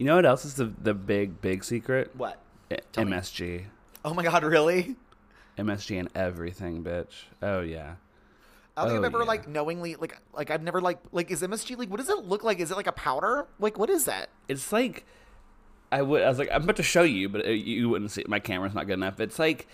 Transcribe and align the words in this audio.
You 0.00 0.06
know 0.06 0.16
what 0.16 0.24
else 0.24 0.46
is 0.46 0.54
the 0.54 0.64
the 0.64 0.94
big 0.94 1.42
big 1.42 1.62
secret? 1.62 2.10
What? 2.16 2.38
Tell 2.92 3.04
me. 3.04 3.12
MSG. 3.12 3.66
Oh 4.02 4.14
my 4.14 4.22
god, 4.22 4.42
really? 4.42 4.96
MSG 5.58 6.00
and 6.00 6.08
everything, 6.14 6.82
bitch. 6.82 7.24
Oh 7.42 7.60
yeah. 7.60 7.96
I 8.78 8.84
don't 8.84 8.92
think 8.92 9.02
Oh, 9.04 9.06
I've 9.08 9.14
ever 9.14 9.18
yeah. 9.24 9.28
like 9.28 9.46
knowingly 9.46 9.96
like 9.96 10.16
like 10.32 10.50
I've 10.50 10.62
never 10.62 10.80
like 10.80 11.00
like 11.12 11.30
is 11.30 11.42
MSG 11.42 11.76
like 11.76 11.90
what 11.90 11.98
does 11.98 12.08
it 12.08 12.24
look 12.24 12.42
like? 12.42 12.60
Is 12.60 12.70
it 12.70 12.78
like 12.78 12.86
a 12.86 12.92
powder? 12.92 13.46
Like 13.58 13.78
what 13.78 13.90
is 13.90 14.06
that? 14.06 14.30
It's 14.48 14.72
like 14.72 15.04
I 15.92 16.00
would. 16.00 16.22
I 16.22 16.28
was 16.30 16.38
like, 16.38 16.48
I'm 16.50 16.62
about 16.62 16.76
to 16.76 16.82
show 16.82 17.02
you, 17.02 17.28
but 17.28 17.44
you 17.46 17.90
wouldn't 17.90 18.10
see. 18.10 18.22
it. 18.22 18.28
My 18.28 18.38
camera's 18.38 18.72
not 18.72 18.86
good 18.86 18.94
enough. 18.94 19.20
It's 19.20 19.38
like, 19.38 19.66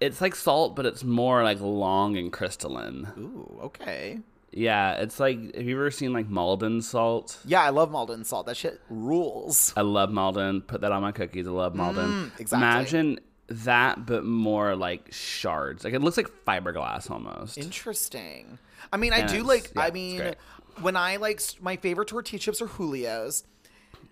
it's 0.00 0.20
like 0.20 0.34
salt, 0.34 0.74
but 0.74 0.86
it's 0.86 1.04
more 1.04 1.44
like 1.44 1.60
long 1.60 2.16
and 2.16 2.32
crystalline. 2.32 3.06
Ooh, 3.16 3.60
okay. 3.64 4.18
Yeah, 4.52 4.94
it's 4.94 5.18
like. 5.18 5.54
Have 5.54 5.64
you 5.64 5.76
ever 5.76 5.90
seen 5.90 6.12
like 6.12 6.28
Maldon 6.28 6.82
salt? 6.82 7.38
Yeah, 7.44 7.62
I 7.62 7.70
love 7.70 7.90
Maldon 7.90 8.24
salt. 8.24 8.46
That 8.46 8.56
shit 8.56 8.80
rules. 8.90 9.72
I 9.76 9.80
love 9.80 10.10
Maldon. 10.10 10.60
Put 10.60 10.82
that 10.82 10.92
on 10.92 11.02
my 11.02 11.12
cookies. 11.12 11.46
I 11.46 11.50
love 11.50 11.74
Maldon. 11.74 12.30
Mm, 12.30 12.40
exactly. 12.40 12.66
Imagine 12.66 13.20
that, 13.48 14.06
but 14.06 14.24
more 14.24 14.76
like 14.76 15.12
shards. 15.12 15.84
Like 15.84 15.94
it 15.94 16.00
looks 16.02 16.16
like 16.16 16.28
fiberglass 16.46 17.10
almost. 17.10 17.58
Interesting. 17.58 18.58
I 18.92 18.96
mean, 18.96 19.12
I 19.12 19.26
do 19.26 19.42
like. 19.42 19.72
yeah, 19.74 19.82
I 19.82 19.90
mean, 19.90 20.34
when 20.80 20.96
I 20.96 21.16
like 21.16 21.40
my 21.60 21.76
favorite 21.76 22.08
tortilla 22.08 22.38
chips 22.38 22.60
are 22.60 22.68
Julio's 22.68 23.44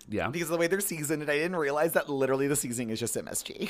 yeah, 0.09 0.27
because 0.27 0.49
of 0.49 0.53
the 0.53 0.57
way 0.57 0.67
they're 0.67 0.79
seasoned, 0.79 1.21
and 1.21 1.31
I 1.31 1.35
didn't 1.35 1.55
realize 1.55 1.93
that 1.93 2.09
literally 2.09 2.47
the 2.47 2.55
seasoning 2.55 2.89
is 2.89 2.99
just 2.99 3.15
MSG. 3.15 3.69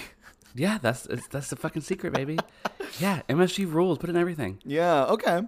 yeah. 0.56 0.78
That's 0.82 1.08
that's 1.30 1.50
the 1.50 1.56
fucking 1.56 1.82
secret, 1.82 2.14
baby. 2.14 2.38
yeah, 3.00 3.22
MSG 3.30 3.72
rules. 3.72 3.98
Put 3.98 4.10
in 4.10 4.18
everything. 4.18 4.60
Yeah. 4.64 5.06
Okay. 5.06 5.42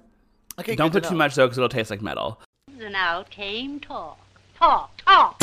Okay. 0.59 0.75
Don't 0.75 0.91
good 0.91 1.01
put 1.01 1.03
to 1.05 1.09
too 1.09 1.15
much 1.15 1.33
though, 1.33 1.47
because 1.47 1.57
it'll 1.57 1.67
taste 1.67 1.89
like 1.89 2.03
metal. 2.03 2.39
And 2.79 2.95
out 2.95 3.31
came 3.31 3.79
talk. 3.79 4.19
Talk, 4.55 4.95
talk. 5.03 5.39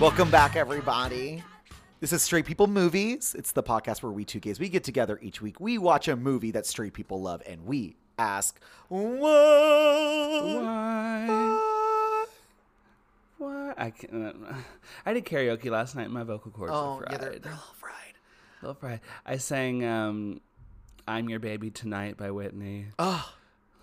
Welcome 0.00 0.30
back, 0.30 0.56
everybody. 0.56 1.42
This 2.00 2.12
is 2.12 2.22
Straight 2.22 2.46
People 2.46 2.66
Movies. 2.66 3.34
It's 3.38 3.52
the 3.52 3.62
podcast 3.62 4.02
where 4.02 4.12
we 4.12 4.24
two 4.24 4.40
gays 4.40 4.58
we 4.58 4.70
get 4.70 4.84
together 4.84 5.18
each 5.20 5.42
week. 5.42 5.60
We 5.60 5.76
watch 5.76 6.08
a 6.08 6.16
movie 6.16 6.50
that 6.52 6.64
straight 6.64 6.94
people 6.94 7.20
love, 7.20 7.42
and 7.46 7.66
we 7.66 7.96
ask, 8.18 8.58
"Why? 8.88 9.00
Why? 10.60 12.26
Why? 13.38 13.74
I 13.76 13.90
can't. 13.90 14.36
I 15.04 15.12
did 15.12 15.24
karaoke 15.26 15.70
last 15.70 15.94
night. 15.94 16.10
My 16.10 16.22
vocal 16.22 16.50
cords 16.50 16.72
Oh, 16.74 16.96
are 16.96 16.98
fried. 17.00 17.12
yeah, 17.12 17.18
they're, 17.18 17.38
they're 17.38 17.52
a 17.52 17.56
little 17.56 17.74
fried. 17.78 18.14
little 18.62 18.74
fried. 18.74 19.00
I 19.26 19.36
sang 19.36 19.84
um, 19.84 20.40
"I'm 21.06 21.28
Your 21.28 21.38
Baby 21.40 21.70
Tonight" 21.70 22.16
by 22.16 22.30
Whitney. 22.30 22.86
Oh, 22.98 23.30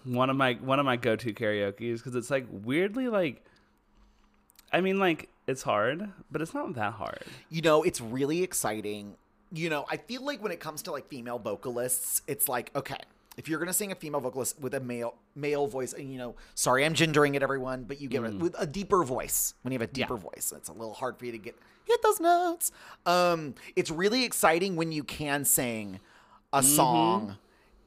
One 0.05 0.29
of 0.29 0.35
my 0.35 0.53
one 0.53 0.79
of 0.79 0.85
my 0.85 0.95
go 0.97 1.15
to 1.15 1.33
karaoke's 1.33 2.01
because 2.01 2.15
it's 2.15 2.31
like 2.31 2.47
weirdly 2.49 3.07
like. 3.09 3.43
I 4.71 4.81
mean, 4.81 4.97
like 4.97 5.29
it's 5.45 5.61
hard, 5.61 6.09
but 6.31 6.41
it's 6.41 6.55
not 6.55 6.73
that 6.75 6.93
hard. 6.93 7.19
you 7.49 7.61
know, 7.61 7.83
it's 7.83 8.01
really 8.01 8.41
exciting. 8.41 9.15
You 9.51 9.69
know, 9.69 9.85
I 9.87 9.97
feel 9.97 10.25
like 10.25 10.41
when 10.41 10.51
it 10.51 10.59
comes 10.59 10.81
to 10.83 10.91
like 10.91 11.07
female 11.09 11.37
vocalists, 11.37 12.23
it's 12.25 12.49
like 12.49 12.71
okay, 12.75 12.97
if 13.37 13.47
you're 13.47 13.59
gonna 13.59 13.73
sing 13.73 13.91
a 13.91 13.95
female 13.95 14.21
vocalist 14.21 14.59
with 14.59 14.73
a 14.73 14.79
male 14.79 15.15
male 15.35 15.67
voice, 15.67 15.93
and 15.93 16.11
you 16.11 16.17
know, 16.17 16.35
sorry, 16.55 16.85
I'm 16.85 16.93
gendering 16.93 17.35
it, 17.35 17.43
everyone, 17.43 17.83
but 17.83 17.99
you 18.01 18.07
get 18.07 18.23
it 18.23 18.33
with 18.35 18.55
a 18.59 18.65
deeper 18.67 19.03
voice. 19.03 19.53
When 19.61 19.71
you 19.71 19.79
have 19.79 19.89
a 19.89 19.91
deeper 19.91 20.17
voice, 20.17 20.53
it's 20.55 20.69
a 20.69 20.73
little 20.73 20.93
hard 20.93 21.17
for 21.17 21.25
you 21.25 21.31
to 21.31 21.37
get 21.37 21.57
hit 21.85 22.01
those 22.01 22.19
notes. 22.19 22.71
Um, 23.05 23.55
it's 23.75 23.91
really 23.91 24.23
exciting 24.23 24.75
when 24.75 24.91
you 24.91 25.03
can 25.03 25.45
sing 25.45 25.99
a 26.51 26.61
song 26.63 27.37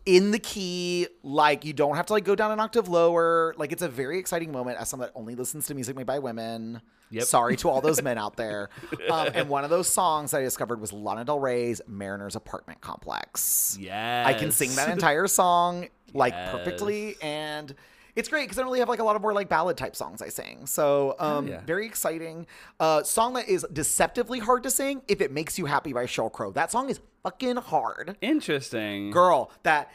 in 0.04 0.30
the 0.30 0.38
key, 0.38 1.08
like 1.22 1.64
you 1.64 1.72
don't 1.72 1.96
have 1.96 2.06
to 2.06 2.12
like 2.12 2.24
go 2.24 2.34
down 2.34 2.52
an 2.52 2.60
octave 2.60 2.88
lower. 2.88 3.54
Like 3.58 3.72
it's 3.72 3.82
a 3.82 3.88
very 3.88 4.18
exciting 4.18 4.52
moment 4.52 4.78
as 4.78 4.88
someone 4.88 5.08
that 5.08 5.18
only 5.18 5.34
listens 5.34 5.66
to 5.66 5.74
music 5.74 5.96
made 5.96 6.06
by 6.06 6.18
women. 6.20 6.80
Yep. 7.10 7.24
Sorry 7.24 7.56
to 7.56 7.68
all 7.68 7.80
those 7.80 8.02
men 8.02 8.18
out 8.18 8.36
there. 8.36 8.68
Um, 9.10 9.28
and 9.34 9.48
one 9.48 9.62
of 9.64 9.70
those 9.70 9.88
songs 9.88 10.34
I 10.34 10.40
discovered 10.42 10.80
was 10.80 10.92
Lana 10.92 11.24
Del 11.24 11.38
Rey's 11.38 11.80
Mariner's 11.86 12.34
Apartment 12.36 12.80
Complex. 12.80 13.76
Yeah, 13.80 14.24
I 14.26 14.34
can 14.34 14.50
sing 14.50 14.74
that 14.76 14.88
entire 14.88 15.26
song 15.26 15.88
like 16.14 16.32
Yes. 16.32 16.50
perfectly 16.52 17.16
and 17.22 17.74
it's 18.14 18.28
great 18.30 18.44
because 18.44 18.56
I 18.58 18.62
don't 18.62 18.68
really 18.68 18.78
have 18.78 18.88
like 18.88 19.00
a 19.00 19.04
lot 19.04 19.14
of 19.16 19.20
more 19.22 19.34
like 19.34 19.48
ballad 19.50 19.76
type 19.76 19.94
songs 19.94 20.22
I 20.22 20.28
sing. 20.30 20.66
So 20.66 21.14
um 21.18 21.46
yeah. 21.48 21.60
very 21.66 21.84
exciting. 21.86 22.46
Uh 22.80 23.02
song 23.02 23.34
that 23.34 23.48
is 23.48 23.66
deceptively 23.72 24.38
hard 24.38 24.62
to 24.62 24.70
sing 24.70 25.02
if 25.08 25.20
it 25.20 25.30
makes 25.30 25.58
you 25.58 25.66
happy 25.66 25.92
by 25.92 26.06
Sheryl 26.06 26.32
Crow. 26.32 26.50
That 26.52 26.70
song 26.72 26.88
is 26.88 27.00
fucking 27.22 27.56
hard. 27.56 28.16
Interesting. 28.22 29.10
Girl, 29.10 29.50
that 29.64 29.90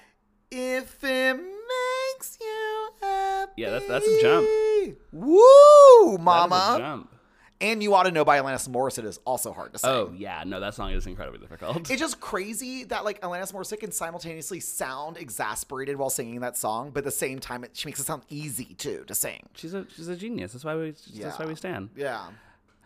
if 0.51 1.03
it 1.03 1.33
makes 1.37 2.37
you 2.39 2.89
happy. 3.01 3.51
Yeah, 3.57 3.71
that's- 3.71 3.89
that's 3.89 4.05
a 4.07 4.21
jump. 4.21 4.47
Woo, 5.11 5.37
That 5.37 6.13
is 6.13 6.15
a 6.15 6.19
mama. 6.19 7.07
And 7.59 7.83
you 7.83 7.93
ought 7.93 8.03
to 8.03 8.11
know 8.11 8.25
by 8.25 8.39
Alanis 8.39 8.67
Morissette 8.67 9.05
is 9.05 9.19
also 9.23 9.53
hard 9.53 9.73
to 9.73 9.79
sing. 9.79 9.89
Oh 9.91 10.11
yeah, 10.17 10.43
no, 10.47 10.59
that 10.59 10.73
song 10.73 10.91
is 10.93 11.05
incredibly 11.05 11.37
difficult. 11.39 11.91
It's 11.91 11.99
just 11.99 12.19
crazy 12.19 12.85
that 12.85 13.05
like 13.05 13.21
Alanis 13.21 13.53
Morissette 13.53 13.79
can 13.81 13.91
simultaneously 13.91 14.59
sound 14.59 15.17
exasperated 15.17 15.95
while 15.97 16.09
singing 16.09 16.39
that 16.39 16.57
song, 16.57 16.89
but 16.89 16.99
at 17.01 17.03
the 17.05 17.11
same 17.11 17.37
time, 17.37 17.63
it, 17.63 17.71
she 17.73 17.87
makes 17.87 17.99
it 17.99 18.05
sound 18.05 18.23
easy 18.29 18.73
too 18.73 19.03
to 19.05 19.13
sing. 19.13 19.47
she's 19.53 19.75
a 19.75 19.85
she's 19.95 20.07
a 20.07 20.15
genius. 20.15 20.53
That's 20.53 20.65
why 20.65 20.75
we 20.75 20.95
Yeah. 21.11 21.25
that's 21.25 21.37
why 21.37 21.45
we 21.45 21.53
stand. 21.55 21.89
Yeah. 21.95 22.29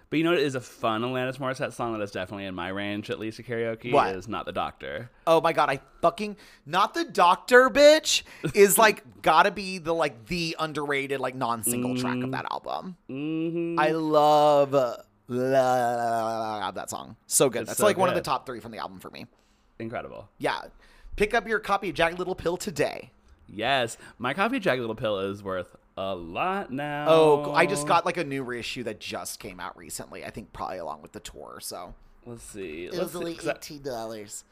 But 0.10 0.18
you 0.18 0.24
know 0.24 0.32
what 0.32 0.40
is 0.40 0.56
a 0.56 0.62
fun 0.62 1.02
Alanis 1.02 1.38
Morissette 1.38 1.74
song 1.74 1.94
that 1.94 2.04
is 2.04 2.12
definitely 2.12 2.46
in 2.46 2.56
my 2.56 2.70
range, 2.70 3.10
at 3.10 3.20
least 3.20 3.40
a 3.40 3.44
karaoke, 3.44 3.92
What? 3.92 4.16
is 4.16 4.28
Not 4.28 4.46
the 4.46 4.52
Doctor. 4.52 5.10
Oh 5.26 5.42
my 5.42 5.52
god, 5.52 5.70
I 5.70 5.80
fucking 6.02 6.38
not 6.66 6.94
the 6.94 7.06
doctor 7.06 7.70
bitch 7.70 8.24
is 8.54 8.78
like 8.78 9.04
gotta 9.22 9.52
be 9.52 9.80
the 9.80 9.94
like 9.94 10.28
the 10.28 10.56
underrated 10.60 11.20
like 11.20 11.36
non-single 11.36 11.98
track 11.98 12.24
of 12.24 12.32
that 12.32 12.46
album. 12.52 12.96
Mm-hmm. 13.10 13.80
I 13.80 13.92
love 13.92 14.74
love 14.74 16.76
that 16.76 16.90
song. 16.90 17.16
So 17.28 17.50
good. 17.50 17.64
It's 17.64 17.72
That's 17.72 17.80
so 17.80 17.86
like 17.86 17.98
one 17.98 18.10
of 18.10 18.16
the 18.16 18.22
top 18.22 18.46
three 18.46 18.60
from 18.60 18.72
the 18.72 18.78
album 18.78 19.00
for 19.00 19.10
me. 19.10 19.26
Incredible. 19.80 20.30
Yeah. 20.38 20.62
Pick 21.16 21.34
up 21.34 21.48
your 21.48 21.60
copy 21.60 21.90
of 21.90 21.96
Jagged 21.96 22.20
Little 22.20 22.36
Pill 22.36 22.58
today. 22.58 23.12
Yes. 23.48 23.98
My 24.18 24.34
copy 24.34 24.58
of 24.58 24.64
Jagged 24.64 24.82
Little 24.82 24.96
Pill 24.96 25.20
is 25.20 25.44
worth 25.44 25.76
a 25.98 26.14
lot 26.16 26.72
now. 26.72 27.06
Oh, 27.08 27.54
I 27.54 27.66
just 27.66 27.88
got 27.88 28.06
like 28.06 28.18
a 28.18 28.24
new 28.24 28.44
reissue 28.44 28.84
that 28.84 29.00
just 29.00 29.40
came 29.40 29.60
out 29.60 29.78
recently. 29.78 30.26
I 30.26 30.30
think 30.30 30.52
probably 30.54 30.78
along 30.78 31.02
with 31.02 31.14
the 31.14 31.20
tour. 31.22 31.60
So 31.62 31.94
Let's 32.26 32.44
see. 32.44 32.86
it 32.86 32.94
Let's 32.94 33.04
was 33.14 33.16
only 33.16 33.34
see, 33.34 33.38
'cause 33.40 33.48
eighteen 33.56 33.82
dollars. 33.84 34.44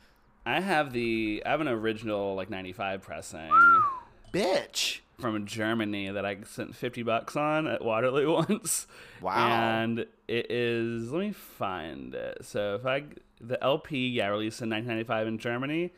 I 0.46 0.60
have 0.60 0.94
the 0.94 1.42
I 1.46 1.50
have 1.52 1.62
an 1.62 1.68
original 1.70 2.36
like 2.36 2.50
95 2.50 3.02
pressing 3.02 3.50
Bitch. 4.34 5.00
from 5.20 5.46
Germany 5.46 6.10
that 6.12 6.26
I 6.26 6.38
sent 6.44 6.76
50 6.76 7.04
bucks 7.04 7.36
on 7.36 7.68
at 7.68 7.84
Waterloo 7.84 8.34
once. 8.50 8.88
Wow. 9.22 9.48
And 9.48 10.00
it 10.28 10.52
is 10.52 11.12
let 11.12 11.20
me 11.20 11.32
find 11.32 12.14
it. 12.16 12.40
So 12.46 12.76
if 12.76 12.86
I 12.86 13.04
the 13.42 13.62
LP 13.64 14.08
yeah 14.10 14.28
released 14.28 14.62
in 14.62 14.70
1995 14.70 15.28
in 15.28 15.38
Germany, 15.40 15.92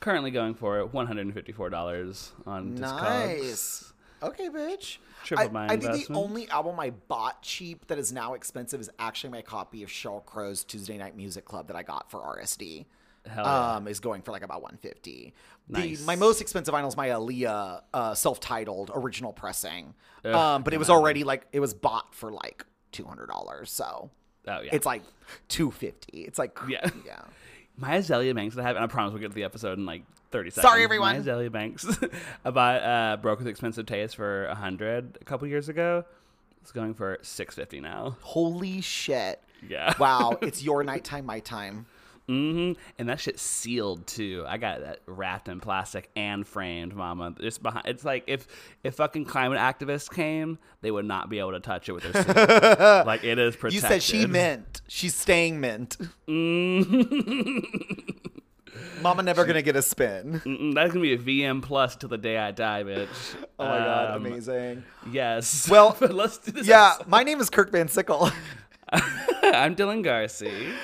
currently 0.00 0.30
going 0.30 0.54
for 0.54 0.86
$154 0.86 2.30
on 2.46 2.76
Discogs. 2.76 3.02
Nice. 3.02 3.92
Okay, 4.22 4.48
bitch. 4.48 4.98
Tripled 5.24 5.48
I, 5.48 5.52
my 5.52 5.66
I 5.66 5.76
think 5.76 6.06
the 6.06 6.14
only 6.14 6.48
album 6.48 6.78
I 6.80 6.90
bought 6.90 7.42
cheap 7.42 7.86
that 7.88 7.98
is 7.98 8.12
now 8.12 8.34
expensive 8.34 8.80
is 8.80 8.90
actually 8.98 9.30
my 9.30 9.42
copy 9.42 9.82
of 9.82 9.88
Sheryl 9.88 10.24
Crow's 10.24 10.64
Tuesday 10.64 10.96
Night 10.96 11.16
Music 11.16 11.44
Club 11.44 11.68
that 11.68 11.76
I 11.76 11.82
got 11.82 12.10
for 12.10 12.20
RSD. 12.20 12.86
Hell 13.26 13.44
yeah. 13.44 13.74
Um, 13.76 13.88
is 13.88 13.98
going 13.98 14.22
for 14.22 14.30
like 14.30 14.42
about 14.42 14.62
150. 14.62 15.34
Nice. 15.68 15.98
The, 15.98 16.06
my 16.06 16.14
most 16.14 16.40
expensive 16.40 16.72
vinyl 16.72 16.86
is 16.88 16.96
my 16.96 17.08
Aaliyah 17.08 17.82
uh, 17.92 18.14
self-titled 18.14 18.92
original 18.94 19.32
pressing. 19.32 19.94
Ugh, 20.24 20.32
um, 20.34 20.62
but 20.62 20.72
it 20.72 20.78
was 20.78 20.90
already 20.90 21.24
like 21.24 21.46
it 21.52 21.58
was 21.58 21.74
bought 21.74 22.14
for 22.14 22.30
like 22.30 22.64
$200. 22.92 23.66
So 23.66 24.10
Oh 24.48 24.60
yeah. 24.60 24.70
it's 24.72 24.86
like 24.86 25.02
250. 25.48 26.22
It's 26.22 26.38
like 26.38 26.56
Yeah. 26.68 26.88
yeah. 27.04 27.22
My 27.78 27.98
Azealia 27.98 28.34
Banks 28.34 28.54
that 28.54 28.62
I 28.62 28.68
have, 28.68 28.76
and 28.76 28.84
I 28.84 28.88
promise 28.88 29.12
we'll 29.12 29.20
get 29.20 29.28
to 29.28 29.34
the 29.34 29.44
episode 29.44 29.76
in 29.76 29.84
like 29.84 30.04
30 30.30 30.50
seconds. 30.50 30.62
Sorry, 30.62 30.84
everyone. 30.84 31.22
Azealia 31.22 31.50
Banks. 31.50 31.86
I 32.44 32.50
bought 32.50 32.82
uh, 32.82 33.16
Broke 33.20 33.38
with 33.38 33.48
Expensive 33.48 33.86
Taste 33.86 34.16
for 34.16 34.46
100 34.48 35.18
a 35.20 35.24
couple 35.24 35.46
years 35.48 35.68
ago. 35.68 36.04
It's 36.62 36.72
going 36.72 36.94
for 36.94 37.18
650 37.22 37.80
now. 37.80 38.16
Holy 38.20 38.80
shit. 38.80 39.40
Yeah. 39.68 39.94
Wow, 39.98 40.38
it's 40.42 40.62
your 40.62 40.84
nighttime, 40.84 41.26
my 41.26 41.40
time. 41.40 41.86
Mm-hmm. 42.28 42.78
And 42.98 43.08
that 43.08 43.20
shit's 43.20 43.40
sealed 43.40 44.06
too. 44.06 44.44
I 44.48 44.56
got 44.56 44.80
that 44.80 44.98
wrapped 45.06 45.48
in 45.48 45.60
plastic 45.60 46.10
and 46.16 46.44
framed, 46.44 46.94
mama. 46.94 47.34
It's 47.38 47.58
behind. 47.58 47.86
It's 47.86 48.04
like 48.04 48.24
if 48.26 48.48
if 48.82 48.96
fucking 48.96 49.26
climate 49.26 49.58
activists 49.58 50.12
came, 50.12 50.58
they 50.80 50.90
would 50.90 51.04
not 51.04 51.30
be 51.30 51.38
able 51.38 51.52
to 51.52 51.60
touch 51.60 51.88
it 51.88 51.92
with 51.92 52.02
their 52.02 52.24
suit. 52.24 53.06
like 53.06 53.22
it 53.22 53.38
is 53.38 53.54
protected. 53.54 53.74
You 53.74 53.88
said 53.88 54.02
she 54.02 54.26
mint. 54.26 54.82
She's 54.88 55.14
staying 55.14 55.60
mint. 55.60 55.96
Mm. 56.26 57.64
Mama 59.02 59.22
never 59.22 59.44
gonna 59.44 59.62
get 59.62 59.76
a 59.76 59.82
spin. 59.82 60.40
Mm-mm, 60.44 60.74
that's 60.74 60.92
gonna 60.92 61.02
be 61.02 61.12
a 61.14 61.18
VM 61.18 61.62
plus 61.62 61.96
till 61.96 62.08
the 62.08 62.18
day 62.18 62.38
I 62.38 62.50
die, 62.50 62.82
bitch. 62.84 63.08
Oh 63.58 63.64
my 63.66 63.78
god, 63.78 64.16
Um, 64.16 64.26
amazing. 64.26 64.84
Yes. 65.10 65.68
Well, 65.68 65.96
let's 66.00 66.38
do 66.38 66.50
this. 66.52 66.66
Yeah, 66.66 66.90
episode. 66.94 67.08
my 67.08 67.22
name 67.22 67.40
is 67.40 67.48
Kirk 67.50 67.70
Van 67.72 67.88
Sickle, 67.88 68.30
I'm 68.92 69.74
Dylan 69.76 70.02
Garcia. 70.04 70.74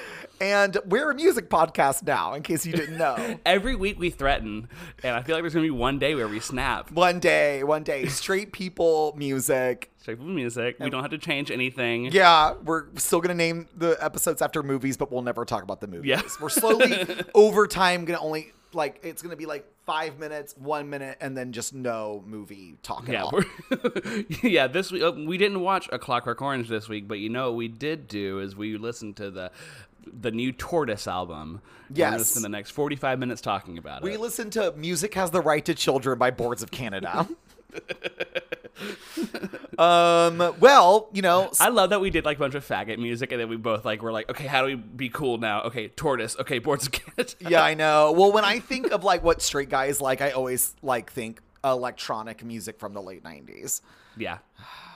And 0.43 0.77
we're 0.87 1.11
a 1.11 1.15
music 1.15 1.49
podcast 1.49 2.03
now. 2.05 2.35
In 2.35 2.43
case 2.43 2.67
you 2.67 2.73
didn't 2.73 2.99
know, 2.99 3.39
Every 3.47 3.77
week 3.77 3.99
we 3.99 4.11
threaten, 4.11 4.69
and 5.05 5.15
I 5.15 5.23
feel 5.23 5.37
like 5.37 5.43
there's 5.45 5.55
gonna 5.55 5.65
be 5.67 5.71
one 5.71 5.99
day 6.01 6.15
where 6.17 6.27
we 6.29 6.41
snap. 6.41 6.91
one 6.91 7.21
day, 7.21 7.63
one 7.63 7.85
day, 7.85 8.07
straight 8.07 8.53
people 8.53 9.15
music. 9.17 9.91
Straight 9.99 10.19
from 10.19 10.35
music. 10.35 10.77
We 10.81 10.91
don't 10.91 11.03
have 11.03 11.13
to 11.13 11.19
change 11.19 11.53
anything. 11.53 12.07
Yeah, 12.07 12.55
we're 12.65 12.87
still 12.97 13.21
gonna 13.21 13.35
name 13.35 13.69
the 13.77 13.97
episodes 14.01 14.43
after 14.43 14.63
movies, 14.65 14.97
but 14.97 15.13
we'll 15.13 15.23
never 15.23 15.45
talk 15.45 15.63
about 15.63 15.81
the 15.81 15.87
movies. 15.87 16.09
Yeah. 16.09 16.23
We're 16.41 16.49
slowly 16.49 17.07
over 17.35 17.69
time 17.69 18.05
gonna 18.05 18.21
only 18.21 18.53
like 18.75 18.99
it's 19.05 19.23
gonna 19.23 19.37
be 19.37 19.47
like 19.47 19.65
five 19.87 20.19
minutes, 20.19 20.55
one 20.59 20.91
minute, 20.91 21.19
and 21.21 21.37
then 21.37 21.53
just 21.53 21.73
no 21.75 22.23
movie 22.27 22.77
talk 22.83 23.09
at 23.09 23.13
Yeah, 23.13 23.23
all. 23.23 23.41
yeah. 24.43 24.67
This 24.67 24.91
week 24.91 25.03
uh, 25.03 25.13
we 25.13 25.39
didn't 25.39 25.61
watch 25.61 25.89
A 25.93 25.99
Clockwork 26.01 26.43
Orange 26.43 26.69
this 26.69 26.89
week, 26.89 27.07
but 27.07 27.19
you 27.21 27.29
know 27.29 27.51
what 27.51 27.57
we 27.59 27.69
did 27.69 28.09
do 28.09 28.41
is 28.41 28.57
we 28.57 28.77
listened 28.77 29.17
to 29.19 29.31
the 29.31 29.53
the 30.07 30.31
new 30.31 30.53
Tortoise 30.53 31.07
album. 31.07 31.61
We're 31.91 31.97
gonna 32.05 32.19
Yes. 32.19 32.29
spend 32.31 32.45
the 32.45 32.49
next 32.49 32.71
forty 32.71 32.97
five 32.97 33.19
minutes 33.19 33.41
talking 33.41 33.79
about 33.79 34.03
it. 34.03 34.05
We 34.05 34.15
it. 34.15 34.21
listen 34.21 34.51
to 34.51 34.73
"Music 34.77 35.15
Has 35.15 35.31
the 35.31 35.41
Right 35.41 35.65
to 35.65 35.75
Children" 35.75 36.19
by 36.19 36.31
Boards 36.31 36.63
of 36.63 36.71
Canada. 36.71 37.29
um. 39.79 40.55
Well, 40.61 41.09
you 41.13 41.23
know, 41.23 41.51
I 41.61 41.69
love 41.69 41.91
that 41.91 42.01
we 42.01 42.11
did 42.11 42.25
like 42.25 42.37
a 42.37 42.41
bunch 42.41 42.55
of 42.55 42.67
faggot 42.67 42.99
music, 42.99 43.33
and 43.33 43.41
then 43.41 43.49
we 43.49 43.57
both 43.57 43.85
like 43.85 44.03
were 44.03 44.13
like, 44.13 44.31
okay, 44.31 44.47
how 44.47 44.63
do 44.63 44.69
we 44.69 44.75
be 44.75 45.09
cool 45.09 45.39
now? 45.39 45.63
Okay, 45.63 45.89
Tortoise. 45.89 46.37
Okay, 46.39 46.59
Boards 46.59 46.87
of 46.87 46.93
Canada. 46.93 47.35
yeah, 47.49 47.63
I 47.63 47.75
know. 47.75 48.13
Well, 48.13 48.33
when 48.33 48.45
I 48.45 48.59
think 48.59 48.93
of 48.93 49.05
like 49.05 49.23
what 49.23 49.43
straight 49.43 49.71
guys 49.71 50.01
like, 50.01 50.21
I 50.21 50.31
always 50.31 50.75
like 50.83 51.11
think 51.11 51.41
electronic 51.65 52.45
music 52.45 52.79
from 52.79 52.95
the 52.95 53.03
late 53.03 53.25
'90s. 53.25 53.81
yeah. 54.17 54.39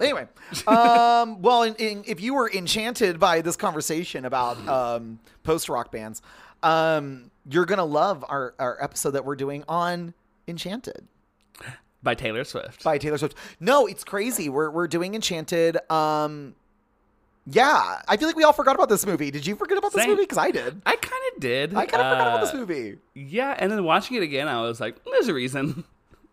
Anyway, 0.00 0.26
um, 0.66 1.40
well, 1.42 1.62
in, 1.62 1.74
in, 1.76 2.04
if 2.06 2.20
you 2.20 2.34
were 2.34 2.50
enchanted 2.52 3.18
by 3.18 3.40
this 3.40 3.56
conversation 3.56 4.24
about 4.24 4.56
um, 4.68 5.18
post 5.42 5.68
rock 5.68 5.90
bands, 5.90 6.20
um, 6.62 7.30
you're 7.48 7.64
gonna 7.64 7.84
love 7.84 8.24
our, 8.28 8.54
our 8.58 8.82
episode 8.82 9.12
that 9.12 9.24
we're 9.24 9.36
doing 9.36 9.64
on 9.68 10.12
Enchanted 10.48 11.06
By 12.02 12.14
Taylor 12.14 12.44
Swift. 12.44 12.84
by 12.84 12.98
Taylor 12.98 13.18
Swift. 13.18 13.36
No, 13.60 13.86
it's 13.86 14.04
crazy. 14.04 14.48
We're 14.48 14.70
we're 14.70 14.88
doing 14.88 15.14
Enchanted. 15.14 15.78
Um, 15.90 16.54
yeah, 17.48 18.00
I 18.08 18.16
feel 18.16 18.26
like 18.28 18.36
we 18.36 18.42
all 18.44 18.52
forgot 18.52 18.74
about 18.74 18.88
this 18.88 19.06
movie. 19.06 19.30
Did 19.30 19.46
you 19.46 19.54
forget 19.56 19.78
about 19.78 19.92
this 19.92 20.02
Same. 20.02 20.10
movie? 20.10 20.24
Because 20.24 20.38
I 20.38 20.50
did. 20.50 20.82
I 20.84 20.96
kind 20.96 21.22
of 21.34 21.40
did. 21.40 21.74
I 21.74 21.86
kind 21.86 22.02
of 22.02 22.10
forgot 22.12 22.26
about 22.26 22.40
this 22.40 22.52
Uh, 22.52 22.56
movie. 22.58 22.96
Yeah, 23.14 23.54
and 23.56 23.70
then 23.70 23.84
watching 23.84 24.16
it 24.16 24.22
again, 24.24 24.48
I 24.48 24.60
was 24.62 24.80
like, 24.80 24.96
there's 25.04 25.28
a 25.28 25.34
reason. 25.34 25.84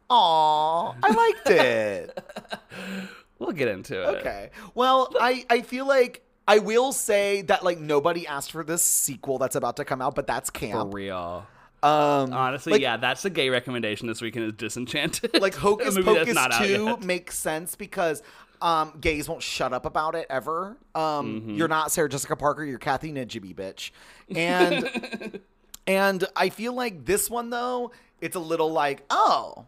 Aw, 0.09 0.95
I 1.03 1.11
liked 1.11 1.49
it. 1.49 2.19
We'll 3.43 3.51
get 3.55 3.67
into 3.67 4.01
it. 4.01 4.17
Okay. 4.19 4.49
Well, 4.73 5.09
I 5.19 5.45
I 5.49 5.61
feel 5.61 5.87
like 5.87 6.21
I 6.47 6.59
will 6.59 6.91
say 6.91 7.41
that 7.43 7.63
like 7.63 7.79
nobody 7.79 8.25
asked 8.27 8.51
for 8.51 8.63
this 8.63 8.83
sequel 8.83 9.37
that's 9.37 9.55
about 9.55 9.77
to 9.77 9.85
come 9.85 10.01
out, 10.01 10.15
but 10.15 10.27
that's 10.27 10.49
can 10.49 10.71
For 10.71 10.77
camp. 10.79 10.93
real. 10.93 11.47
Um, 11.83 12.31
Honestly, 12.31 12.71
like, 12.73 12.81
yeah, 12.81 12.95
that's 12.95 13.23
the 13.23 13.29
gay 13.29 13.49
recommendation 13.49 14.07
this 14.07 14.21
weekend 14.21 14.45
is 14.45 14.53
Disenchanted. 14.53 15.31
Like 15.41 15.53
Hocus 15.67 15.97
Pocus 15.97 16.37
two 16.59 16.95
makes 17.05 17.37
sense 17.37 17.75
because 17.75 18.23
um, 18.61 18.97
gays 19.01 19.27
won't 19.27 19.41
shut 19.43 19.73
up 19.73 19.85
about 19.85 20.15
it 20.15 20.25
ever. 20.29 20.77
Um, 20.95 21.41
Mm-hmm. 21.41 21.55
You're 21.55 21.67
not 21.67 21.91
Sarah 21.91 22.07
Jessica 22.07 22.37
Parker. 22.37 22.63
You're 22.63 22.77
Kathy 22.79 23.11
Najimy, 23.11 23.53
bitch. 23.53 23.91
And 24.33 25.41
and 25.87 26.23
I 26.37 26.47
feel 26.47 26.71
like 26.73 27.03
this 27.05 27.29
one 27.29 27.49
though, 27.49 27.91
it's 28.21 28.37
a 28.37 28.39
little 28.39 28.71
like 28.71 29.03
oh, 29.09 29.65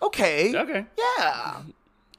okay, 0.00 0.54
Okay. 0.56 0.86
yeah. 1.18 1.56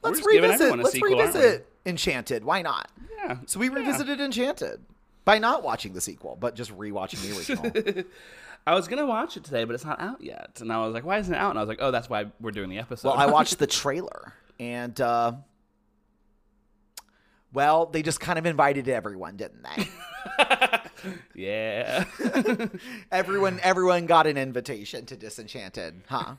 Let's 0.02 0.24
revisit. 0.24 0.76
Let's 0.76 0.92
sequel, 0.92 1.18
revisit 1.18 1.66
Enchanted. 1.84 2.44
Why 2.44 2.62
not? 2.62 2.90
Yeah. 3.16 3.38
So 3.46 3.58
we 3.58 3.68
revisited 3.68 4.20
Enchanted 4.20 4.80
by 5.24 5.38
not 5.38 5.62
watching 5.62 5.92
the 5.92 6.00
sequel, 6.00 6.36
but 6.40 6.54
just 6.54 6.76
rewatching 6.76 7.20
the 7.22 7.36
original. 7.36 8.04
I 8.66 8.74
was 8.74 8.88
gonna 8.88 9.06
watch 9.06 9.36
it 9.36 9.44
today, 9.44 9.64
but 9.64 9.74
it's 9.74 9.84
not 9.84 10.00
out 10.00 10.20
yet. 10.20 10.58
And 10.60 10.72
I 10.72 10.84
was 10.84 10.94
like, 10.94 11.04
"Why 11.04 11.18
isn't 11.18 11.32
it 11.32 11.38
out?" 11.38 11.50
And 11.50 11.58
I 11.58 11.62
was 11.62 11.68
like, 11.68 11.78
"Oh, 11.80 11.90
that's 11.90 12.10
why 12.10 12.26
we're 12.40 12.50
doing 12.50 12.68
the 12.68 12.78
episode." 12.78 13.08
well, 13.08 13.18
I 13.18 13.26
watched 13.30 13.58
the 13.58 13.66
trailer, 13.66 14.34
and 14.60 15.00
uh, 15.00 15.32
well, 17.52 17.86
they 17.86 18.02
just 18.02 18.20
kind 18.20 18.38
of 18.38 18.46
invited 18.46 18.88
everyone, 18.88 19.36
didn't 19.36 19.62
they? 19.62 19.88
yeah. 21.34 22.04
everyone, 23.10 23.58
everyone 23.62 24.06
got 24.06 24.26
an 24.26 24.36
invitation 24.36 25.06
to 25.06 25.16
Disenchanted, 25.16 26.02
huh? 26.08 26.34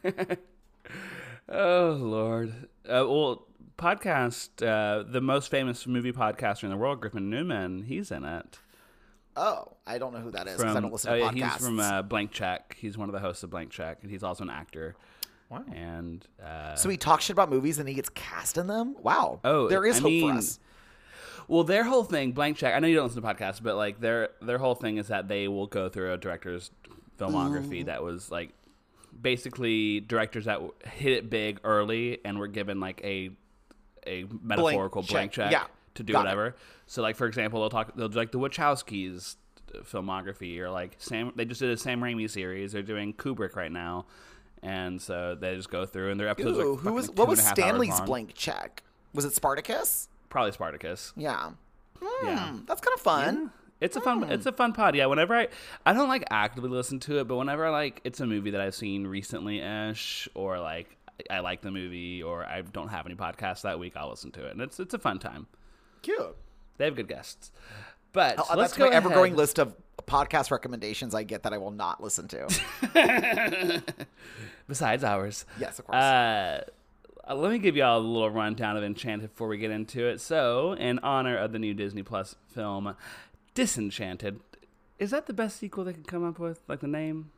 oh 1.50 1.98
Lord. 2.00 2.54
Uh, 2.86 3.06
well, 3.08 3.48
podcast, 3.80 4.50
uh, 4.66 5.04
the 5.10 5.22
most 5.22 5.50
famous 5.50 5.88
movie 5.88 6.12
podcaster 6.12 6.64
in 6.64 6.70
the 6.70 6.78
world, 6.78 7.02
Griffin 7.02 7.30
Newman, 7.30 7.84
he's 7.84 8.12
in 8.12 8.24
it. 8.26 8.60
Oh, 9.36 9.78
I 9.88 9.98
don't 9.98 10.14
know 10.14 10.20
who 10.20 10.32
that 10.32 10.48
is 10.48 10.58
because 10.58 10.76
I 10.76 10.80
don't 10.80 10.92
listen 10.92 11.12
oh, 11.12 11.16
to 11.16 11.20
yeah, 11.20 11.32
podcasts. 11.32 11.54
he's 11.54 11.66
from 11.66 11.80
uh, 11.80 12.02
Blank 12.02 12.32
Check. 12.32 12.76
He's 12.80 12.98
one 12.98 13.08
of 13.10 13.14
the 13.14 13.20
hosts 13.20 13.44
of 13.44 13.50
Blank 13.50 13.72
Check, 13.72 14.00
and 14.02 14.12
he's 14.12 14.24
also 14.24 14.44
an 14.44 14.50
actor. 14.50 14.96
Wow. 15.50 15.64
And 15.74 16.26
uh, 16.44 16.76
so 16.76 16.90
he 16.90 16.98
talks 16.98 17.26
shit 17.26 17.34
about 17.34 17.50
movies 17.50 17.80
and 17.80 17.90
he 17.90 17.96
gets 17.96 18.10
cast 18.10 18.58
in 18.58 18.68
them. 18.68 18.96
Wow. 19.02 19.40
Oh, 19.44 19.68
there 19.68 19.86
is 19.86 19.98
I 19.98 20.02
hope 20.02 20.12
mean, 20.12 20.32
for 20.32 20.38
us. 20.38 20.60
Well, 21.48 21.64
their 21.64 21.84
whole 21.84 22.04
thing, 22.04 22.34
blank 22.34 22.58
check. 22.58 22.76
I 22.76 22.80
know 22.80 22.88
you 22.88 22.96
don't 22.96 23.08
listen 23.08 23.22
to 23.24 23.28
podcasts, 23.28 23.62
but 23.62 23.76
like 23.76 24.00
their 24.00 24.30
their 24.42 24.60
whole 24.60 24.76
thing 24.76 24.98
is 24.98 25.08
that 25.08 25.28
they 25.28 25.48
will 25.48 25.66
go 25.66 25.90
through 25.90 26.14
a 26.14 26.18
director's 26.18 26.70
filmography 27.18 27.86
that 27.86 28.04
was 28.04 28.30
like 28.30 28.52
basically 29.20 30.00
directors 30.00 30.46
that 30.46 30.62
hit 30.86 31.14
it 31.14 31.30
big 31.30 31.60
early 31.64 32.20
and 32.24 32.38
were 32.38 32.48
given 32.48 32.80
like 32.80 33.02
a 33.04 33.32
a 34.10 34.26
metaphorical 34.44 35.04
blank, 35.04 35.32
check. 35.32 35.46
check, 35.46 35.52
Yeah. 35.52 35.66
to 35.96 36.04
do 36.04 36.14
Got 36.14 36.20
it. 36.20 36.24
whatever. 36.24 36.56
So 36.88 37.02
like 37.02 37.16
for 37.16 37.28
example, 37.28 37.60
they'll 37.62 37.70
talk 37.70 37.96
they'll 37.96 38.10
do 38.10 38.18
like 38.18 38.32
the 38.32 38.40
Wachowskis 38.40 39.36
filmography 39.84 40.58
or 40.60 40.70
like 40.70 40.96
Sam 40.98 41.32
they 41.36 41.46
just 41.46 41.60
did 41.62 41.70
a 41.70 41.78
Sam 41.78 42.02
Raimi 42.02 42.30
series. 42.30 42.72
They're 42.72 42.82
doing 42.82 43.14
Kubrick 43.14 43.56
right 43.56 43.72
now. 43.72 44.06
And 44.62 45.02
so 45.02 45.36
they 45.40 45.56
just 45.56 45.70
go 45.70 45.86
through 45.86 46.12
and 46.12 46.20
their 46.20 46.28
episodes 46.28 46.58
Ooh, 46.58 46.74
like 46.74 46.80
who 46.82 46.94
was 46.94 47.10
what 47.12 47.28
was 47.28 47.40
and 47.40 47.46
a 47.46 47.50
half 47.50 47.60
hours 47.60 47.66
Stanley's 47.70 48.02
blank 48.02 48.34
check? 48.34 48.84
Was 49.14 49.26
it 49.26 49.34
Spartacus? 49.34 50.10
Probably 50.30 50.52
Spartacus. 50.52 51.14
Yeah. 51.16 51.52
Hmm, 52.02 52.28
Yeah. 52.28 52.56
That's 52.66 52.82
kind 52.82 52.94
of 52.96 53.02
fun. 53.02 53.52
It's 53.82 53.96
a 53.96 54.02
fun. 54.02 54.30
It's 54.30 54.46
a 54.46 54.52
fun 54.52 54.74
pod. 54.74 54.94
Yeah. 54.96 55.06
Whenever 55.06 55.34
I, 55.36 55.48
I 55.86 55.94
don't 55.94 56.10
like 56.10 56.26
actively 56.30 56.70
listen 56.70 57.00
to 57.02 57.20
it, 57.20 57.28
but 57.30 57.38
whenever 57.38 57.66
I 57.66 57.70
like, 57.70 58.02
it's 58.04 58.20
a 58.20 58.26
movie 58.28 58.52
that 58.52 58.60
I've 58.60 58.76
seen 58.76 59.08
recently 59.08 59.60
ish, 59.62 60.28
or 60.36 60.60
like 60.60 60.98
I 61.30 61.40
like 61.40 61.62
the 61.62 61.72
movie, 61.72 62.22
or 62.24 62.46
I 62.46 62.62
don't 62.62 62.90
have 62.90 63.06
any 63.06 63.16
podcasts 63.16 63.62
that 63.64 63.80
week, 63.80 63.94
I'll 63.96 64.10
listen 64.10 64.32
to 64.34 64.46
it, 64.46 64.52
and 64.52 64.62
it's 64.62 64.80
it's 64.80 64.94
a 64.94 65.00
fun 65.00 65.20
time. 65.20 65.48
Cute. 66.02 66.36
They 66.78 66.86
have 66.86 66.96
good 66.96 67.08
guests. 67.08 67.52
But 68.14 68.36
Oh, 68.40 68.44
let's 68.56 68.72
that's 68.72 68.78
go 68.78 68.90
my 68.90 68.96
ever 68.96 69.10
growing 69.10 69.36
list 69.36 69.60
of 69.60 69.76
podcast 70.08 70.50
recommendations 70.50 71.14
I 71.14 71.24
get 71.24 71.44
that 71.44 71.54
I 71.54 71.58
will 71.58 71.72
not 71.72 72.02
listen 72.02 72.28
to. 72.30 72.48
Besides 74.68 75.04
ours. 75.04 75.46
yes, 75.60 75.80
of 75.80 75.86
course. 75.86 75.96
Uh, 76.02 76.64
uh, 77.28 77.36
let 77.36 77.52
me 77.52 77.60
give 77.60 77.76
y'all 77.76 78.00
a 78.00 78.02
little 78.02 78.30
rundown 78.30 78.78
of 78.78 78.84
Enchanted 78.84 79.30
before 79.32 79.48
we 79.48 79.58
get 79.58 79.72
into 79.72 80.06
it. 80.08 80.20
So, 80.22 80.74
in 80.74 81.00
honor 81.00 81.38
of 81.38 81.52
the 81.52 81.60
new 81.60 81.74
Disney 81.74 82.02
Plus 82.04 82.36
film, 82.48 82.96
Disenchanted, 83.54 84.40
is 84.98 85.12
that 85.12 85.28
the 85.28 85.34
best 85.34 85.58
sequel 85.58 85.84
they 85.84 85.94
could 85.94 86.08
come 86.08 86.26
up 86.28 86.40
with? 86.40 86.62
Like 86.68 86.80
the 86.80 86.88
name? 86.88 87.32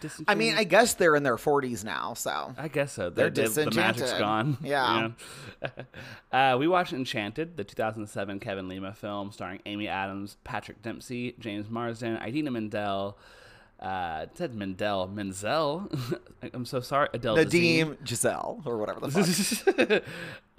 Disenchanted? 0.00 0.28
I 0.28 0.34
mean, 0.34 0.54
I 0.56 0.64
guess 0.64 0.94
they're 0.94 1.16
in 1.16 1.22
their 1.22 1.36
40s 1.36 1.84
now, 1.84 2.14
so. 2.14 2.54
I 2.58 2.68
guess 2.68 2.92
so. 2.92 3.10
They're 3.10 3.30
The- 3.30 3.42
the, 3.42 3.48
the 3.48 3.70
magic's 3.72 4.10
disenchanted. 4.12 4.18
gone. 4.18 4.58
Yeah. 4.62 5.08
Uh, 6.32 6.56
we 6.58 6.68
watched 6.68 6.92
Enchanted, 6.92 7.56
the 7.56 7.64
2007 7.64 8.40
Kevin 8.40 8.68
Lima 8.68 8.92
film 8.92 9.32
starring 9.32 9.60
Amy 9.64 9.88
Adams, 9.88 10.36
Patrick 10.44 10.82
Dempsey, 10.82 11.34
James 11.38 11.70
Marsden, 11.70 12.16
Idina 12.22 12.50
Menzel. 12.50 13.16
Uh, 13.80 14.20
it 14.24 14.36
said 14.36 14.54
Mendel. 14.54 15.06
Menzel. 15.08 15.90
I'm 16.54 16.64
so 16.66 16.80
sorry. 16.80 17.08
Adele. 17.14 17.36
Nadim 17.36 17.96
Giselle, 18.06 18.60
or 18.66 18.76
whatever 18.76 19.00
the 19.00 19.10
fuck. 19.10 20.02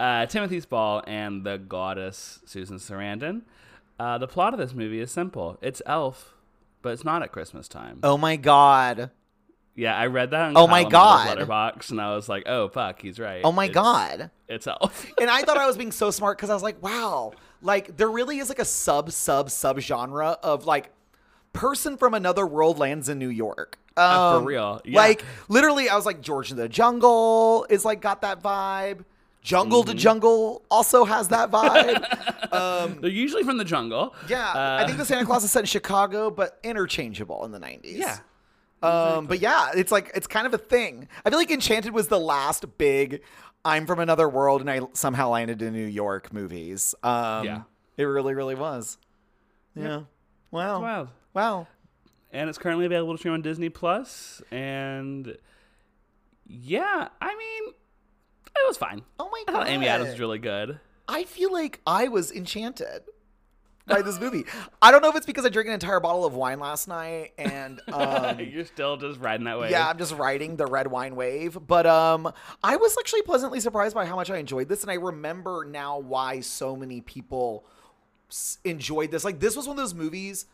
uh, 0.00 0.26
Timothy 0.26 0.60
Spall 0.60 1.02
and 1.06 1.44
the 1.44 1.58
goddess 1.58 2.40
Susan 2.46 2.78
Sarandon. 2.78 3.42
Uh, 4.00 4.18
the 4.18 4.28
plot 4.28 4.52
of 4.54 4.58
this 4.60 4.72
movie 4.74 5.00
is 5.00 5.10
simple. 5.10 5.58
It's 5.60 5.82
Elf, 5.86 6.34
but 6.82 6.90
it's 6.90 7.04
not 7.04 7.22
at 7.22 7.30
Christmas 7.32 7.66
time. 7.68 8.00
oh 8.02 8.16
my 8.18 8.36
god. 8.36 9.10
Yeah, 9.78 9.96
I 9.96 10.06
read 10.06 10.32
that. 10.32 10.40
On 10.48 10.56
Oh 10.56 10.66
my 10.66 10.82
God. 10.84 11.38
Letterboxd, 11.38 11.90
and 11.92 12.00
I 12.00 12.14
was 12.14 12.28
like, 12.28 12.42
"Oh 12.46 12.68
fuck, 12.68 13.00
he's 13.00 13.18
right." 13.20 13.42
Oh 13.44 13.52
my 13.52 13.66
It's- 13.66 13.74
god. 13.74 14.30
it's 14.48 14.66
Elf. 14.66 15.06
And 15.20 15.30
I 15.30 15.42
thought 15.42 15.56
I 15.56 15.66
was 15.66 15.76
being 15.76 15.92
so 15.92 16.10
smart 16.10 16.36
because 16.36 16.50
I 16.50 16.54
was 16.54 16.62
like, 16.62 16.82
wow, 16.82 17.32
like 17.62 17.96
there 17.96 18.10
really 18.10 18.38
is 18.38 18.48
like 18.48 18.58
a 18.58 18.64
sub 18.64 19.12
sub 19.12 19.50
sub 19.50 19.78
genre 19.78 20.36
of 20.42 20.64
like 20.66 20.90
person 21.52 21.96
from 21.96 22.14
another 22.14 22.46
world 22.46 22.78
lands 22.78 23.08
in 23.08 23.18
New 23.18 23.28
York. 23.28 23.78
Uh, 23.96 24.32
for 24.32 24.38
Um, 24.38 24.44
real, 24.44 24.80
yeah. 24.84 24.96
Like 24.98 25.24
literally, 25.48 25.88
I 25.88 25.96
was 25.96 26.06
like 26.06 26.20
George 26.22 26.50
in 26.50 26.56
the 26.56 26.68
Jungle 26.68 27.66
is 27.70 27.84
like 27.84 28.00
got 28.00 28.22
that 28.22 28.42
vibe. 28.42 29.04
Jungle 29.42 29.82
Mm-hmm. 29.82 29.90
to 29.92 29.96
Jungle 29.96 30.62
also 30.70 31.04
has 31.04 31.28
that 31.28 31.50
vibe. 31.50 32.52
um, 32.52 32.98
They're 33.00 33.08
usually 33.10 33.44
from 33.44 33.56
the 33.56 33.64
jungle. 33.64 34.14
yeah, 34.28 34.50
Uh, 34.52 34.82
I 34.82 34.86
think 34.86 34.98
the 34.98 35.04
Santa 35.04 35.24
Claus 35.24 35.44
is 35.44 35.50
set 35.52 35.60
in 35.60 35.66
Chicago, 35.78 36.30
but 36.30 36.58
interchangeable 36.64 37.44
in 37.44 37.52
the 37.52 37.60
90s. 37.60 37.80
Yeah. 37.84 38.18
Um, 38.82 39.26
but 39.26 39.40
yeah, 39.40 39.70
it's 39.74 39.90
like 39.90 40.10
it's 40.14 40.26
kind 40.26 40.46
of 40.46 40.54
a 40.54 40.58
thing. 40.58 41.08
I 41.24 41.30
feel 41.30 41.38
like 41.38 41.50
Enchanted 41.50 41.92
was 41.92 42.08
the 42.08 42.18
last 42.20 42.78
big 42.78 43.22
I'm 43.64 43.86
from 43.86 43.98
another 43.98 44.28
world 44.28 44.60
and 44.60 44.70
I 44.70 44.80
somehow 44.92 45.30
landed 45.30 45.60
in 45.62 45.72
New 45.72 45.84
York 45.86 46.32
movies. 46.32 46.94
Um, 47.02 47.44
Yeah. 47.44 47.62
It 47.96 48.04
really, 48.04 48.34
really 48.34 48.54
was. 48.54 48.96
Yeah. 49.74 50.02
Wow. 50.52 50.76
It's 50.76 50.82
wild. 50.82 51.08
Wow. 51.34 51.66
and 52.32 52.48
it's 52.48 52.58
currently 52.58 52.86
available 52.86 53.14
to 53.14 53.18
stream 53.18 53.34
on 53.34 53.42
Disney 53.42 53.68
Plus. 53.68 54.40
And 54.52 55.36
yeah, 56.46 57.08
I 57.20 57.36
mean, 57.36 57.74
it 58.46 58.66
was 58.66 58.76
fine. 58.76 59.02
Oh 59.18 59.28
my 59.30 59.42
god. 59.46 59.54
I 59.54 59.58
thought 59.64 59.68
Amy 59.68 59.88
Adams 59.88 60.10
was 60.10 60.20
really 60.20 60.38
good. 60.38 60.78
I 61.08 61.24
feel 61.24 61.52
like 61.52 61.80
I 61.86 62.08
was 62.08 62.30
enchanted 62.30 63.02
by 63.88 64.02
this 64.02 64.20
movie. 64.20 64.44
I 64.80 64.90
don't 64.92 65.02
know 65.02 65.08
if 65.08 65.16
it's 65.16 65.26
because 65.26 65.44
I 65.44 65.48
drank 65.48 65.68
an 65.68 65.74
entire 65.74 66.00
bottle 66.00 66.24
of 66.24 66.34
wine 66.34 66.60
last 66.60 66.86
night 66.88 67.32
and 67.38 67.80
um, 67.92 68.38
You're 68.40 68.64
still 68.64 68.96
just 68.96 69.18
riding 69.20 69.44
that 69.46 69.58
wave. 69.58 69.70
yeah, 69.70 69.88
I'm 69.88 69.98
just 69.98 70.14
riding 70.14 70.56
the 70.56 70.66
red 70.66 70.86
wine 70.88 71.16
wave. 71.16 71.58
But 71.66 71.86
um, 71.86 72.32
I 72.62 72.76
was 72.76 72.96
actually 72.98 73.22
pleasantly 73.22 73.60
surprised 73.60 73.94
by 73.94 74.06
how 74.06 74.16
much 74.16 74.30
I 74.30 74.36
enjoyed 74.38 74.68
this, 74.68 74.82
and 74.82 74.90
I 74.90 74.94
remember 74.94 75.66
now 75.68 75.98
why 75.98 76.40
so 76.40 76.76
many 76.76 77.00
people 77.00 77.64
s- 78.30 78.58
enjoyed 78.64 79.10
this. 79.10 79.24
Like 79.24 79.40
this 79.40 79.56
was 79.56 79.66
one 79.66 79.76
of 79.78 79.82
those 79.82 79.94
movies. 79.94 80.46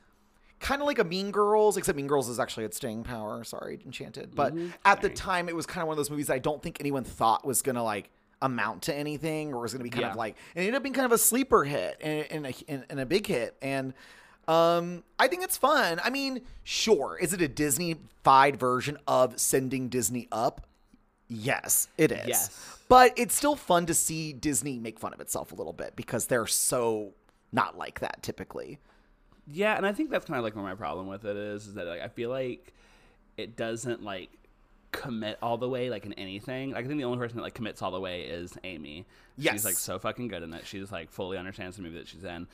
Kind 0.60 0.80
of 0.80 0.86
like 0.86 0.98
a 1.00 1.04
Mean 1.04 1.30
Girls, 1.30 1.76
except 1.76 1.96
Mean 1.96 2.06
Girls 2.06 2.28
is 2.28 2.38
actually 2.40 2.64
at 2.64 2.72
staying 2.72 3.02
power. 3.02 3.44
Sorry, 3.44 3.80
Enchanted. 3.84 4.34
But 4.34 4.54
at 4.84 5.02
the 5.02 5.10
time, 5.10 5.48
it 5.48 5.56
was 5.56 5.66
kind 5.66 5.82
of 5.82 5.88
one 5.88 5.94
of 5.94 5.96
those 5.98 6.08
movies 6.10 6.28
that 6.28 6.34
I 6.34 6.38
don't 6.38 6.62
think 6.62 6.78
anyone 6.80 7.04
thought 7.04 7.44
was 7.44 7.60
gonna 7.60 7.82
like 7.82 8.08
amount 8.42 8.82
to 8.82 8.94
anything, 8.94 9.52
or 9.52 9.60
was 9.62 9.72
gonna 9.72 9.84
be 9.84 9.90
kind 9.90 10.02
Yeah. 10.02 10.10
of 10.10 10.16
like. 10.16 10.36
It 10.54 10.60
ended 10.60 10.74
up 10.74 10.82
being 10.82 10.94
kind 10.94 11.06
of 11.06 11.12
a 11.12 11.18
sleeper 11.18 11.64
hit 11.64 11.98
and, 12.00 12.26
and, 12.30 12.46
a, 12.46 12.54
and, 12.68 12.84
and 12.90 13.00
a 13.00 13.06
big 13.06 13.26
hit. 13.26 13.56
And 13.62 13.94
um, 14.48 15.04
I 15.18 15.28
think 15.28 15.42
it's 15.42 15.56
fun. 15.56 16.00
I 16.04 16.10
mean, 16.10 16.42
sure, 16.64 17.18
is 17.20 17.32
it 17.32 17.40
a 17.40 17.48
Disney-fied 17.48 18.56
version 18.58 18.98
of 19.08 19.40
Sending 19.40 19.88
Disney 19.88 20.28
Up? 20.30 20.66
Yes, 21.28 21.88
it 21.96 22.12
is. 22.12 22.28
Yes. 22.28 22.78
But 22.88 23.14
it's 23.16 23.34
still 23.34 23.56
fun 23.56 23.86
to 23.86 23.94
see 23.94 24.34
Disney 24.34 24.78
make 24.78 24.98
fun 24.98 25.14
of 25.14 25.20
itself 25.20 25.52
a 25.52 25.54
little 25.54 25.72
bit 25.72 25.96
because 25.96 26.26
they're 26.26 26.46
so 26.46 27.12
not 27.50 27.78
like 27.78 28.00
that 28.00 28.22
typically. 28.22 28.78
Yeah, 29.46 29.76
and 29.76 29.86
I 29.86 29.92
think 29.92 30.10
that's 30.10 30.26
kind 30.26 30.38
of 30.38 30.44
like 30.44 30.54
where 30.54 30.64
my 30.64 30.74
problem 30.74 31.06
with 31.06 31.24
it 31.24 31.36
is, 31.36 31.66
is 31.66 31.74
that 31.74 31.86
like 31.86 32.00
I 32.02 32.08
feel 32.08 32.28
like 32.30 32.72
it 33.38 33.56
doesn't 33.56 34.02
like 34.02 34.30
commit 34.94 35.38
all 35.42 35.58
the 35.58 35.68
way 35.68 35.90
like 35.90 36.06
in 36.06 36.12
anything. 36.14 36.70
Like 36.70 36.84
I 36.84 36.88
think 36.88 36.98
the 36.98 37.04
only 37.04 37.18
person 37.18 37.36
that 37.36 37.42
like 37.42 37.54
commits 37.54 37.82
all 37.82 37.90
the 37.90 38.00
way 38.00 38.22
is 38.22 38.56
Amy. 38.64 39.06
Yes. 39.36 39.54
She's 39.54 39.64
like 39.64 39.74
so 39.74 39.98
fucking 39.98 40.28
good 40.28 40.42
in 40.42 40.52
it. 40.54 40.66
She's 40.66 40.90
like 40.92 41.10
fully 41.10 41.36
understands 41.36 41.76
the 41.76 41.82
movie 41.82 41.98
that 41.98 42.08
she's 42.08 42.24
in. 42.24 42.46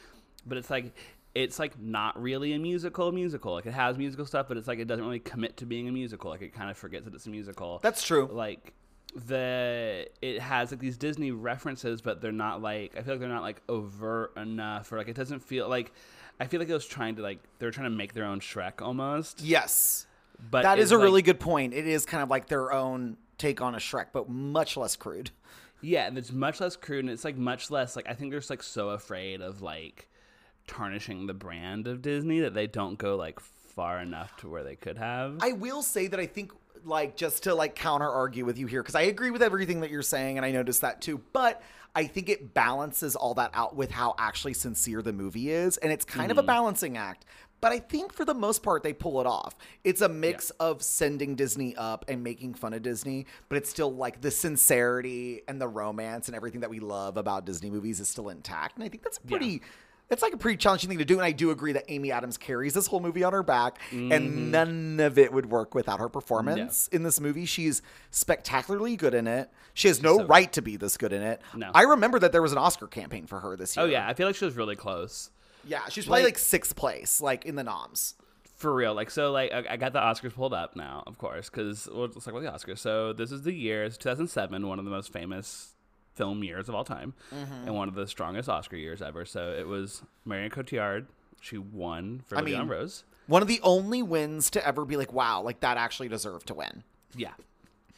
But 0.47 0.59
it's 0.59 0.71
like 0.71 0.95
it's 1.35 1.59
like 1.59 1.79
not 1.79 2.21
really 2.21 2.53
a 2.55 2.59
musical 2.59 3.13
musical. 3.13 3.53
Like 3.53 3.67
it 3.67 3.73
has 3.73 3.97
musical 3.99 4.27
stuff, 4.27 4.49
but 4.49 4.57
it's 4.57 4.67
like 4.67 4.79
it 4.79 4.87
doesn't 4.87 5.05
really 5.05 5.21
commit 5.21 5.59
to 5.59 5.67
being 5.67 5.89
a 5.89 5.93
musical. 5.93 6.31
Like 6.31 6.43
it 6.43 6.55
kind 6.55 6.71
of 6.71 6.77
forgets 6.77 7.05
that 7.05 7.15
it's 7.15 7.27
a 7.27 7.31
musical. 7.31 7.79
That's 7.83 8.03
true. 8.03 8.29
like 8.33 8.73
the 9.15 10.09
it 10.23 10.41
has 10.41 10.71
like 10.71 10.81
these 10.81 10.97
Disney 10.97 11.31
references, 11.31 12.01
but 12.01 12.21
they're 12.21 12.33
not 12.33 12.63
like 12.63 12.97
I 12.97 13.03
feel 13.03 13.15
like 13.15 13.21
they're 13.21 13.29
not 13.29 13.43
like 13.43 13.63
overt 13.69 14.37
enough, 14.37 14.93
or 14.93 14.99
like 14.99 15.09
it 15.09 15.17
doesn't 15.17 15.41
feel 15.41 15.69
like 15.69 15.93
I 16.39 16.47
feel 16.47 16.61
like 16.61 16.69
it 16.69 16.75
was 16.75 16.87
trying 16.87 17.17
to 17.17 17.23
like 17.23 17.39
they're 17.59 17.71
trying 17.71 17.91
to 17.91 17.97
make 17.97 18.15
their 18.15 18.25
own 18.25 18.41
Shrek 18.41 18.81
almost. 18.81 19.41
Yes. 19.43 20.07
But 20.51 20.63
that 20.63 20.79
is 20.79 20.93
a 20.93 20.97
like- 20.97 21.05
really 21.05 21.23
good 21.23 21.41
point. 21.41 21.75
It 21.75 21.87
is 21.87 22.07
kind 22.07 22.23
of 22.23 22.31
like 22.31 22.47
their 22.49 22.73
own 22.73 23.17
take 23.39 23.61
on 23.61 23.75
a 23.75 23.79
Shrek, 23.79 24.07
but 24.13 24.29
much 24.29 24.77
less 24.77 24.97
crude. 24.97 25.31
yeah, 25.81 26.07
and 26.07 26.19
it's 26.19 26.33
much 26.33 26.61
less 26.61 26.77
crude, 26.77 27.05
and 27.05 27.11
it's 27.11 27.25
like 27.25 27.37
much 27.37 27.71
less 27.71 27.97
like 27.97 28.09
I 28.09 28.15
think 28.15 28.31
they're 28.31 28.41
just 28.41 28.51
like 28.51 28.63
so 28.63 28.91
afraid 28.91 29.41
of 29.41 29.63
like 29.63 30.09
tarnishing 30.67 31.27
the 31.27 31.35
brand 31.35 31.87
of 31.87 32.03
Disney 32.03 32.41
that 32.41 32.55
they 32.55 32.67
don't 32.67 32.97
go 32.99 33.17
like 33.17 33.41
far 33.41 34.01
enough 34.01 34.37
to 34.39 34.49
where 34.49 34.63
they 34.63 34.77
could 34.77 34.99
have. 34.99 35.39
I 35.41 35.53
will 35.53 35.83
say 35.83 36.07
that 36.07 36.21
I 36.21 36.27
think 36.27 36.53
like 36.85 37.17
just 37.17 37.45
to 37.45 37.55
like 37.55 37.75
counter 37.75 38.09
argue 38.09 38.45
with 38.45 38.59
you 38.59 38.67
here 38.67 38.83
because 38.83 38.95
I 38.95 39.03
agree 39.03 39.31
with 39.31 39.43
everything 39.43 39.81
that 39.81 39.91
you're 39.91 40.03
saying 40.03 40.37
and 40.37 40.45
I 40.45 40.51
noticed 40.51 40.81
that 40.83 41.01
too, 41.01 41.21
but 41.33 41.63
I 41.95 42.05
think 42.05 42.29
it 42.29 42.55
balances 42.55 43.17
all 43.17 43.35
that 43.35 43.51
out 43.53 43.75
with 43.75 43.91
how 43.91 44.15
actually 44.19 44.55
sincere 44.55 45.03
the 45.03 45.13
movie 45.13 45.51
is 45.51 45.77
and 45.79 45.93
it's 45.93 46.05
kind 46.05 46.31
of 46.31 46.39
a 46.39 46.41
mm-hmm. 46.41 46.47
balancing 46.47 46.97
act. 46.97 47.25
But 47.61 47.73
I 47.73 47.79
think 47.79 48.13
for 48.13 48.25
the 48.25 48.35
most 48.35 48.63
part 48.63 48.83
they 48.83 48.93
pull 48.93 49.21
it 49.21 49.27
off. 49.27 49.55
It's 49.85 50.01
a 50.01 50.09
mix 50.09 50.51
of 50.61 50.83
sending 50.83 51.35
Disney 51.35 51.77
up 51.77 52.05
and 52.09 52.23
making 52.25 52.55
fun 52.55 52.73
of 52.73 52.83
Disney, 52.83 53.27
but 53.49 53.57
it's 53.59 53.69
still 53.71 53.93
like 53.95 54.21
the 54.23 54.31
sincerity 54.31 55.43
and 55.49 55.61
the 55.61 55.69
romance 55.69 56.29
and 56.29 56.37
everything 56.37 56.61
that 56.61 56.71
we 56.71 56.81
love 56.81 57.17
about 57.17 57.45
Disney 57.45 57.71
movies 57.71 58.01
is 58.01 58.09
still 58.09 58.29
intact. 58.29 58.77
And 58.77 58.85
I 58.85 58.89
think 58.89 59.03
that's 59.03 59.19
pretty 59.19 59.63
it's 60.09 60.23
like 60.23 60.33
a 60.33 60.37
pretty 60.37 60.57
challenging 60.57 60.89
thing 60.89 60.99
to 60.99 61.05
do, 61.05 61.15
and 61.19 61.25
I 61.25 61.31
do 61.31 61.53
agree 61.53 61.71
that 61.73 61.85
Amy 61.87 62.11
Adams 62.11 62.37
carries 62.37 62.75
this 62.75 62.89
whole 62.89 62.99
movie 62.99 63.23
on 63.23 63.33
her 63.33 63.45
back, 63.45 63.79
Mm-hmm. 63.93 64.11
and 64.11 64.51
none 64.51 64.99
of 64.99 65.19
it 65.19 65.33
would 65.33 65.47
work 65.47 65.73
without 65.73 66.01
her 66.01 66.09
performance 66.09 66.89
in 66.89 67.05
this 67.05 67.21
movie. 67.21 67.45
She's 67.45 67.81
spectacularly 68.11 68.97
good 68.97 69.15
in 69.15 69.29
it. 69.29 69.51
She 69.73 69.87
has 69.87 70.03
no 70.03 70.15
so 70.17 70.19
good. 70.23 70.29
right 70.29 70.53
to 70.55 70.63
be 70.63 70.77
this 70.77 70.97
good 70.97 71.13
in 71.13 71.23
it. 71.23 71.41
No. 71.55 71.71
I 71.75 71.83
remember 71.83 72.19
that 72.19 72.33
there 72.33 72.43
was 72.43 72.51
an 72.51 72.59
Oscar 72.59 72.89
campaign 72.89 73.27
for 73.27 73.39
her 73.39 73.57
this 73.57 73.77
year. 73.77 73.87
oh 73.87 73.89
yeah, 73.89 74.07
I 74.09 74.15
feel 74.15 74.27
like 74.27 74.35
she 74.37 74.45
was 74.45 74.57
really 74.57 74.75
close. 74.77 75.31
Yeah, 75.67 75.89
she's 75.89 76.07
probably 76.07 76.23
Like- 76.25 76.35
like 76.35 76.39
sixth 76.39 76.77
place, 76.77 77.21
like 77.21 77.45
in 77.45 77.57
the 77.57 77.65
noms. 77.65 78.15
For 78.57 78.75
real, 78.75 78.93
like 78.95 79.11
so, 79.11 79.33
like 79.33 79.53
I 79.53 79.77
got 79.79 79.95
the 79.95 80.01
Oscars 80.01 80.35
pulled 80.35 80.53
up 80.53 80.77
now, 80.77 81.03
of 81.07 81.17
course, 81.17 81.49
because 81.49 81.89
well, 81.91 82.03
let's 82.13 82.25
talk 82.27 82.35
about 82.35 82.43
the 82.43 82.51
Oscars. 82.73 82.79
So 82.79 83.15
this 83.15 83.33
is 83.33 83.43
the 83.43 83.53
year, 83.55 83.85
it's 83.85 83.97
2007, 83.97 84.67
one 84.67 84.79
of 84.79 84.85
the 84.85 84.91
most 84.91 85.11
famous 85.13 85.75
film 86.15 86.45
years 86.45 86.69
of 86.69 86.75
all 86.75 86.85
time, 86.85 87.15
Mm-hmm. 87.35 87.67
and 87.67 87.75
one 87.75 87.89
of 87.89 87.95
the 87.95 88.07
strongest 88.07 88.51
Oscar 88.51 88.77
years 88.77 89.01
ever. 89.01 89.25
So 89.25 89.51
it 89.59 89.67
was 89.67 90.03
Marion 90.27 90.51
Cotillard. 90.51 91.07
She 91.41 91.57
won 91.57 92.21
for 92.27 92.37
I 92.37 92.43
Leon 92.43 92.61
mean- 92.63 92.69
Rose. 92.69 93.05
One 93.29 93.41
of 93.41 93.49
the 93.49 93.61
only 93.63 94.03
wins 94.03 94.51
to 94.51 94.67
ever 94.67 94.85
be 94.85 94.97
like, 94.99 95.13
wow, 95.13 95.41
like 95.41 95.61
that 95.61 95.79
actually 95.79 96.09
deserved 96.09 96.49
to 96.49 96.55
win. 96.55 96.83
Yeah, 97.17 97.33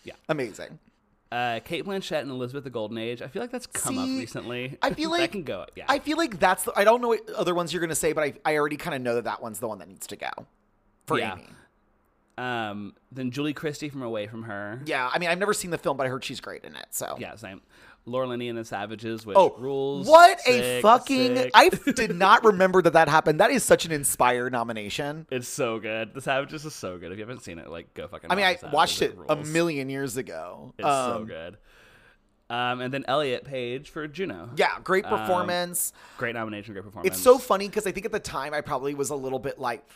yeah. 0.04 0.14
Amazing. 0.28 0.78
Uh, 1.32 1.60
Cate 1.60 1.86
Blanchett 1.86 2.20
and 2.20 2.30
Elizabeth: 2.30 2.62
The 2.64 2.68
Golden 2.70 2.98
Age. 2.98 3.22
I 3.22 3.28
feel 3.28 3.40
like 3.42 3.50
that's 3.50 3.66
come 3.66 3.96
up 3.98 4.06
recently. 4.06 4.76
I 4.82 4.90
feel 4.94 5.08
like 5.10 5.20
that 5.22 5.32
can 5.32 5.44
go. 5.44 5.60
Up, 5.60 5.70
yeah, 5.74 5.86
I 5.88 5.98
feel 5.98 6.18
like 6.18 6.38
that's 6.38 6.64
the, 6.64 6.72
I 6.76 6.84
don't 6.84 7.00
know 7.00 7.08
what 7.08 7.26
other 7.30 7.54
ones 7.54 7.72
you're 7.72 7.80
gonna 7.80 7.94
say, 7.94 8.12
but 8.12 8.22
I, 8.22 8.34
I 8.44 8.56
already 8.58 8.76
kind 8.76 8.94
of 8.94 9.00
know 9.00 9.14
that 9.14 9.24
that 9.24 9.40
one's 9.42 9.58
the 9.58 9.66
one 9.68 9.78
that 9.78 9.88
needs 9.88 10.06
to 10.08 10.16
go 10.16 10.28
for 11.06 11.18
Yeah. 11.18 11.34
Amy. 11.36 11.46
um, 12.38 12.94
then 13.10 13.30
Julie 13.30 13.54
Christie 13.54 13.88
from 13.88 14.02
Away 14.02 14.26
from 14.26 14.42
Her. 14.42 14.82
Yeah, 14.84 15.08
I 15.12 15.18
mean, 15.18 15.30
I've 15.30 15.38
never 15.38 15.54
seen 15.54 15.70
the 15.70 15.78
film, 15.78 15.96
but 15.96 16.06
I 16.06 16.10
heard 16.10 16.22
she's 16.22 16.40
great 16.40 16.64
in 16.64 16.76
it. 16.76 16.86
So 16.90 17.16
Yeah, 17.18 17.34
same. 17.36 17.62
Laura 18.04 18.26
Linney 18.26 18.48
and 18.48 18.58
the 18.58 18.64
Savages, 18.64 19.24
which 19.24 19.36
Oh, 19.36 19.54
rules. 19.58 20.06
what 20.08 20.40
a 20.46 20.80
fucking! 20.82 21.36
sick. 21.36 21.50
I 21.54 21.68
did 21.94 22.16
not 22.16 22.44
remember 22.44 22.82
that 22.82 22.94
that 22.94 23.08
happened. 23.08 23.38
That 23.40 23.50
is 23.52 23.62
such 23.62 23.84
an 23.84 23.92
inspired 23.92 24.52
nomination. 24.52 25.26
It's 25.30 25.46
so 25.48 25.78
good. 25.78 26.12
The 26.14 26.20
Savages 26.20 26.64
is 26.64 26.74
so 26.74 26.98
good. 26.98 27.12
If 27.12 27.18
you 27.18 27.22
haven't 27.24 27.42
seen 27.42 27.58
it, 27.58 27.68
like 27.68 27.94
go 27.94 28.08
fucking. 28.08 28.30
I 28.30 28.34
mean, 28.34 28.44
I 28.44 28.54
The 28.54 28.68
watched 28.68 28.98
Savages. 28.98 29.20
it 29.20 29.30
a 29.30 29.36
million 29.36 29.88
years 29.88 30.16
ago. 30.16 30.74
It's 30.78 30.86
so 30.86 31.16
Um, 31.18 31.26
good. 31.26 31.58
Um, 32.50 32.80
and 32.82 32.92
then 32.92 33.04
Elliot 33.08 33.44
Page 33.44 33.88
for 33.88 34.06
Juno. 34.06 34.50
Yeah, 34.56 34.78
great 34.84 35.06
Um, 35.06 35.18
performance. 35.18 35.92
Great 36.18 36.34
nomination, 36.34 36.74
great 36.74 36.84
performance. 36.84 37.14
it's 37.14 37.22
so 37.22 37.38
funny 37.38 37.66
because 37.68 37.86
I 37.86 37.92
think 37.92 38.04
at 38.04 38.12
the 38.12 38.20
time 38.20 38.52
I 38.52 38.60
probably 38.60 38.94
was 38.94 39.08
a 39.08 39.14
little 39.16 39.38
bit 39.38 39.58
like 39.58 39.88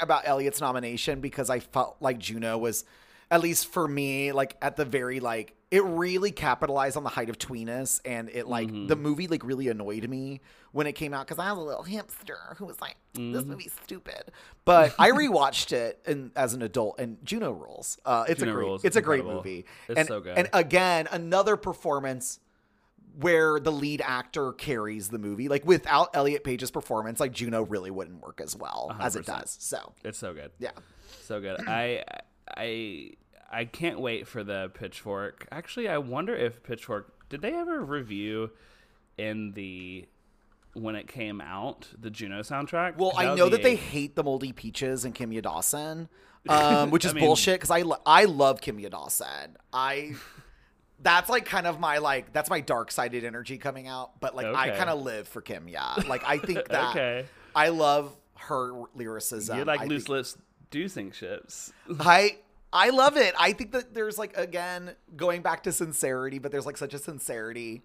about 0.00 0.22
Elliot's 0.26 0.60
nomination 0.62 1.20
because 1.20 1.50
I 1.50 1.58
felt 1.60 1.96
like 2.00 2.18
Juno 2.18 2.56
was, 2.56 2.84
at 3.30 3.42
least 3.42 3.66
for 3.66 3.86
me, 3.86 4.32
like 4.32 4.56
at 4.62 4.76
the 4.76 4.84
very 4.86 5.20
like 5.20 5.54
it 5.70 5.84
really 5.84 6.32
capitalized 6.32 6.96
on 6.96 7.04
the 7.04 7.08
height 7.10 7.30
of 7.30 7.38
tweeness 7.38 8.00
and 8.04 8.28
it 8.30 8.48
like 8.48 8.68
Mm-hmm. 8.68 8.88
the 8.88 8.96
movie 8.96 9.28
like 9.28 9.44
really 9.44 9.68
annoyed 9.68 10.08
me 10.08 10.40
when 10.72 10.86
it 10.88 10.92
came 10.94 11.14
out 11.14 11.26
because 11.28 11.38
I 11.38 11.52
was 11.52 11.60
a 11.60 11.64
little 11.64 11.84
hipster 11.84 12.56
who 12.56 12.64
was 12.66 12.80
like 12.80 12.96
this 13.14 13.22
Mm-hmm. 13.22 13.50
movie's 13.50 13.72
stupid. 13.84 14.32
But 14.64 14.94
I 14.98 15.10
rewatched 15.22 15.72
it 15.72 16.00
and 16.06 16.32
as 16.34 16.54
an 16.54 16.62
adult 16.62 16.98
and 16.98 17.18
Juno 17.24 17.52
rules. 17.52 17.98
Uh, 18.04 18.24
it's 18.28 18.40
Juno 18.40 18.50
a 18.50 18.54
great 18.54 18.64
rules. 18.64 18.84
it's 18.84 18.96
a 18.96 19.00
great 19.02 19.24
movie. 19.24 19.64
It's 19.88 19.98
and, 19.98 20.08
so 20.08 20.20
good. 20.20 20.36
And 20.36 20.48
again, 20.52 21.06
another 21.12 21.56
performance 21.56 22.40
where 23.18 23.58
the 23.60 23.72
lead 23.72 24.00
actor 24.04 24.52
carries 24.52 25.08
the 25.08 25.18
movie. 25.18 25.48
Like 25.48 25.64
without 25.66 26.10
Elliot 26.14 26.44
Page's 26.44 26.70
performance, 26.70 27.20
like 27.20 27.32
Juno 27.32 27.62
really 27.62 27.90
wouldn't 27.90 28.22
work 28.22 28.40
as 28.40 28.56
well 28.56 28.96
as 29.00 29.16
it 29.16 29.26
does. 29.26 29.56
So 29.60 29.92
It's 30.04 30.18
so 30.18 30.32
good. 30.32 30.50
yeah. 30.58 30.70
So 31.22 31.40
good. 31.40 31.60
I 31.68 32.04
I 32.56 33.12
I 33.50 33.64
can't 33.64 34.00
wait 34.00 34.28
for 34.28 34.44
the 34.44 34.70
Pitchfork. 34.74 35.46
Actually, 35.50 35.88
I 35.88 35.98
wonder 35.98 36.34
if 36.34 36.62
Pitchfork 36.62 37.12
did 37.28 37.42
they 37.42 37.52
ever 37.54 37.80
review 37.80 38.50
in 39.18 39.52
the 39.52 40.06
when 40.74 40.94
it 40.94 41.08
came 41.08 41.40
out 41.40 41.88
the 41.98 42.10
Juno 42.10 42.40
soundtrack? 42.42 42.96
Well, 42.96 43.12
I 43.16 43.34
know 43.34 43.48
that 43.48 43.62
they 43.62 43.74
hate 43.76 44.14
the 44.14 44.22
Moldy 44.22 44.52
Peaches 44.52 45.04
and 45.04 45.14
Kimya 45.14 45.42
Dawson, 45.42 46.08
um, 46.48 46.90
which 46.90 47.04
is 47.04 47.10
I 47.10 47.14
mean- 47.14 47.24
bullshit 47.24 47.54
because 47.56 47.70
I 47.70 47.82
lo- 47.82 48.00
I 48.06 48.24
love 48.24 48.60
Kimya 48.60 48.90
Dawson. 48.90 49.56
I 49.72 50.12
that's 51.02 51.28
like 51.30 51.44
kind 51.46 51.66
of 51.66 51.80
my 51.80 51.98
like 51.98 52.32
that's 52.32 52.50
my 52.50 52.60
dark 52.60 52.92
sided 52.92 53.24
energy 53.24 53.58
coming 53.58 53.88
out, 53.88 54.20
but 54.20 54.36
like 54.36 54.46
I 54.46 54.70
kind 54.70 54.90
of 54.90 55.02
live 55.02 55.26
for 55.26 55.42
Kimya. 55.42 56.06
Like 56.06 56.22
I 56.24 56.38
think 56.38 56.68
that 56.68 56.90
Okay. 56.90 57.26
I 57.54 57.70
love 57.70 58.14
her 58.36 58.70
lyricism. 58.94 59.58
you 59.58 59.64
like 59.64 59.80
I 59.80 59.84
loose 59.86 60.02
think- 60.04 60.08
lips 60.10 60.38
do 60.70 60.86
sing 60.88 61.10
ships. 61.10 61.72
I 61.98 62.38
I 62.72 62.90
love 62.90 63.16
it. 63.16 63.34
I 63.38 63.52
think 63.52 63.72
that 63.72 63.94
there's 63.94 64.16
like 64.18 64.36
again 64.36 64.92
going 65.16 65.42
back 65.42 65.62
to 65.64 65.72
sincerity, 65.72 66.38
but 66.38 66.52
there's 66.52 66.66
like 66.66 66.76
such 66.76 66.94
a 66.94 66.98
sincerity 66.98 67.82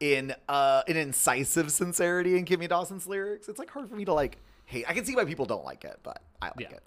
in 0.00 0.34
uh 0.48 0.82
an 0.88 0.96
incisive 0.96 1.70
sincerity 1.72 2.36
in 2.36 2.44
Kimya 2.44 2.68
Dawson's 2.68 3.06
lyrics. 3.06 3.48
It's 3.48 3.58
like 3.58 3.70
hard 3.70 3.88
for 3.88 3.94
me 3.96 4.04
to 4.04 4.12
like 4.12 4.38
hate. 4.64 4.84
I 4.88 4.94
can 4.94 5.04
see 5.04 5.14
why 5.14 5.24
people 5.24 5.46
don't 5.46 5.64
like 5.64 5.84
it, 5.84 6.00
but 6.02 6.22
I 6.42 6.46
like 6.46 6.60
Yeah. 6.60 6.76
it. 6.76 6.82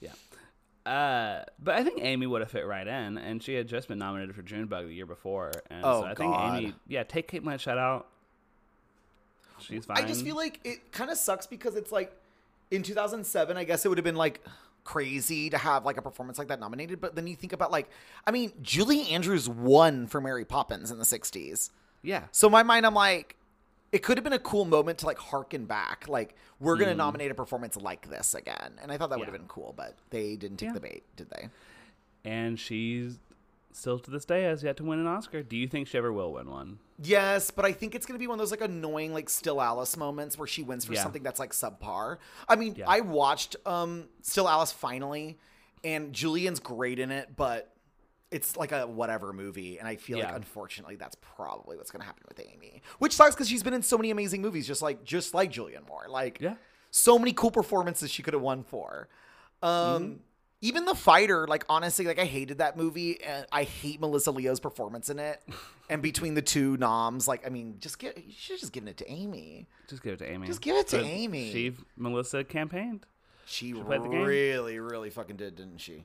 Yeah. 0.00 0.90
Uh, 0.90 1.44
but 1.62 1.76
I 1.76 1.84
think 1.84 2.00
Amy 2.02 2.26
would 2.26 2.40
have 2.40 2.50
fit 2.50 2.66
right 2.66 2.86
in, 2.88 3.16
and 3.16 3.40
she 3.40 3.54
had 3.54 3.68
just 3.68 3.86
been 3.86 3.98
nominated 3.98 4.34
for 4.34 4.42
Junebug 4.42 4.86
the 4.88 4.92
year 4.94 5.06
before, 5.06 5.52
and 5.70 5.84
Oh, 5.84 6.00
so 6.00 6.06
I 6.06 6.14
think 6.14 6.32
God. 6.32 6.58
Amy, 6.58 6.74
yeah, 6.88 7.04
take 7.04 7.28
Cate 7.28 7.44
Blanchett 7.44 7.78
out. 7.78 8.08
She's 9.60 9.84
fine. 9.84 9.96
I 9.98 10.02
just 10.04 10.24
feel 10.24 10.34
like 10.34 10.58
it 10.64 10.90
kind 10.90 11.10
of 11.10 11.18
sucks 11.18 11.46
because 11.46 11.76
it's 11.76 11.92
like 11.92 12.12
in 12.72 12.82
2007, 12.82 13.56
I 13.56 13.62
guess 13.62 13.84
it 13.84 13.88
would 13.90 13.98
have 13.98 14.04
been 14.04 14.16
like 14.16 14.40
crazy 14.84 15.48
to 15.50 15.58
have 15.58 15.84
like 15.84 15.96
a 15.96 16.02
performance 16.02 16.38
like 16.38 16.48
that 16.48 16.60
nominated. 16.60 17.00
But 17.00 17.14
then 17.14 17.26
you 17.26 17.36
think 17.36 17.52
about 17.52 17.70
like, 17.70 17.88
I 18.26 18.30
mean, 18.30 18.52
Julie 18.62 19.08
Andrews 19.10 19.48
won 19.48 20.06
for 20.06 20.20
Mary 20.20 20.44
Poppins 20.44 20.90
in 20.90 20.98
the 20.98 21.04
60s. 21.04 21.70
yeah, 22.02 22.24
So 22.32 22.48
in 22.48 22.52
my 22.52 22.62
mind, 22.62 22.84
I'm 22.86 22.94
like, 22.94 23.36
it 23.92 24.02
could 24.02 24.16
have 24.16 24.24
been 24.24 24.32
a 24.32 24.38
cool 24.38 24.64
moment 24.64 24.98
to 24.98 25.06
like 25.06 25.18
harken 25.18 25.66
back. 25.66 26.08
Like, 26.08 26.34
we're 26.58 26.76
going 26.76 26.88
to 26.88 26.94
nominate 26.96 27.30
a 27.30 27.34
performance 27.34 27.76
like 27.76 28.08
this 28.08 28.34
again. 28.34 28.72
And 28.82 28.90
I 28.90 28.96
thought 28.96 29.10
that 29.10 29.18
would 29.18 29.28
Mm. 29.28 29.32
Have 29.32 29.40
been 29.40 29.48
cool, 29.48 29.74
but 29.76 29.96
they 30.10 30.34
didn't 30.36 30.56
take 30.56 30.68
Yeah. 30.70 30.74
the 30.74 30.80
bait, 30.80 31.02
did 31.16 31.28
they? 31.30 31.48
and 32.24 32.58
she's 32.58 33.18
still 33.74 33.98
to 33.98 34.10
this 34.10 34.24
day 34.24 34.42
has 34.42 34.62
yet 34.62 34.76
to 34.78 34.84
win 34.84 34.98
an 34.98 35.06
Oscar. 35.06 35.42
Do 35.42 35.56
you 35.56 35.66
think 35.66 35.88
she 35.88 35.98
ever 35.98 36.12
will 36.12 36.32
win 36.34 36.50
one? 36.50 36.78
Yes, 37.02 37.50
but 37.50 37.64
I 37.64 37.72
think 37.72 37.94
it's 37.94 38.06
going 38.06 38.14
to 38.14 38.22
be 38.22 38.26
one 38.26 38.36
of 38.36 38.38
those 38.38 38.50
like 38.50 38.60
annoying 38.60 39.12
like 39.12 39.28
Still 39.28 39.60
Alice 39.60 39.96
moments 39.96 40.38
where 40.38 40.46
she 40.46 40.62
wins 40.62 40.84
for 40.84 40.92
Yeah. 40.94 41.02
something 41.02 41.22
that's 41.22 41.40
like 41.40 41.50
subpar. 41.52 42.18
I 42.48 42.56
mean, 42.56 42.74
Yeah. 42.76 42.88
I 42.88 43.00
watched 43.00 43.56
um 43.66 44.08
Still 44.22 44.48
Alice 44.48 44.72
finally 44.72 45.38
and 45.84 46.12
Julianne's 46.12 46.60
great 46.60 46.98
in 46.98 47.10
it, 47.10 47.34
but 47.36 47.74
it's 48.30 48.56
like 48.56 48.72
a 48.72 48.86
whatever 48.86 49.32
movie 49.32 49.78
and 49.78 49.86
I 49.86 49.96
feel 49.96 50.18
like 50.18 50.34
unfortunately 50.34 50.96
that's 50.96 51.16
probably 51.20 51.76
what's 51.76 51.90
going 51.90 52.00
to 52.00 52.06
happen 52.06 52.22
with 52.28 52.40
Amy. 52.40 52.82
Which 52.98 53.12
sucks 53.14 53.34
cuz 53.34 53.48
she's 53.48 53.62
been 53.62 53.74
in 53.74 53.82
so 53.82 53.98
many 53.98 54.10
amazing 54.10 54.40
movies 54.42 54.66
just 54.66 54.80
like 54.82 55.04
just 55.04 55.34
like 55.34 55.50
Julianne 55.52 55.86
Moore. 55.88 56.06
Like 56.08 56.38
Yeah. 56.40 56.54
so 56.90 57.18
many 57.18 57.32
cool 57.32 57.50
performances 57.50 58.10
she 58.10 58.22
could 58.22 58.34
have 58.34 58.42
won 58.42 58.62
for. 58.64 59.08
Um 59.62 60.20
even 60.62 60.84
the 60.84 60.94
fighter, 60.94 61.46
like 61.48 61.64
honestly, 61.68 62.06
like 62.06 62.20
I 62.20 62.24
hated 62.24 62.58
that 62.58 62.76
movie, 62.76 63.20
and 63.20 63.44
I 63.50 63.64
hate 63.64 64.00
Melissa 64.00 64.30
Leo's 64.30 64.60
performance 64.60 65.10
in 65.10 65.18
it. 65.18 65.42
and 65.90 66.00
between 66.00 66.34
the 66.34 66.42
two 66.42 66.76
noms, 66.76 67.26
like 67.28 67.44
I 67.44 67.50
mean, 67.50 67.76
just 67.80 67.98
get 67.98 68.16
you 68.16 68.32
should 68.34 68.54
have 68.54 68.60
just 68.60 68.72
given 68.72 68.88
it 68.88 68.96
to 68.98 69.10
Amy. 69.10 69.66
Just 69.88 70.02
give 70.02 70.14
it 70.14 70.18
to 70.18 70.30
Amy. 70.30 70.46
Just 70.46 70.62
give 70.62 70.76
it 70.76 70.88
to 70.88 71.02
Amy. 71.04 71.52
She, 71.52 71.74
Melissa 71.96 72.44
campaigned. 72.44 73.04
She 73.44 73.74
played 73.74 74.04
the 74.04 74.08
game? 74.08 74.22
really, 74.22 74.78
really 74.78 75.10
fucking 75.10 75.36
did, 75.36 75.56
didn't 75.56 75.78
she? 75.78 76.04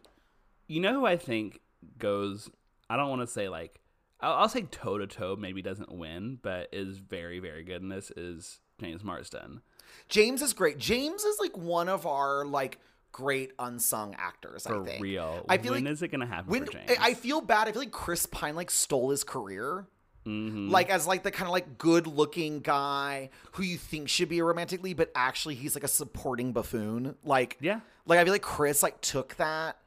You 0.66 0.82
know 0.82 0.94
who 0.94 1.06
I 1.06 1.18
think 1.18 1.62
goes? 2.00 2.50
I 2.90 2.98
don't 2.98 3.10
want 3.10 3.22
to 3.22 3.28
say 3.28 3.48
like 3.50 3.80
I'll, 4.20 4.34
I'll 4.34 4.50
say 4.50 4.64
toe 4.64 4.98
to 4.98 5.06
toe. 5.06 5.36
Maybe 5.36 5.62
doesn't 5.62 5.92
win, 5.92 6.40
but 6.42 6.70
is 6.74 6.98
very 6.98 7.40
very 7.40 7.64
good 7.64 7.84
in 7.84 7.90
this. 7.90 8.12
Is 8.18 8.60
James 8.82 9.04
Marsden? 9.04 9.62
James 10.10 10.42
is 10.42 10.54
great. 10.54 10.80
James 10.80 11.24
is 11.24 11.40
like 11.40 11.56
one 11.56 11.90
of 11.90 12.08
our 12.08 12.44
like 12.44 12.80
great 13.17 13.51
unsung 13.57 14.15
actors. 14.19 14.63
For 14.67 14.81
I 14.81 14.86
think. 14.86 15.01
real. 15.03 15.43
I 15.50 15.57
feel 15.57 15.74
when 15.74 15.86
like 15.86 15.93
is 15.93 16.01
it 16.03 16.09
gonna 16.09 16.27
happen 16.27 16.51
when 16.51 16.65
for 16.65 16.71
James? 16.74 16.91
I 17.00 17.15
feel 17.15 17.41
bad. 17.41 17.67
I 17.67 17.71
feel 17.71 17.81
like 17.81 17.91
Chris 17.91 18.25
Pine 18.27 18.55
like 18.55 18.69
stole 18.69 19.09
his 19.09 19.24
career. 19.24 19.88
Mhm. 20.25 20.69
like 20.69 20.89
as 20.89 21.07
like 21.07 21.24
the 21.24 21.31
kind 21.31 21.47
of 21.47 21.53
like 21.53 21.77
good 21.77 22.05
looking 22.05 22.59
guy 22.59 23.29
who 23.53 23.63
you 23.63 23.77
think 23.77 24.09
should 24.09 24.27
be 24.27 24.39
a 24.39 24.43
romantic 24.43 24.83
lead 24.83 24.97
but 24.97 25.09
actually 25.15 25.55
he's 25.55 25.74
like 25.74 25.86
a 25.86 25.88
supporting 25.88 26.51
buffoon 26.51 27.15
like 27.24 27.55
Yeah. 27.62 27.79
like 28.05 28.19
i 28.19 28.25
feel 28.25 28.33
like 28.33 28.41
chris 28.41 28.83
like 28.83 29.00
took 29.00 29.36
that 29.38 29.77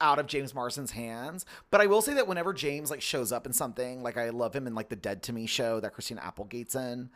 out 0.00 0.18
of 0.18 0.26
james 0.26 0.54
marsden's 0.54 0.92
hands 0.92 1.44
but 1.70 1.82
i 1.82 1.86
will 1.86 2.00
say 2.00 2.14
that 2.14 2.26
whenever 2.26 2.54
james 2.54 2.90
like 2.90 3.02
shows 3.02 3.30
up 3.30 3.44
in 3.44 3.52
something 3.52 4.02
like 4.02 4.16
i 4.16 4.30
love 4.30 4.56
him 4.56 4.66
in 4.66 4.74
like 4.74 4.88
the 4.88 4.96
dead 4.96 5.22
to 5.24 5.34
me 5.34 5.44
show 5.44 5.80
that 5.80 5.92
christina 5.92 6.22
applegate's 6.22 6.74
in 6.74 7.10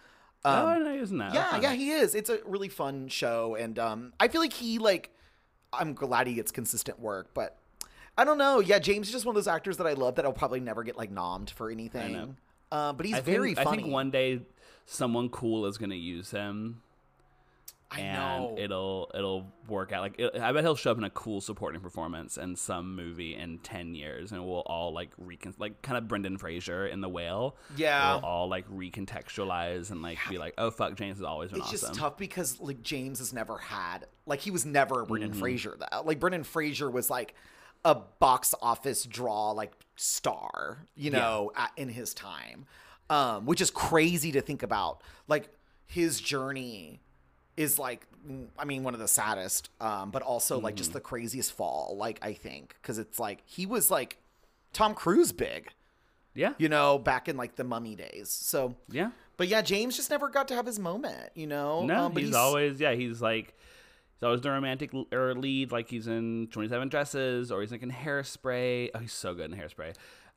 oh, 0.44 0.50
um, 0.50 0.66
I 0.66 0.76
didn't 0.76 0.92
he 0.92 1.00
was 1.00 1.12
in 1.12 1.18
that. 1.18 1.32
yeah 1.32 1.58
yeah 1.58 1.72
he 1.72 1.90
is 1.92 2.14
it's 2.14 2.28
a 2.28 2.40
really 2.44 2.68
fun 2.68 3.08
show 3.08 3.54
and 3.54 3.78
um 3.78 4.12
i 4.20 4.28
feel 4.28 4.42
like 4.42 4.52
he 4.52 4.78
like 4.78 5.10
i'm 5.78 5.94
glad 5.94 6.26
he 6.26 6.34
gets 6.34 6.50
consistent 6.52 6.98
work 6.98 7.28
but 7.34 7.56
i 8.18 8.24
don't 8.24 8.38
know. 8.38 8.60
Yeah 8.60 8.78
james 8.78 9.08
is 9.08 9.12
just 9.12 9.24
one 9.26 9.32
of 9.32 9.36
those 9.36 9.48
actors 9.48 9.76
that 9.78 9.86
i 9.86 9.92
love 9.92 10.16
that 10.16 10.24
i'll 10.24 10.32
probably 10.32 10.60
never 10.60 10.82
get 10.82 10.96
like 10.96 11.12
nommed 11.12 11.50
for 11.50 11.70
anything. 11.70 12.36
Uh, 12.72 12.92
but 12.92 13.06
he's 13.06 13.14
I 13.14 13.20
very 13.20 13.54
think, 13.54 13.64
funny 13.64 13.78
I 13.78 13.82
think 13.82 13.92
one 13.92 14.10
day 14.10 14.40
someone 14.86 15.28
cool 15.28 15.66
is 15.66 15.78
gonna 15.78 15.94
use 15.94 16.30
him, 16.32 16.82
I 17.96 18.00
and 18.00 18.42
know. 18.42 18.54
it'll 18.58 19.10
it'll 19.14 19.46
work 19.68 19.92
out. 19.92 20.02
Like 20.02 20.14
it, 20.18 20.36
I 20.40 20.52
bet 20.52 20.64
he'll 20.64 20.76
show 20.76 20.90
up 20.92 20.98
in 20.98 21.04
a 21.04 21.10
cool 21.10 21.40
supporting 21.40 21.80
performance 21.80 22.36
in 22.38 22.56
some 22.56 22.94
movie 22.96 23.34
in 23.34 23.58
ten 23.58 23.94
years, 23.94 24.32
and 24.32 24.44
we'll 24.46 24.60
all 24.60 24.92
like 24.92 25.10
recon 25.18 25.54
like 25.58 25.82
kind 25.82 25.98
of 25.98 26.08
Brendan 26.08 26.38
Fraser 26.38 26.86
in 26.86 27.00
The 27.00 27.08
Whale. 27.08 27.56
Yeah. 27.76 28.16
we'll 28.16 28.24
all 28.24 28.48
like 28.48 28.68
recontextualize 28.68 29.90
and 29.90 30.02
like 30.02 30.18
be 30.28 30.38
like, 30.38 30.54
oh 30.58 30.70
fuck, 30.70 30.94
James 30.96 31.18
has 31.18 31.24
always 31.24 31.50
been 31.50 31.60
it's 31.60 31.68
awesome. 31.72 31.88
just 31.88 31.98
tough 32.00 32.16
because 32.16 32.60
like 32.60 32.82
James 32.82 33.18
has 33.18 33.32
never 33.32 33.58
had 33.58 34.06
like 34.26 34.40
he 34.40 34.50
was 34.50 34.64
never 34.66 35.04
Brendan 35.04 35.30
Mm-hmm. 35.30 35.40
Fraser 35.40 35.76
though. 35.78 36.02
Like 36.02 36.20
Brendan 36.20 36.44
Fraser 36.44 36.90
was 36.90 37.10
like 37.10 37.34
a 37.84 37.94
box 37.94 38.54
office 38.60 39.04
draw 39.04 39.52
like 39.52 39.72
star, 39.96 40.84
you 40.94 41.10
know, 41.10 41.52
at, 41.56 41.70
in 41.76 41.88
his 41.88 42.14
time. 42.14 42.66
Um, 43.08 43.46
which 43.46 43.60
is 43.60 43.70
crazy 43.70 44.32
to 44.32 44.40
think 44.40 44.64
about. 44.64 45.00
Like 45.28 45.48
his 45.86 46.20
journey 46.20 47.00
is 47.56 47.78
like 47.78 48.06
mm, 48.28 48.46
I 48.58 48.64
mean 48.64 48.82
one 48.82 48.94
of 48.94 49.00
the 49.00 49.08
saddest 49.08 49.70
um 49.80 50.10
but 50.10 50.22
also 50.22 50.58
like 50.58 50.72
Mm-hmm. 50.74 50.78
just 50.78 50.92
the 50.92 51.00
craziest 51.00 51.52
fall 51.52 51.94
like 51.96 52.18
I 52.22 52.32
think 52.34 52.76
cuz 52.82 52.98
it's 52.98 53.18
like 53.18 53.42
he 53.46 53.66
was 53.66 53.90
like 53.90 54.18
Tom 54.72 54.94
Cruise 54.94 55.32
big, 55.32 55.70
Yeah, 56.34 56.52
you 56.58 56.68
know, 56.68 56.98
back 56.98 57.28
in 57.28 57.36
like 57.38 57.56
the 57.56 57.64
mummy 57.64 57.94
days. 57.96 58.28
So 58.28 58.74
yeah. 58.90 59.10
but 59.38 59.48
yeah, 59.48 59.62
James 59.62 59.96
just 59.96 60.10
never 60.10 60.28
got 60.28 60.48
to 60.48 60.54
have 60.54 60.66
his 60.66 60.78
moment, 60.78 61.30
you 61.34 61.46
know. 61.46 61.84
No, 61.86 62.04
Um, 62.06 62.12
but 62.12 62.22
he's, 62.22 62.34
always 62.34 62.78
yeah. 62.78 62.92
He's 62.92 63.22
like 63.22 63.54
he's 64.14 64.22
always 64.22 64.42
the 64.42 64.50
romantic 64.50 64.92
l- 64.92 65.06
or 65.12 65.34
lead, 65.34 65.72
like 65.72 65.88
he's 65.88 66.06
in 66.08 66.48
Twenty 66.50 66.68
Seven 66.68 66.88
Dresses, 66.90 67.50
or 67.50 67.62
he's 67.62 67.72
like 67.72 67.82
in 67.82 67.90
Hairspray. 67.90 68.90
Oh, 68.94 68.98
he's 68.98 69.12
so 69.14 69.34
good 69.34 69.50
in 69.50 69.58
Hairspray. 69.58 69.94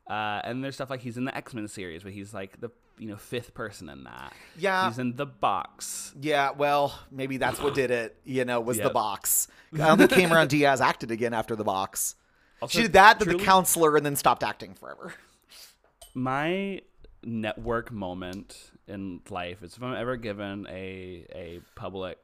Uh, 0.08 0.40
and 0.42 0.64
there's 0.64 0.74
stuff 0.74 0.88
like 0.90 1.00
he's 1.02 1.16
in 1.18 1.24
the 1.26 1.36
X 1.36 1.52
Men 1.54 1.68
series, 1.68 2.02
but 2.02 2.12
he's 2.12 2.32
like 2.32 2.60
the 2.60 2.70
you 3.00 3.08
know 3.08 3.16
fifth 3.16 3.54
person 3.54 3.88
in 3.88 4.04
that. 4.04 4.32
Yeah. 4.58 4.88
he's 4.88 4.98
in 4.98 5.16
the 5.16 5.26
box. 5.26 6.14
Yeah, 6.20 6.50
well, 6.52 6.96
maybe 7.10 7.38
that's 7.38 7.60
what 7.60 7.74
did 7.74 7.90
it. 7.90 8.16
You 8.24 8.44
know, 8.44 8.60
was 8.60 8.78
the 8.78 8.90
box. 8.90 9.48
I 9.74 9.78
don't 9.78 9.98
think 9.98 10.10
Cameron 10.12 10.48
Diaz 10.54 10.80
acted 10.80 11.10
again 11.10 11.32
after 11.34 11.56
the 11.56 11.64
box. 11.64 12.14
Also, 12.60 12.78
She 12.78 12.82
did 12.82 12.92
that, 12.92 13.18
then 13.18 13.28
the 13.38 13.42
counselor, 13.42 13.96
and 13.96 14.04
then 14.04 14.16
stopped 14.16 14.44
acting 14.44 14.74
forever. 14.74 15.14
my 16.14 16.82
network 17.22 17.92
moment 17.92 18.70
in 18.88 19.20
life 19.30 19.62
is 19.62 19.76
if 19.76 19.82
I'm 19.82 19.94
ever 19.94 20.16
given 20.16 20.66
a 20.68 21.26
a 21.34 21.60
public. 21.74 22.18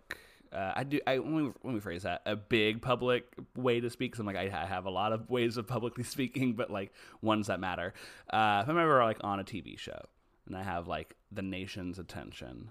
Uh, 0.52 0.72
I 0.76 0.84
do. 0.84 1.00
I 1.06 1.16
let 1.18 1.26
me, 1.26 1.52
let 1.64 1.74
me 1.74 1.80
phrase 1.80 2.02
that 2.04 2.22
a 2.24 2.36
big 2.36 2.80
public 2.80 3.26
way 3.56 3.80
to 3.80 3.90
speak. 3.90 4.12
'cause 4.12 4.20
I'm 4.20 4.26
like 4.26 4.36
I, 4.36 4.44
I 4.62 4.64
have 4.66 4.86
a 4.86 4.90
lot 4.90 5.12
of 5.12 5.28
ways 5.28 5.56
of 5.56 5.66
publicly 5.66 6.04
speaking, 6.14 6.52
but 6.54 6.70
like 6.70 6.92
ones 7.20 7.46
that 7.48 7.60
matter. 7.60 7.94
Uh, 8.30 8.60
if 8.62 8.68
I'm 8.68 8.78
ever 8.78 9.02
like 9.04 9.18
on 9.22 9.40
a 9.40 9.44
TV 9.44 9.78
show 9.78 10.00
and 10.46 10.56
I 10.56 10.62
have 10.62 10.88
like 10.88 11.16
the 11.30 11.42
nation's 11.42 11.98
attention, 11.98 12.70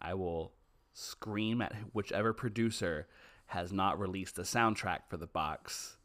I 0.00 0.14
will 0.14 0.52
scream 0.92 1.60
at 1.60 1.74
whichever 1.92 2.32
producer 2.32 3.06
has 3.46 3.72
not 3.72 3.98
released 3.98 4.38
a 4.38 4.42
soundtrack 4.42 5.00
for 5.08 5.16
the 5.16 5.26
box. 5.26 5.96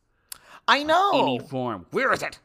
I 0.68 0.84
know. 0.84 1.12
Any 1.14 1.40
form. 1.40 1.86
Where 1.92 2.12
is 2.14 2.22
it? 2.22 2.40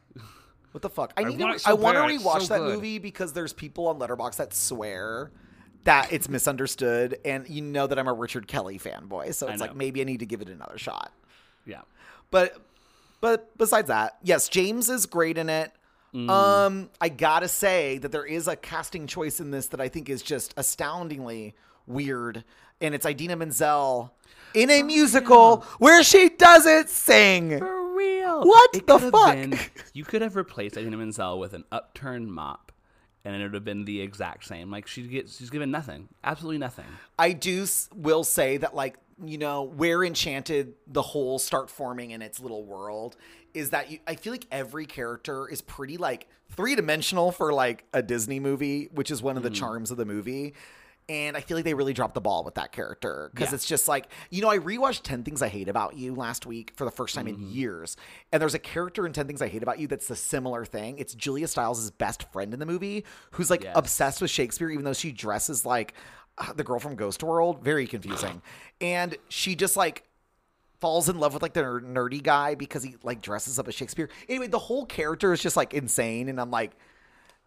What 0.71 0.81
the 0.81 0.89
fuck? 0.89 1.13
I 1.17 1.23
need 1.23 1.39
want 1.39 1.53
to. 1.53 1.59
so 1.59 1.69
I 1.71 1.73
want 1.73 1.97
to 1.97 2.03
rewatch 2.03 2.41
so 2.43 2.53
that 2.53 2.59
good. 2.59 2.75
movie 2.75 2.99
because 2.99 3.33
there's 3.33 3.53
people 3.53 3.87
on 3.87 3.99
Letterboxd 3.99 4.37
that 4.37 4.53
swear 4.53 5.31
that 5.85 6.11
it's 6.11 6.27
misunderstood, 6.27 7.17
and 7.23 7.47
you 7.49 7.61
know 7.61 7.87
that 7.87 7.97
I'm 7.97 8.07
a 8.07 8.13
Richard 8.13 8.47
Kelly 8.47 8.77
fanboy, 8.77 9.33
so 9.33 9.47
it's 9.47 9.61
like 9.61 9.75
maybe 9.75 10.01
I 10.01 10.03
need 10.03 10.19
to 10.19 10.25
give 10.25 10.41
it 10.41 10.49
another 10.49 10.77
shot. 10.77 11.13
Yeah. 11.65 11.81
But 12.31 12.57
but 13.21 13.57
besides 13.57 13.87
that, 13.87 14.17
yes, 14.21 14.49
James 14.49 14.89
is 14.89 15.05
great 15.05 15.37
in 15.37 15.49
it. 15.49 15.71
Mm. 16.13 16.29
Um, 16.29 16.89
I 17.01 17.09
gotta 17.09 17.47
say 17.47 17.97
that 17.99 18.11
there 18.11 18.25
is 18.25 18.47
a 18.47 18.55
casting 18.55 19.07
choice 19.07 19.39
in 19.39 19.51
this 19.51 19.67
that 19.67 19.81
I 19.81 19.89
think 19.89 20.09
is 20.09 20.21
just 20.21 20.53
astoundingly 20.57 21.53
weird, 21.85 22.43
and 22.81 22.95
it's 22.95 23.05
Idina 23.05 23.35
Menzel 23.35 24.13
in 24.53 24.69
a 24.69 24.83
musical 24.83 25.61
where 25.79 26.03
she 26.03 26.29
doesn't 26.29 26.89
sing. 26.89 27.59
For 27.59 27.93
real. 27.95 28.41
What 28.43 28.69
It 28.75 28.87
the 28.87 28.99
fuck? 28.99 29.33
been- 29.35 29.59
you 29.93 30.03
could 30.05 30.21
have 30.21 30.35
replaced 30.35 30.77
Idina 30.77 30.97
Menzel 30.97 31.39
with 31.39 31.53
an 31.53 31.65
upturned 31.71 32.31
mop, 32.31 32.71
and 33.25 33.35
it 33.35 33.43
would 33.43 33.53
have 33.53 33.65
been 33.65 33.85
the 33.85 34.01
exact 34.01 34.45
same. 34.45 34.71
Like 34.71 34.87
she 34.87 35.03
gets, 35.07 35.37
she's 35.37 35.49
given 35.49 35.71
nothing, 35.71 36.07
absolutely 36.23 36.57
nothing. 36.59 36.85
I 37.19 37.33
do 37.33 37.65
will 37.95 38.23
say 38.23 38.57
that 38.57 38.73
like 38.75 38.97
you 39.25 39.37
know 39.37 39.63
where 39.63 40.03
Enchanted 40.03 40.73
the 40.85 41.01
whole 41.01 41.39
start 41.39 41.69
forming 41.69 42.11
in 42.11 42.21
its 42.21 42.39
little 42.39 42.63
world 42.63 43.15
is 43.53 43.71
that 43.71 43.89
you, 43.89 43.99
I 44.07 44.15
feel 44.15 44.31
like 44.33 44.45
every 44.51 44.85
character 44.85 45.47
is 45.49 45.61
pretty 45.61 45.97
like 45.97 46.27
three 46.51 46.75
dimensional 46.75 47.31
for 47.31 47.51
like 47.53 47.85
a 47.93 48.03
Disney 48.03 48.39
movie, 48.39 48.89
which 48.93 49.09
is 49.09 49.21
one 49.23 49.35
of 49.37 49.43
the 49.43 49.49
charms 49.49 49.89
of 49.91 49.97
the 49.97 50.05
movie. 50.05 50.53
And 51.09 51.37
I 51.37 51.39
feel 51.39 51.55
like 51.55 51.63
they 51.63 51.73
really 51.73 51.93
dropped 51.93 52.15
the 52.15 52.21
ball 52.21 52.43
with 52.43 52.55
that 52.55 52.73
character 52.73 53.31
because 53.33 53.51
Yeah. 53.51 53.55
it's 53.55 53.65
just 53.65 53.87
like, 53.87 54.09
you 54.29 54.41
know, 54.41 54.49
I 54.49 54.59
rewatched 54.59 55.03
10 55.03 55.23
Things 55.23 55.41
I 55.41 55.47
Hate 55.47 55.69
About 55.69 55.95
You 55.95 56.13
last 56.13 56.45
week 56.45 56.73
for 56.75 56.83
the 56.83 56.91
first 56.91 57.15
time 57.15 57.27
Mm-hmm. 57.27 57.43
in 57.43 57.49
years. 57.49 57.95
And 58.33 58.41
there's 58.41 58.53
a 58.53 58.59
character 58.59 59.05
in 59.07 59.13
10 59.13 59.25
Things 59.25 59.41
I 59.41 59.47
Hate 59.47 59.63
About 59.63 59.79
You 59.79 59.87
that's 59.87 60.09
a 60.09 60.17
similar 60.17 60.65
thing. 60.65 60.97
It's 60.99 61.15
Julia 61.15 61.47
Stiles' 61.47 61.89
best 61.91 62.29
friend 62.33 62.53
in 62.53 62.59
the 62.59 62.65
movie 62.65 63.05
who's 63.31 63.49
like 63.49 63.63
Yes. 63.63 63.71
obsessed 63.77 64.21
with 64.21 64.31
Shakespeare, 64.31 64.69
even 64.69 64.83
though 64.83 64.91
she 64.91 65.13
dresses 65.13 65.65
like 65.65 65.93
the 66.55 66.63
girl 66.63 66.79
from 66.79 66.95
Ghost 66.95 67.23
World. 67.23 67.63
Very 67.63 67.87
confusing. 67.87 68.41
and 68.81 69.15
she 69.29 69.55
just 69.55 69.77
like 69.77 70.03
falls 70.79 71.09
in 71.09 71.17
love 71.19 71.33
with 71.33 71.41
like 71.41 71.53
the 71.53 71.61
ner- 71.63 71.81
nerdy 71.81 72.21
guy 72.21 72.53
because 72.55 72.83
he 72.83 72.95
like 73.03 73.21
dresses 73.21 73.57
up 73.57 73.67
as 73.67 73.73
Shakespeare. 73.75 74.09
Anyway, 74.29 74.47
the 74.47 74.59
whole 74.59 74.85
character 74.85 75.33
is 75.33 75.41
just 75.41 75.57
like 75.57 75.73
insane. 75.73 76.29
And 76.29 76.39
I'm 76.39 76.51
like, 76.51 76.71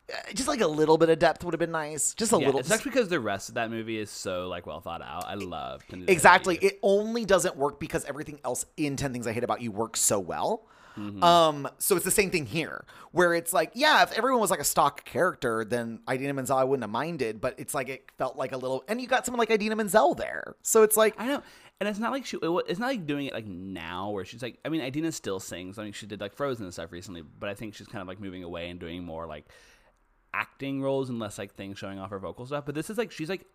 eh, 0.09 0.15
just 0.35 0.49
like 0.49 0.61
a 0.61 0.67
little 0.67 0.99
bit 0.99 1.11
of 1.11 1.19
depth 1.21 1.45
would 1.45 1.55
have 1.55 1.61
been 1.61 1.71
nice. 1.71 2.13
Just 2.15 2.33
a 2.33 2.37
Yeah, 2.39 2.47
little. 2.47 2.61
it's 2.61 2.71
actually 2.71 2.91
because 2.91 3.09
the 3.09 3.21
rest 3.21 3.49
of 3.49 3.55
that 3.55 3.71
movie 3.71 3.99
is 3.99 4.11
so 4.11 4.49
like 4.49 4.67
well 4.67 4.81
thought 4.81 5.03
out. 5.03 5.25
I 5.27 5.35
love 5.35 5.87
Ten 5.87 6.01
Things 6.01 6.09
I 6.09 6.11
Hate 6.11 6.13
Exactly. 6.13 6.57
It 6.57 6.79
only 6.83 7.25
doesn't 7.25 7.57
work 7.57 7.79
because 7.79 8.05
everything 8.07 8.41
else 8.45 8.67
in 8.77 8.97
10 8.97 9.13
Things 9.13 9.27
I 9.29 9.33
Hate 9.33 9.45
About 9.45 9.63
You 9.63 9.71
works 9.71 10.01
so 10.01 10.19
well. 10.19 10.67
Mm-hmm. 11.01 11.25
Um, 11.25 11.69
so 11.79 11.97
it's 11.97 12.05
the 12.05 12.11
same 12.11 12.31
thing 12.31 12.47
here, 12.47 12.85
where 13.13 13.35
it's 13.35 13.53
like, 13.53 13.73
yeah, 13.75 14.03
if 14.03 14.13
everyone 14.13 14.41
was 14.41 14.51
like 14.51 14.61
a 14.61 14.65
stock 14.65 15.05
character, 15.05 15.65
then 15.65 16.01
Idina 16.11 16.35
Menzel 16.35 16.59
I 16.59 16.65
wouldn't 16.65 16.85
have 16.85 16.91
minded, 16.91 17.41
but 17.41 17.55
it's 17.59 17.75
like 17.75 17.89
it 17.89 18.11
felt 18.19 18.37
like 18.37 18.53
a 18.53 18.57
little, 18.57 18.85
and 18.89 19.01
you 19.01 19.07
got 19.07 19.25
someone 19.25 19.39
like 19.39 19.51
Idina 19.51 19.77
Menzel 19.77 20.15
there, 20.15 20.57
so 20.63 20.83
it's 20.83 20.97
like, 20.97 21.15
I 21.19 21.27
know, 21.27 21.43
and 21.81 21.89
it's 21.89 21.99
not 21.99 22.13
like 22.13 22.27
she. 22.27 22.39
It's 22.43 22.79
not 22.79 22.89
like 22.89 23.07
doing 23.07 23.27
it 23.27 23.33
like 23.33 23.47
now, 23.47 24.11
where 24.11 24.25
she's 24.27 24.43
like. 24.43 24.59
I 24.65 24.69
mean, 24.69 24.83
Idina 24.83 25.13
still 25.13 25.41
sings. 25.41 25.79
I 25.79 25.85
mean, 25.85 25.95
she 25.95 26.07
did 26.07 26.21
like 26.21 26.35
Frozen 26.35 26.67
and 26.67 26.73
stuff 26.75 26.93
recently, 26.93 27.23
but 27.23 27.49
I 27.49 27.55
think 27.55 27.75
she's 27.75 27.87
kind 27.87 28.03
of 28.03 28.09
like 28.09 28.21
moving 28.21 28.45
away 28.45 28.69
and 28.69 28.79
doing 28.79 29.03
more 29.03 29.27
like 29.27 29.47
acting 30.35 30.83
roles 30.83 31.09
and 31.09 31.19
less 31.19 31.39
like 31.39 31.55
things 31.55 31.79
showing 31.79 31.99
off 31.99 32.11
her 32.11 32.19
vocal 32.19 32.45
stuff. 32.45 32.67
But 32.67 32.75
this 32.75 32.91
is 32.91 32.99
like 32.99 33.11
she's 33.11 33.31
like 33.31 33.47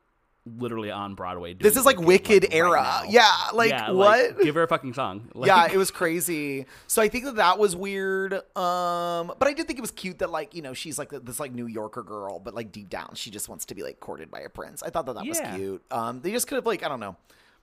literally 0.45 0.91
on 0.91 1.15
Broadway. 1.15 1.53
Doing 1.53 1.63
This 1.63 1.75
is 1.77 1.86
like 1.86 1.99
Wicked 1.99 2.43
right 2.43 2.53
era. 2.53 2.81
now. 2.84 3.01
Yeah, 3.10 3.27
like, 3.53 3.71
Yeah, 3.71 3.91
what? 3.91 4.39
give 4.41 4.55
her 4.55 4.63
a 4.63 4.67
fucking 4.67 4.93
song. 4.93 5.29
Like, 5.36 5.47
yeah, 5.47 5.71
it 5.71 5.77
was 5.77 5.89
crazy. 6.01 6.65
So 6.88 7.01
I 7.01 7.10
think 7.10 7.25
that 7.25 7.36
that 7.38 7.58
was 7.58 7.75
weird. 7.75 8.34
Um, 8.55 9.34
but 9.39 9.47
I 9.47 9.53
did 9.53 9.67
think 9.67 9.79
it 9.79 9.81
was 9.81 9.91
cute 9.91 10.19
that 10.19 10.29
like 10.29 10.53
you 10.53 10.62
know 10.62 10.73
she's 10.73 10.97
like 10.99 11.10
this 11.10 11.39
like 11.39 11.51
New 11.53 11.67
Yorker 11.67 12.03
girl, 12.03 12.39
but 12.39 12.53
like 12.53 12.71
deep 12.71 12.89
down 12.89 13.12
she 13.15 13.31
just 13.31 13.49
wants 13.49 13.65
to 13.65 13.75
be 13.75 13.81
like 13.84 13.99
courted 13.99 14.29
by 14.29 14.41
a 14.41 14.49
prince. 14.49 14.84
I 14.84 14.89
thought 14.91 15.05
that 15.08 15.15
that 15.15 15.25
Yeah. 15.25 15.29
was 15.29 15.58
cute. 15.58 15.84
Um, 15.91 16.21
they 16.21 16.31
just 16.31 16.47
could 16.47 16.55
have 16.55 16.65
like 16.65 16.84
I 16.84 16.89
don't 16.89 16.99
know, 16.99 17.15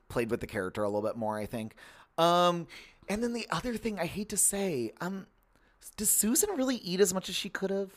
played 0.09 0.31
with 0.31 0.41
the 0.41 0.47
character 0.47 0.83
a 0.83 0.89
little 0.89 1.03
bit 1.09 1.17
more. 1.17 1.39
I 1.39 1.47
think. 1.47 1.75
Um, 2.19 2.67
and 3.09 3.23
then 3.23 3.33
the 3.33 3.47
other 3.51 3.77
thing 3.77 3.99
I 3.99 4.07
hate 4.07 4.29
to 4.31 4.37
say, 4.37 4.93
um, 5.01 5.27
does 5.97 6.11
Susan 6.11 6.51
really 6.57 6.77
eat 6.77 7.01
as 7.01 7.13
much 7.15 7.29
as 7.29 7.35
she 7.35 7.49
could 7.49 7.71
have 7.71 7.91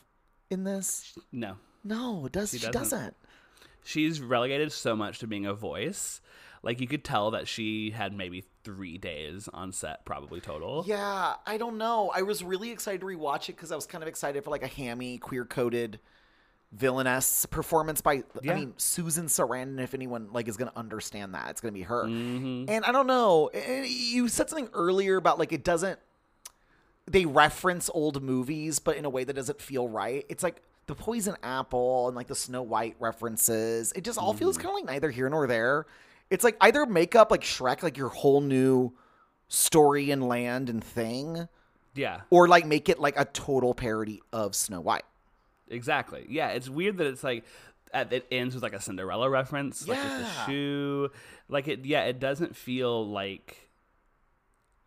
in 0.50 0.64
this? 0.64 1.18
no. 1.32 1.58
No, 1.88 2.28
does 2.32 2.50
she, 2.50 2.58
doesn't. 2.58 2.72
doesn't. 2.74 3.16
She's 3.86 4.20
relegated 4.20 4.72
so 4.72 4.96
much 4.96 5.20
to 5.20 5.28
being 5.28 5.46
a 5.46 5.54
voice. 5.54 6.20
Like 6.64 6.82
you 6.82 6.88
could 6.88 7.04
tell 7.04 7.32
that 7.32 7.48
she 7.48 7.92
had 7.92 8.12
maybe 8.12 8.44
three 8.64 8.98
days 8.98 9.48
on 9.54 9.72
set, 9.72 10.04
probably 10.04 10.42
total. 10.42 10.84
Yeah, 10.88 11.36
I 11.46 11.58
don't 11.58 11.78
know. 11.78 12.12
I 12.14 12.24
was 12.24 12.44
really 12.44 12.72
excited 12.72 13.02
to 13.02 13.06
rewatch 13.06 13.50
it 13.50 13.56
because 13.56 13.72
I 13.72 13.76
was 13.76 13.86
kind 13.86 14.04
of 14.04 14.08
excited 14.08 14.44
for 14.44 14.50
like 14.50 14.64
a 14.64 14.68
hammy, 14.68 15.20
queer 15.20 15.46
coded 15.46 16.00
villainess 16.72 17.46
performance 17.46 18.02
by 18.02 18.24
Yeah. 18.42 18.54
I 18.54 18.56
mean 18.56 18.74
Susan 18.78 19.28
Sarandon. 19.28 19.80
If 19.80 19.94
anyone 19.94 20.30
like 20.34 20.48
is 20.48 20.58
going 20.58 20.72
to 20.72 20.78
understand 20.78 21.36
that, 21.36 21.52
it's 21.52 21.62
going 21.62 21.74
to 21.74 21.78
be 21.78 21.84
her. 21.84 22.06
Mm-hmm. 22.06 22.66
And 22.68 22.84
I 22.84 22.92
don't 22.92 23.08
know. 23.08 23.52
You 23.54 24.28
said 24.28 24.50
something 24.50 24.70
earlier 24.74 25.18
about 25.18 25.38
like 25.38 25.54
it 25.54 25.64
doesn't. 25.64 26.00
They 27.06 27.28
reference 27.28 27.92
old 27.94 28.24
movies, 28.24 28.80
but 28.80 28.98
in 28.98 29.06
a 29.06 29.10
way 29.10 29.24
that 29.24 29.36
doesn't 29.36 29.62
feel 29.62 29.88
right. 29.88 30.26
It's 30.28 30.42
like 30.42 30.64
the 30.88 30.96
Poison 30.96 31.36
Apple 31.44 32.08
and 32.08 32.16
like 32.16 32.28
the 32.28 32.36
Snow 32.36 32.62
White 32.62 32.96
references. 33.00 33.92
It 33.94 34.04
just 34.04 34.18
all 34.20 34.32
Mm-hmm. 34.32 34.40
feels 34.40 34.58
kind 34.58 34.70
of 34.70 34.76
like 34.76 34.86
neither 34.86 35.10
here 35.12 35.30
nor 35.30 35.48
there. 35.48 35.86
It's 36.30 36.44
like 36.44 36.58
either 36.62 36.86
make 36.86 37.16
up 37.16 37.32
like 37.32 37.42
Shrek, 37.42 37.84
like 37.84 37.98
your 37.98 38.10
whole 38.10 38.42
new 38.42 38.94
story 39.48 40.12
and 40.12 40.28
land 40.28 40.70
and 40.70 40.84
thing, 40.84 41.48
Yeah, 41.94 42.22
or 42.30 42.48
like 42.48 42.66
make 42.66 42.90
it 42.90 43.00
like 43.00 43.14
a 43.20 43.26
total 43.26 43.74
parody 43.74 44.22
of 44.34 44.56
Snow 44.56 44.82
White. 44.82 45.04
exactly. 45.70 46.26
Yeah, 46.30 46.50
it's 46.50 46.70
weird 46.70 46.98
that 46.98 47.08
it's 47.08 47.24
like 47.24 47.46
at, 47.94 48.12
it 48.12 48.26
ends 48.32 48.54
with 48.56 48.64
like 48.64 48.74
a 48.74 48.82
Cinderella 48.82 49.30
reference, 49.30 49.88
like 49.88 50.04
with 50.04 50.20
the 50.20 50.46
shoe. 50.46 51.10
Like 51.48 51.68
it, 51.68 51.86
yeah, 51.86 52.04
it 52.06 52.20
doesn't 52.20 52.56
feel 52.56 53.08
like. 53.08 53.65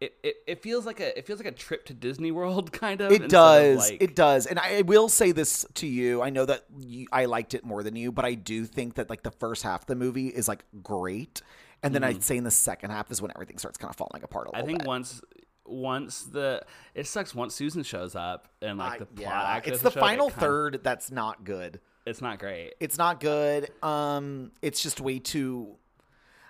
It, 0.01 0.15
it, 0.23 0.37
it 0.47 0.63
feels 0.63 0.87
like 0.87 1.01
a 1.01 1.19
it 1.19 1.27
feels 1.27 1.41
like 1.41 1.49
a 1.49 1.53
trip 1.57 1.85
to 1.87 1.95
Disney 1.95 2.31
World 2.31 2.71
kind 2.85 3.01
of. 3.01 3.11
It 3.11 3.23
instead 3.23 3.25
of, 3.25 3.31
does. 3.79 3.91
like- 3.91 4.03
it 4.03 4.15
does. 4.15 4.47
And 4.47 4.59
I 4.59 4.83
will 4.83 5.09
say 5.09 5.33
this 5.33 5.67
to 5.75 5.87
you. 5.89 6.23
I 6.23 6.31
know 6.31 6.45
that 6.45 6.65
you, 6.79 7.07
I 7.11 7.25
liked 7.25 7.55
it 7.55 7.65
more 7.65 7.83
than 7.83 7.97
you, 7.97 8.13
but 8.13 8.25
I 8.25 8.35
do 8.35 8.65
think 8.65 8.95
that 8.95 9.11
like 9.11 9.23
the 9.25 9.33
first 9.33 9.65
half 9.65 9.81
of 9.83 9.87
the 9.87 9.97
movie 9.97 10.29
is 10.29 10.47
like 10.47 10.65
great. 10.85 11.43
And 11.83 11.95
then 11.95 12.03
I'd 12.05 12.23
say 12.23 12.37
in 12.37 12.45
the 12.45 12.51
second 12.51 12.91
half 12.91 13.11
is 13.11 13.21
when 13.23 13.31
everything 13.35 13.59
starts 13.59 13.77
kind 13.79 13.91
of 13.91 13.97
falling 13.97 14.23
apart 14.23 14.49
a 14.49 14.51
Mm-hmm. 14.53 14.63
I 14.63 14.67
think 14.67 14.79
bit. 14.81 14.87
once 14.89 15.21
once 15.65 16.23
the 16.23 16.63
it 16.95 17.07
sucks 17.07 17.35
once 17.35 17.55
Susan 17.55 17.83
shows 17.83 18.15
up 18.15 18.49
and 18.63 18.79
like 18.79 18.93
I- 18.95 18.99
the 18.99 19.07
plot 19.07 19.19
yeah, 19.67 19.73
it's 19.73 19.83
the 19.83 19.91
show 19.91 19.99
it 19.99 20.01
final 20.01 20.29
kinda- 20.31 20.41
third 20.41 20.81
that's 20.83 21.11
not 21.11 21.45
good. 21.45 21.81
It's 22.07 22.23
not 22.23 22.39
great. 22.39 22.75
It's 22.81 22.97
not 22.97 23.21
good. 23.21 23.69
Um, 23.83 24.53
it's 24.63 24.81
just 24.83 24.99
way 25.01 25.19
too. 25.19 25.77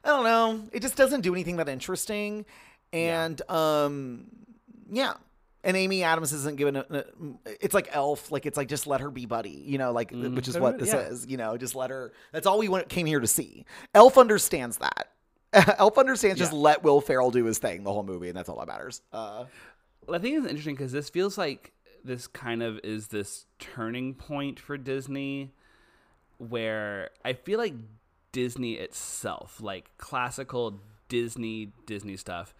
I 0.04 0.08
don't 0.10 0.22
know. 0.24 0.68
It 0.72 0.80
just 0.82 0.96
doesn't 0.96 1.22
do 1.22 1.34
anything 1.34 1.56
that 1.56 1.68
interesting, 1.68 2.46
and 2.92 3.40
um, 3.50 4.26
yeah. 4.90 5.14
And 5.64 5.76
Amy 5.76 6.04
Adams 6.04 6.32
isn't 6.32 6.56
given. 6.56 6.76
A, 6.76 6.84
a- 6.90 7.04
it's 7.60 7.74
like 7.74 7.88
Elf. 7.92 8.30
Like 8.30 8.46
it's 8.46 8.56
like 8.56 8.68
just 8.68 8.86
let 8.86 9.00
her 9.00 9.10
be 9.10 9.26
buddy. 9.26 9.50
You 9.66 9.76
know, 9.78 9.92
like 9.92 10.12
which 10.12 10.48
is 10.48 10.56
what 10.58 10.78
this 10.78 10.92
Yeah. 10.92 11.00
is. 11.00 11.26
You 11.26 11.36
know, 11.36 11.56
just 11.56 11.74
let 11.74 11.90
her. 11.90 12.12
That's 12.32 12.46
all 12.46 12.58
we 12.58 12.68
went, 12.68 12.88
came 12.88 13.06
here 13.06 13.20
to 13.20 13.26
see. 13.26 13.64
Elf 13.94 14.16
understands 14.16 14.78
that. 14.78 15.08
Elf 15.78 15.98
understands. 15.98 16.38
Just 16.38 16.52
let 16.52 16.82
Will 16.84 17.00
Ferrell 17.00 17.30
do 17.30 17.44
his 17.44 17.58
thing 17.58 17.82
the 17.82 17.92
whole 17.92 18.04
movie, 18.04 18.28
and 18.28 18.36
that's 18.36 18.48
all 18.48 18.58
that 18.60 18.68
matters. 18.68 19.02
Uh, 19.12 19.44
Well, 20.06 20.16
I 20.16 20.22
think 20.22 20.36
it's 20.38 20.46
interesting 20.46 20.74
because 20.76 20.92
this 20.92 21.10
feels 21.10 21.36
like 21.36 21.72
this 22.04 22.26
kind 22.28 22.62
of 22.62 22.78
is 22.84 23.08
this 23.08 23.44
turning 23.58 24.14
point 24.14 24.60
for 24.60 24.78
Disney 24.78 25.52
where 26.38 27.10
I 27.24 27.32
feel 27.32 27.58
like 27.58 27.74
Disney 28.32 28.74
itself, 28.74 29.60
like 29.60 29.90
classical 29.98 30.80
Disney 31.08 31.72
Disney 31.86 32.16
stuff, 32.16 32.54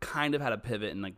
kind 0.00 0.34
of 0.34 0.40
had 0.40 0.52
a 0.52 0.58
pivot 0.58 0.90
in 0.92 1.02
like 1.02 1.14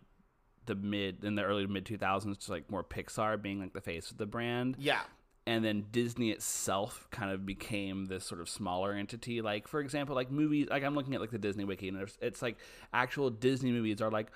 the 0.66 0.74
mid 0.74 1.24
in 1.24 1.34
the 1.34 1.42
early 1.42 1.64
to 1.66 1.72
mid 1.72 1.84
2000s 1.84 2.44
to 2.46 2.50
like 2.52 2.70
more 2.70 2.84
Pixar 2.84 3.40
being 3.40 3.60
like 3.60 3.72
the 3.72 3.80
face 3.80 4.10
of 4.10 4.18
the 4.18 4.26
brand. 4.26 4.76
yeah. 4.78 5.00
and 5.46 5.64
then 5.64 5.86
Disney 5.90 6.30
itself 6.30 7.08
kind 7.10 7.32
of 7.32 7.44
became 7.44 8.06
this 8.06 8.24
sort 8.24 8.40
of 8.40 8.48
smaller 8.48 8.92
entity. 8.92 9.40
Like 9.42 9.66
for 9.66 9.80
example, 9.80 10.14
like 10.14 10.30
movies. 10.30 10.68
Like 10.70 10.84
I'm 10.84 10.94
looking 10.94 11.14
at 11.14 11.20
like 11.20 11.30
the 11.30 11.38
Disney 11.38 11.64
wiki, 11.64 11.88
and 11.88 11.96
there's, 11.98 12.16
it's 12.20 12.42
like 12.42 12.58
actual 12.92 13.30
Disney 13.30 13.72
movies 13.72 14.00
are 14.00 14.10
like 14.10 14.28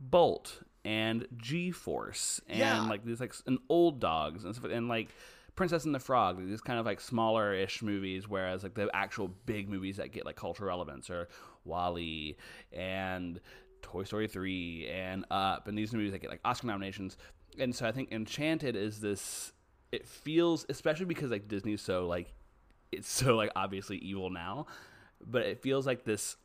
Bolt 0.00 0.62
and 0.84 1.26
G 1.36 1.70
Force 1.72 2.40
and 2.48 2.58
Yeah. 2.58 2.86
like 2.88 3.04
these 3.04 3.20
like 3.20 3.34
and 3.46 3.58
Old 3.68 4.00
Dogs 4.00 4.44
and 4.44 4.54
stuff, 4.54 4.70
and 4.70 4.88
like 4.88 5.08
Princess 5.56 5.84
and 5.84 5.94
the 5.94 6.00
Frog. 6.00 6.38
These 6.46 6.60
kind 6.62 6.78
of 6.78 6.86
like 6.86 7.00
smaller 7.00 7.52
ish 7.52 7.82
movies, 7.82 8.26
whereas 8.28 8.62
like 8.62 8.74
the 8.74 8.88
actual 8.94 9.28
big 9.46 9.68
movies 9.68 9.98
that 9.98 10.10
get 10.12 10.24
like 10.24 10.36
cultural 10.36 10.68
relevance 10.68 11.10
are 11.10 11.28
WALL-E 11.64 12.36
and 12.72 13.40
Toy 13.82 14.04
Story 14.04 14.28
3 14.28 14.88
and 14.88 15.24
Up 15.30 15.68
and 15.68 15.76
these 15.76 15.92
movies 15.92 16.12
that 16.12 16.20
get 16.20 16.30
like 16.30 16.40
Oscar 16.44 16.66
nominations. 16.68 17.16
And 17.58 17.74
so 17.74 17.86
I 17.86 17.92
think 17.92 18.10
Enchanted 18.12 18.76
is 18.76 19.00
this 19.00 19.52
it 19.90 20.06
feels 20.06 20.64
especially 20.70 21.04
because 21.06 21.30
like 21.30 21.48
Disney's 21.48 21.82
so 21.82 22.06
like 22.06 22.32
it's 22.90 23.10
so 23.10 23.36
like 23.36 23.50
obviously 23.56 23.98
evil 23.98 24.30
now, 24.30 24.66
but 25.26 25.42
it 25.42 25.62
feels 25.62 25.86
like 25.86 26.04
this 26.04 26.36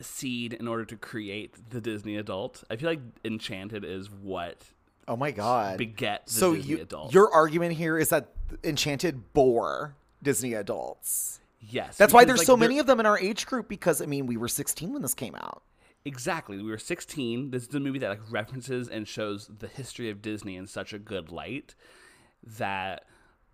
seed 0.00 0.52
in 0.54 0.66
order 0.66 0.84
to 0.84 0.96
create 0.96 1.70
the 1.70 1.80
Disney 1.80 2.16
adult. 2.16 2.64
I 2.70 2.76
feel 2.76 2.88
like 2.90 3.00
Enchanted 3.24 3.84
is 3.84 4.10
what 4.10 4.62
Oh 5.06 5.16
my 5.16 5.30
god. 5.30 5.76
beget 5.78 6.26
the 6.26 6.32
so 6.32 6.54
Disney 6.54 6.70
you, 6.76 6.82
adult. 6.82 7.12
your 7.14 7.32
argument 7.32 7.74
here 7.74 7.98
is 7.98 8.08
that 8.08 8.30
Enchanted 8.64 9.32
bore 9.34 9.94
Disney 10.22 10.54
adults. 10.54 11.40
yes. 11.60 11.96
That's 11.98 12.12
why 12.14 12.24
there's 12.24 12.38
like, 12.40 12.46
so 12.46 12.56
many 12.56 12.78
of 12.78 12.86
them 12.86 12.98
in 13.00 13.06
our 13.06 13.18
age 13.18 13.46
group 13.46 13.68
because 13.68 14.00
I 14.02 14.06
mean 14.06 14.26
we 14.26 14.36
were 14.36 14.48
16 14.48 14.92
when 14.92 15.02
this 15.02 15.14
came 15.14 15.34
out. 15.34 15.62
Exactly. 16.04 16.58
We 16.58 16.70
were 16.70 16.78
16. 16.78 17.50
This 17.50 17.66
is 17.66 17.74
a 17.74 17.80
movie 17.80 17.98
that 18.00 18.08
like 18.10 18.30
references 18.30 18.88
and 18.88 19.08
shows 19.08 19.50
the 19.58 19.68
history 19.68 20.10
of 20.10 20.20
Disney 20.20 20.56
in 20.56 20.66
such 20.66 20.92
a 20.92 20.98
good 20.98 21.30
light 21.30 21.74
that 22.58 23.04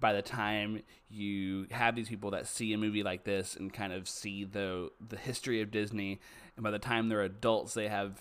by 0.00 0.12
the 0.12 0.22
time 0.22 0.82
you 1.08 1.66
have 1.70 1.94
these 1.94 2.08
people 2.08 2.30
that 2.32 2.46
see 2.46 2.72
a 2.72 2.78
movie 2.78 3.02
like 3.04 3.24
this 3.24 3.54
and 3.54 3.72
kind 3.72 3.92
of 3.92 4.08
see 4.08 4.44
the 4.44 4.90
the 5.06 5.16
history 5.16 5.60
of 5.60 5.70
Disney 5.70 6.18
and 6.56 6.64
by 6.64 6.70
the 6.72 6.78
time 6.78 7.08
they're 7.08 7.22
adults 7.22 7.74
they 7.74 7.86
have 7.86 8.20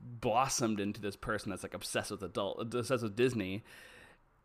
blossomed 0.00 0.80
into 0.80 1.00
this 1.00 1.16
person 1.16 1.50
that's 1.50 1.62
like 1.62 1.74
obsessed 1.74 2.10
with 2.10 2.22
adult 2.22 2.60
obsessed 2.60 3.02
with 3.02 3.16
Disney 3.16 3.62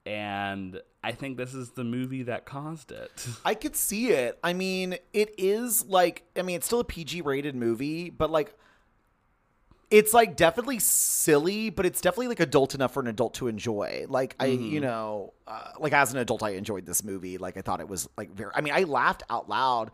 and 0.07 0.81
I 1.03 1.11
think 1.11 1.37
this 1.37 1.53
is 1.53 1.71
the 1.71 1.83
movie 1.83 2.23
that 2.23 2.45
caused 2.45 2.91
it. 2.91 3.27
I 3.45 3.53
could 3.55 3.75
see 3.75 4.09
it. 4.09 4.39
I 4.43 4.53
mean, 4.53 4.97
it 5.13 5.35
is 5.37 5.85
like 5.85 6.23
I 6.37 6.41
mean, 6.41 6.55
it's 6.55 6.65
still 6.65 6.79
a 6.79 6.85
PG 6.85 7.21
rated 7.21 7.55
movie, 7.55 8.09
but 8.09 8.31
like 8.31 8.55
it's 9.89 10.13
like 10.13 10.35
definitely 10.35 10.79
silly, 10.79 11.69
but 11.69 11.85
it's 11.85 12.01
definitely 12.01 12.27
like 12.27 12.41
adult 12.41 12.75
enough 12.75 12.93
for 12.93 12.99
an 12.99 13.07
adult 13.07 13.35
to 13.35 13.47
enjoy. 13.47 14.05
Like 14.09 14.35
I, 14.39 14.49
Mm-hmm. 14.49 14.63
you 14.65 14.79
know, 14.81 15.33
uh, 15.47 15.71
like 15.79 15.93
as 15.93 16.11
an 16.11 16.19
adult, 16.19 16.43
I 16.43 16.51
enjoyed 16.51 16.85
this 16.85 17.03
movie. 17.05 17.37
Like 17.37 17.55
I 17.57 17.61
thought 17.61 17.79
it 17.79 17.87
was 17.87 18.09
like 18.17 18.31
very. 18.31 18.51
I 18.53 18.61
mean, 18.61 18.73
I 18.73 18.83
laughed 18.83 19.23
out 19.29 19.47
loud. 19.47 19.91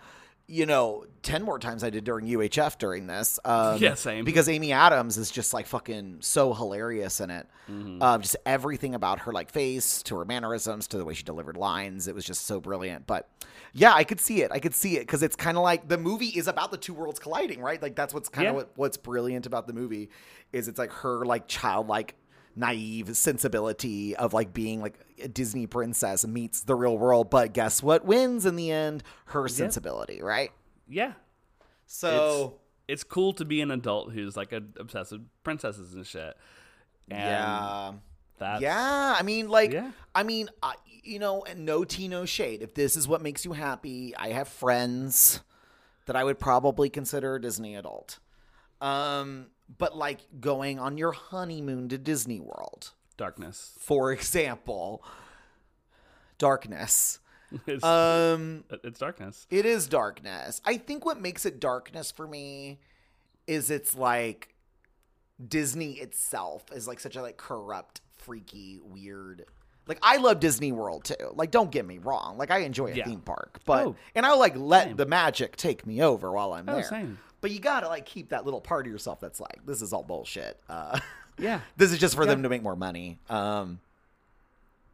You 0.53 0.65
know, 0.67 1.05
ten 1.23 1.41
more 1.43 1.57
times 1.57 1.83
I 1.83 1.89
did 1.89 2.03
during 2.03 2.27
UHF 2.27 2.77
during 2.77 3.07
this. 3.07 3.39
Um, 3.43 3.81
Yeah, 3.81 3.95
same. 3.95 4.23
Because 4.23 4.47
Amy 4.47 4.71
Adams 4.71 5.17
is 5.17 5.31
just 5.31 5.53
like 5.53 5.65
fucking 5.65 6.17
so 6.19 6.53
hilarious 6.53 7.19
in 7.19 7.31
it. 7.31 7.47
Mm-hmm. 7.71 8.01
Um, 8.03 8.21
just 8.21 8.35
everything 8.45 8.93
about 8.93 9.19
her 9.21 9.31
like 9.31 9.49
face 9.49 10.03
to 10.03 10.17
her 10.17 10.25
mannerisms 10.25 10.87
to 10.89 10.97
the 10.97 11.05
way 11.05 11.13
she 11.15 11.23
delivered 11.23 11.57
lines. 11.57 12.07
It 12.07 12.13
was 12.13 12.23
just 12.23 12.45
so 12.45 12.59
brilliant. 12.59 13.07
But 13.07 13.27
yeah, 13.73 13.93
I 13.95 14.03
could 14.03 14.19
see 14.19 14.43
it. 14.43 14.51
I 14.51 14.59
could 14.59 14.75
see 14.75 14.97
it 14.97 15.01
because 15.01 15.23
it's 15.23 15.35
kind 15.35 15.57
of 15.57 15.63
like 15.63 15.87
the 15.87 15.97
movie 15.97 16.27
is 16.27 16.47
about 16.47 16.69
the 16.69 16.77
two 16.77 16.93
worlds 16.93 17.19
colliding, 17.19 17.59
right? 17.61 17.81
Like 17.81 17.95
that's 17.95 18.13
what's 18.13 18.29
kind 18.29 18.47
of 18.47 18.53
Yeah. 18.53 18.57
what, 18.57 18.71
what's 18.75 18.97
brilliant 18.97 19.47
about 19.47 19.65
the 19.65 19.73
movie 19.73 20.09
is 20.51 20.67
it's 20.67 20.77
like 20.77 20.91
her 20.91 21.25
like 21.25 21.47
childlike 21.47 22.13
naive 22.55 23.15
sensibility 23.17 24.15
of 24.15 24.33
like 24.33 24.53
being 24.53 24.81
like 24.81 24.99
a 25.21 25.27
Disney 25.27 25.67
princess 25.67 26.25
meets 26.25 26.61
the 26.61 26.75
real 26.75 26.97
world, 26.97 27.29
but 27.29 27.53
guess 27.53 27.81
what 27.81 28.05
wins 28.05 28.45
in 28.45 28.55
the 28.55 28.71
end? 28.71 29.03
Her 29.25 29.47
sensibility, 29.47 30.21
right? 30.21 30.51
Yeah. 30.87 31.13
So 31.85 32.57
It's, 32.87 33.01
it's 33.01 33.03
cool 33.03 33.33
to 33.33 33.45
be 33.45 33.61
an 33.61 33.71
adult 33.71 34.11
who's 34.11 34.37
like 34.37 34.51
a, 34.51 34.61
obsessed 34.79 35.11
with 35.11 35.25
princesses 35.43 35.93
and 35.93 36.05
shit. 36.05 36.35
And 37.09 37.19
yeah. 37.19 37.91
That's, 38.39 38.61
Yeah, 38.61 39.15
I 39.17 39.21
mean, 39.23 39.49
like, 39.49 39.71
Yeah. 39.71 39.91
I 40.13 40.23
mean, 40.23 40.49
I, 40.61 40.73
you 41.03 41.19
know, 41.19 41.43
and 41.43 41.65
no 41.65 41.83
tea, 41.83 42.07
no 42.07 42.25
shade. 42.25 42.61
If 42.61 42.73
this 42.73 42.95
is 42.95 43.07
what 43.07 43.21
makes 43.21 43.45
you 43.45 43.53
happy, 43.53 44.15
I 44.15 44.29
have 44.29 44.47
friends 44.47 45.41
that 46.05 46.15
I 46.15 46.23
would 46.23 46.39
probably 46.39 46.89
consider 46.89 47.35
a 47.35 47.41
Disney 47.41 47.75
adult. 47.75 48.19
Um, 48.81 49.47
but 49.77 49.97
like 49.97 50.19
going 50.39 50.79
on 50.79 50.97
your 50.97 51.11
honeymoon 51.11 51.89
to 51.89 51.97
Disney 51.97 52.39
World, 52.39 52.91
Darkness. 53.17 53.73
for 53.79 54.11
example, 54.11 55.03
darkness. 56.37 57.19
It's, 57.67 57.83
Um, 57.83 58.63
it's 58.83 58.97
darkness. 58.97 59.45
it 59.51 59.63
is 59.67 59.87
darkness. 59.87 60.59
I 60.65 60.75
think 60.77 61.05
what 61.05 61.21
makes 61.21 61.45
it 61.45 61.59
darkness 61.59 62.09
for 62.09 62.25
me 62.27 62.79
is 63.45 63.69
it's 63.69 63.95
like 63.95 64.55
Disney 65.47 65.93
itself 65.99 66.63
is 66.71 66.87
like 66.87 66.99
such 66.99 67.15
a 67.15 67.21
like 67.21 67.37
corrupt, 67.37 68.01
freaky, 68.17 68.79
weird. 68.83 69.45
Like 69.85 69.99
I 70.01 70.17
love 70.17 70.39
Disney 70.39 70.71
World 70.71 71.03
too. 71.03 71.29
Like 71.35 71.51
don't 71.51 71.69
get 71.69 71.85
me 71.85 71.99
wrong. 71.99 72.39
Like 72.39 72.49
I 72.49 72.59
enjoy 72.61 72.87
a 72.87 72.95
Yeah. 72.95 73.05
theme 73.05 73.21
park, 73.21 73.59
but 73.65 73.85
Oh, 73.85 73.95
and 74.15 74.25
I'll 74.25 74.39
like 74.39 74.55
let 74.57 74.87
same. 74.87 74.95
the 74.95 75.05
magic 75.05 75.55
take 75.55 75.85
me 75.85 76.01
over 76.01 76.31
while 76.31 76.53
I'm 76.53 76.67
Oh, 76.67 76.73
there. 76.73 76.83
same. 76.85 77.19
But 77.43 77.51
you 77.51 77.59
gotta 77.59 77.89
like 77.89 78.05
keep 78.05 78.29
that 78.29 78.45
little 78.45 78.61
part 78.61 78.85
of 78.87 78.91
yourself 78.93 79.19
that's 79.19 79.41
like 79.41 79.65
this 79.65 79.81
is 79.81 79.91
all 79.91 80.01
bullshit. 80.01 80.57
Uh, 80.69 80.97
Yeah. 81.37 81.59
this 81.75 81.91
is 81.91 81.97
just 81.97 82.15
for 82.15 82.25
them 82.25 82.43
to 82.43 82.47
make 82.49 82.63
more 82.63 82.75
money. 82.77 83.19
Um, 83.29 83.81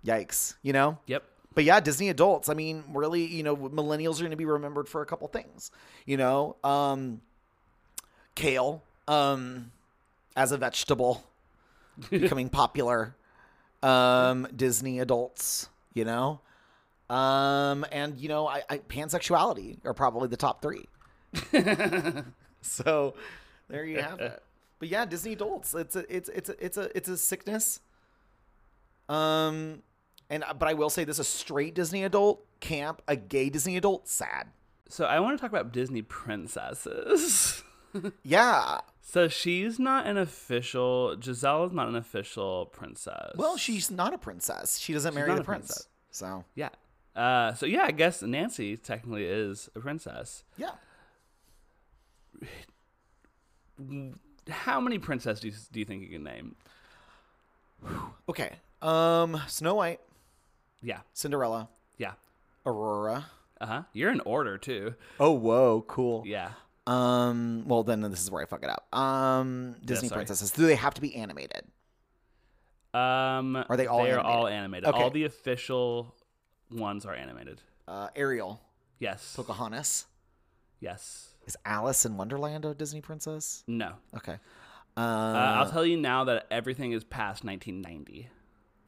yikes, 0.03 0.55
you 0.63 0.73
know. 0.73 0.97
Yep. 1.05 1.23
But 1.53 1.63
yeah, 1.65 1.79
Disney 1.79 2.09
adults. 2.09 2.49
I 2.49 2.55
mean, 2.55 2.83
really, 2.91 3.23
you 3.25 3.43
know, 3.43 3.55
millennials 3.55 4.15
are 4.15 4.21
going 4.21 4.31
to 4.31 4.37
be 4.37 4.45
remembered 4.45 4.89
for 4.89 5.01
a 5.03 5.05
couple 5.05 5.27
things. 5.27 5.69
You 6.07 6.17
know, 6.17 6.55
um, 6.63 7.21
kale 8.33 8.81
um, 9.07 9.71
as 10.35 10.51
a 10.51 10.57
vegetable 10.57 11.23
becoming 12.09 12.49
popular. 12.49 13.15
Um, 13.83 14.47
Disney 14.55 14.99
adults. 14.99 15.69
You 15.93 16.05
know, 16.05 16.39
um, 17.11 17.85
and 17.91 18.17
you 18.17 18.27
know, 18.29 18.47
I, 18.47 18.63
I 18.69 18.77
pansexuality 18.79 19.77
are 19.85 19.93
probably 19.93 20.29
the 20.29 20.37
top 20.37 20.63
three. 20.63 20.87
so 22.79 23.13
there 23.69 23.85
you 23.85 24.01
have 24.01 24.19
it. 24.19 24.41
But 24.79 24.87
yeah, 24.87 25.03
Disney 25.03 25.33
adults. 25.33 25.73
It's 25.73 25.97
a 25.97 26.05
it's 26.15 26.29
it's 26.29 26.47
a, 26.49 26.65
it's 26.65 26.77
a 26.77 26.97
it's 26.97 27.09
a 27.09 27.17
sickness. 27.17 27.81
Um, 29.09 29.81
and 30.29 30.43
but 30.57 30.69
I 30.69 30.73
will 30.73 30.89
say 30.89 31.03
this: 31.03 31.19
a 31.19 31.23
straight 31.25 31.75
Disney 31.75 32.03
adult 32.03 32.45
camp, 32.61 33.01
a 33.07 33.15
gay 33.17 33.49
Disney 33.49 33.75
adult, 33.75 34.07
sad. 34.07 34.47
So 34.87 35.03
I 35.05 35.19
want 35.19 35.37
to 35.37 35.41
talk 35.41 35.51
about 35.51 35.71
Disney 35.73 36.01
princesses. 36.01 37.63
Yeah. 38.23 38.81
so 39.01 39.27
she's 39.27 39.79
not 39.79 40.05
an 40.05 40.15
official. 40.15 41.19
Giselle 41.19 41.65
is 41.65 41.73
not 41.73 41.87
an 41.87 41.95
official 41.95 42.67
princess. 42.67 43.31
Well, 43.35 43.57
she's 43.57 43.89
not 43.89 44.13
a 44.13 44.19
princess. 44.19 44.77
She 44.77 44.93
doesn't 44.93 45.15
marry 45.15 45.33
the 45.33 45.41
a 45.41 45.43
prince. 45.43 45.65
princess. 45.67 45.87
So 46.11 46.45
yeah. 46.53 46.69
Uh, 47.15 47.55
so 47.55 47.65
yeah, 47.65 47.85
I 47.85 47.91
guess 47.91 48.21
Nancy 48.21 48.77
technically 48.77 49.25
is 49.25 49.69
a 49.75 49.79
princess. 49.79 50.43
yeah. 50.55 50.73
How 54.49 54.79
many 54.79 54.97
princesses 54.99 55.67
do 55.71 55.79
you, 55.79 55.85
think 55.85 56.01
you 56.03 56.09
can 56.09 56.23
name? 56.23 56.55
Okay. 58.27 58.51
Um, 58.81 59.41
Snow 59.47 59.75
White, 59.75 59.99
Yeah, 60.81 60.99
Cinderella, 61.13 61.69
yeah. 61.97 62.13
Aurora. 62.65 63.25
Uh 63.61 63.65
huh. 63.65 63.81
You're 63.93 64.11
in 64.11 64.21
order 64.21 64.57
too. 64.57 64.95
Oh, 65.19 65.31
whoa, 65.31 65.83
cool. 65.87 66.23
Yeah. 66.25 66.51
Um, 66.87 67.63
well 67.67 67.83
then 67.83 68.01
this 68.01 68.21
is 68.21 68.31
where 68.31 68.41
I 68.41 68.45
fuck 68.45 68.63
it 68.63 68.69
up. 68.69 68.93
Um, 68.97 69.75
Disney 69.83 70.07
sorry. 70.07 70.19
princesses. 70.19 70.51
Do 70.51 70.65
they 70.65 70.75
have 70.75 70.93
to 70.95 71.01
be 71.01 71.15
animated? 71.15 71.63
Um, 72.93 73.55
Are 73.69 73.77
they 73.77 73.85
all 73.85 74.03
They 74.03 74.11
are 74.11 74.19
all 74.19 74.47
animated? 74.47 74.85
animated. 74.85 74.89
Okay. 74.89 75.03
All 75.03 75.09
the 75.11 75.25
official 75.25 76.15
ones 76.71 77.05
are 77.05 77.13
animated. 77.13 77.61
Uh, 77.87 78.07
Ariel, 78.15 78.61
Yes. 78.97 79.33
Pocahontas. 79.35 80.05
Yes. 80.79 81.28
Is 81.49 81.57
Alice 81.65 82.05
in 82.05 82.15
Wonderland 82.15 82.63
a 82.63 82.75
Disney 82.75 83.01
princess? 83.01 83.63
No. 83.65 83.93
Okay. 84.15 84.37
Uh, 84.95 84.99
Uh, 84.99 85.55
I'll 85.63 85.71
tell 85.71 85.83
you 85.83 85.97
now 85.97 86.25
that 86.25 86.45
everything 86.51 86.91
is 86.91 87.03
past 87.03 87.43
1990. 87.43 88.29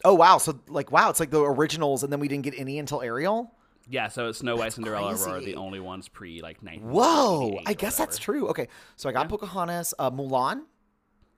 oh 0.06 0.14
wow, 0.14 0.38
so 0.38 0.60
like 0.68 0.92
wow, 0.92 1.10
it's 1.10 1.20
like 1.20 1.32
the 1.32 1.42
originals, 1.42 2.04
and 2.04 2.14
then 2.14 2.20
we 2.20 2.28
didn't 2.28 2.44
get 2.44 2.54
any 2.56 2.78
until 2.78 3.02
Ariel. 3.02 3.52
Yeah, 3.90 4.10
so 4.10 4.30
it's 4.30 4.38
Snow 4.40 4.56
White, 4.58 4.74
Cinderella, 4.74 5.16
Aurora, 5.16 5.32
crazy. 5.40 5.54
the 5.54 5.56
only 5.58 5.80
ones 5.80 6.08
pre 6.08 6.40
like 6.44 6.62
90. 6.62 6.86
Whoa, 6.86 7.60
I 7.66 7.74
guess 7.74 7.98
that's 7.98 8.20
true. 8.20 8.48
Okay, 8.50 8.68
so 8.96 9.10
I 9.10 9.12
got 9.12 9.28
Pocahontas, 9.28 9.96
uh, 9.98 10.12
Mulan. 10.12 10.62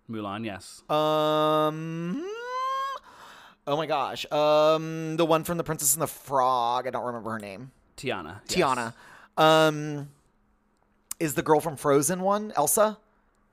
Mulan, 0.09 0.43
yes. 0.45 0.83
Um. 0.89 2.21
Oh 3.65 3.77
my 3.77 3.85
gosh. 3.85 4.29
Um, 4.29 5.15
the 5.15 5.23
one 5.25 5.45
from 5.45 5.57
the 5.57 5.63
Princess 5.63 5.93
and 5.93 6.01
the 6.01 6.07
Frog. 6.07 6.85
I 6.85 6.89
don't 6.89 7.05
remember 7.05 7.31
her 7.31 7.39
name. 7.39 7.71
Tiana. 7.95 8.41
yes. 8.49 8.57
Tiana. 8.77 8.93
Um, 9.37 10.09
is 11.23 11.35
the 11.35 11.41
girl 11.41 11.59
from 11.59 11.75
Frozen 11.77 12.21
one 12.21 12.51
Elsa? 12.55 12.97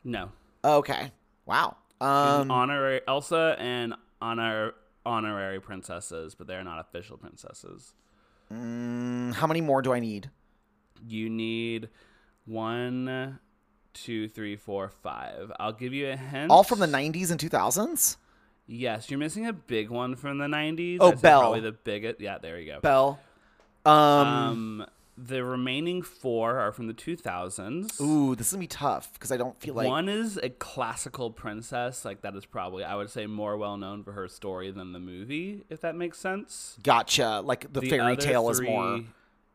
No. 0.05 0.31
Okay. 0.65 1.13
Wow. 1.47 1.77
Um, 2.01 2.51
honorary 2.51 3.01
Elsa 3.07 3.57
and 3.59 3.95
honor 4.21 4.73
honorary 5.07 5.61
princesses, 5.61 6.35
but 6.35 6.47
they're 6.47 6.65
not 6.65 6.79
official 6.81 7.17
princesses. 7.17 7.95
mm, 8.53 9.33
how 9.35 9.47
many 9.47 9.61
more 9.61 9.83
do 9.83 9.93
I 9.93 10.01
need? 10.01 10.31
You 11.07 11.31
need 11.31 11.89
one, 12.47 13.39
two, 13.95 14.29
three, 14.29 14.57
four, 14.57 14.89
five. 14.89 15.51
I'll 15.59 15.73
give 15.73 15.93
you 15.95 16.11
a 16.11 16.17
hint. 16.17 16.51
All 16.51 16.63
from 16.63 16.79
the 16.81 16.87
90s 16.87 17.31
and 17.31 17.41
2000s? 17.41 18.17
Yes, 18.67 19.11
you're 19.11 19.19
missing 19.19 19.47
a 19.47 19.53
big 19.53 19.91
one 19.91 20.15
from 20.17 20.39
the 20.39 20.47
90s. 20.47 20.99
Oh, 21.01 21.13
I'd 21.13 21.21
Belle. 21.23 21.41
Probably 21.41 21.61
the 21.61 21.73
biggest. 21.73 22.21
Yeah, 22.21 22.39
there 22.39 22.59
you 22.61 22.73
go. 22.73 22.81
Belle. 22.81 23.19
Um, 23.85 23.93
Um, 23.95 24.87
the 25.23 25.45
remaining 25.45 26.01
four 26.03 26.59
are 26.59 26.73
from 26.73 26.87
the 26.87 26.95
2000s. 26.95 28.01
ooh, 28.01 28.35
this 28.35 28.47
is 28.49 28.53
gonna 28.55 28.61
be 28.61 28.67
tough 28.67 29.13
because 29.13 29.31
I 29.31 29.37
don't 29.37 29.59
feel 29.61 29.75
like 29.75 29.87
One 29.89 30.09
is 30.09 30.37
a 30.39 30.49
classical 30.51 31.31
princess, 31.31 32.05
like 32.05 32.23
that 32.23 32.35
is 32.35 32.47
probably 32.47 32.85
I 32.85 32.95
would 32.95 33.11
say 33.11 33.27
more 33.27 33.57
well 33.57 33.77
known 33.77 34.03
for 34.03 34.13
her 34.13 34.29
story 34.29 34.71
than 34.71 34.93
the 34.93 34.99
movie, 35.01 35.65
if 35.69 35.81
that 35.83 35.95
makes 35.95 36.19
sense. 36.19 36.79
gotcha. 36.83 37.41
Like 37.45 37.73
the, 37.73 37.81
The 37.81 37.91
fairy 37.91 38.17
tale 38.17 38.49
is 38.51 38.61
more 38.61 39.03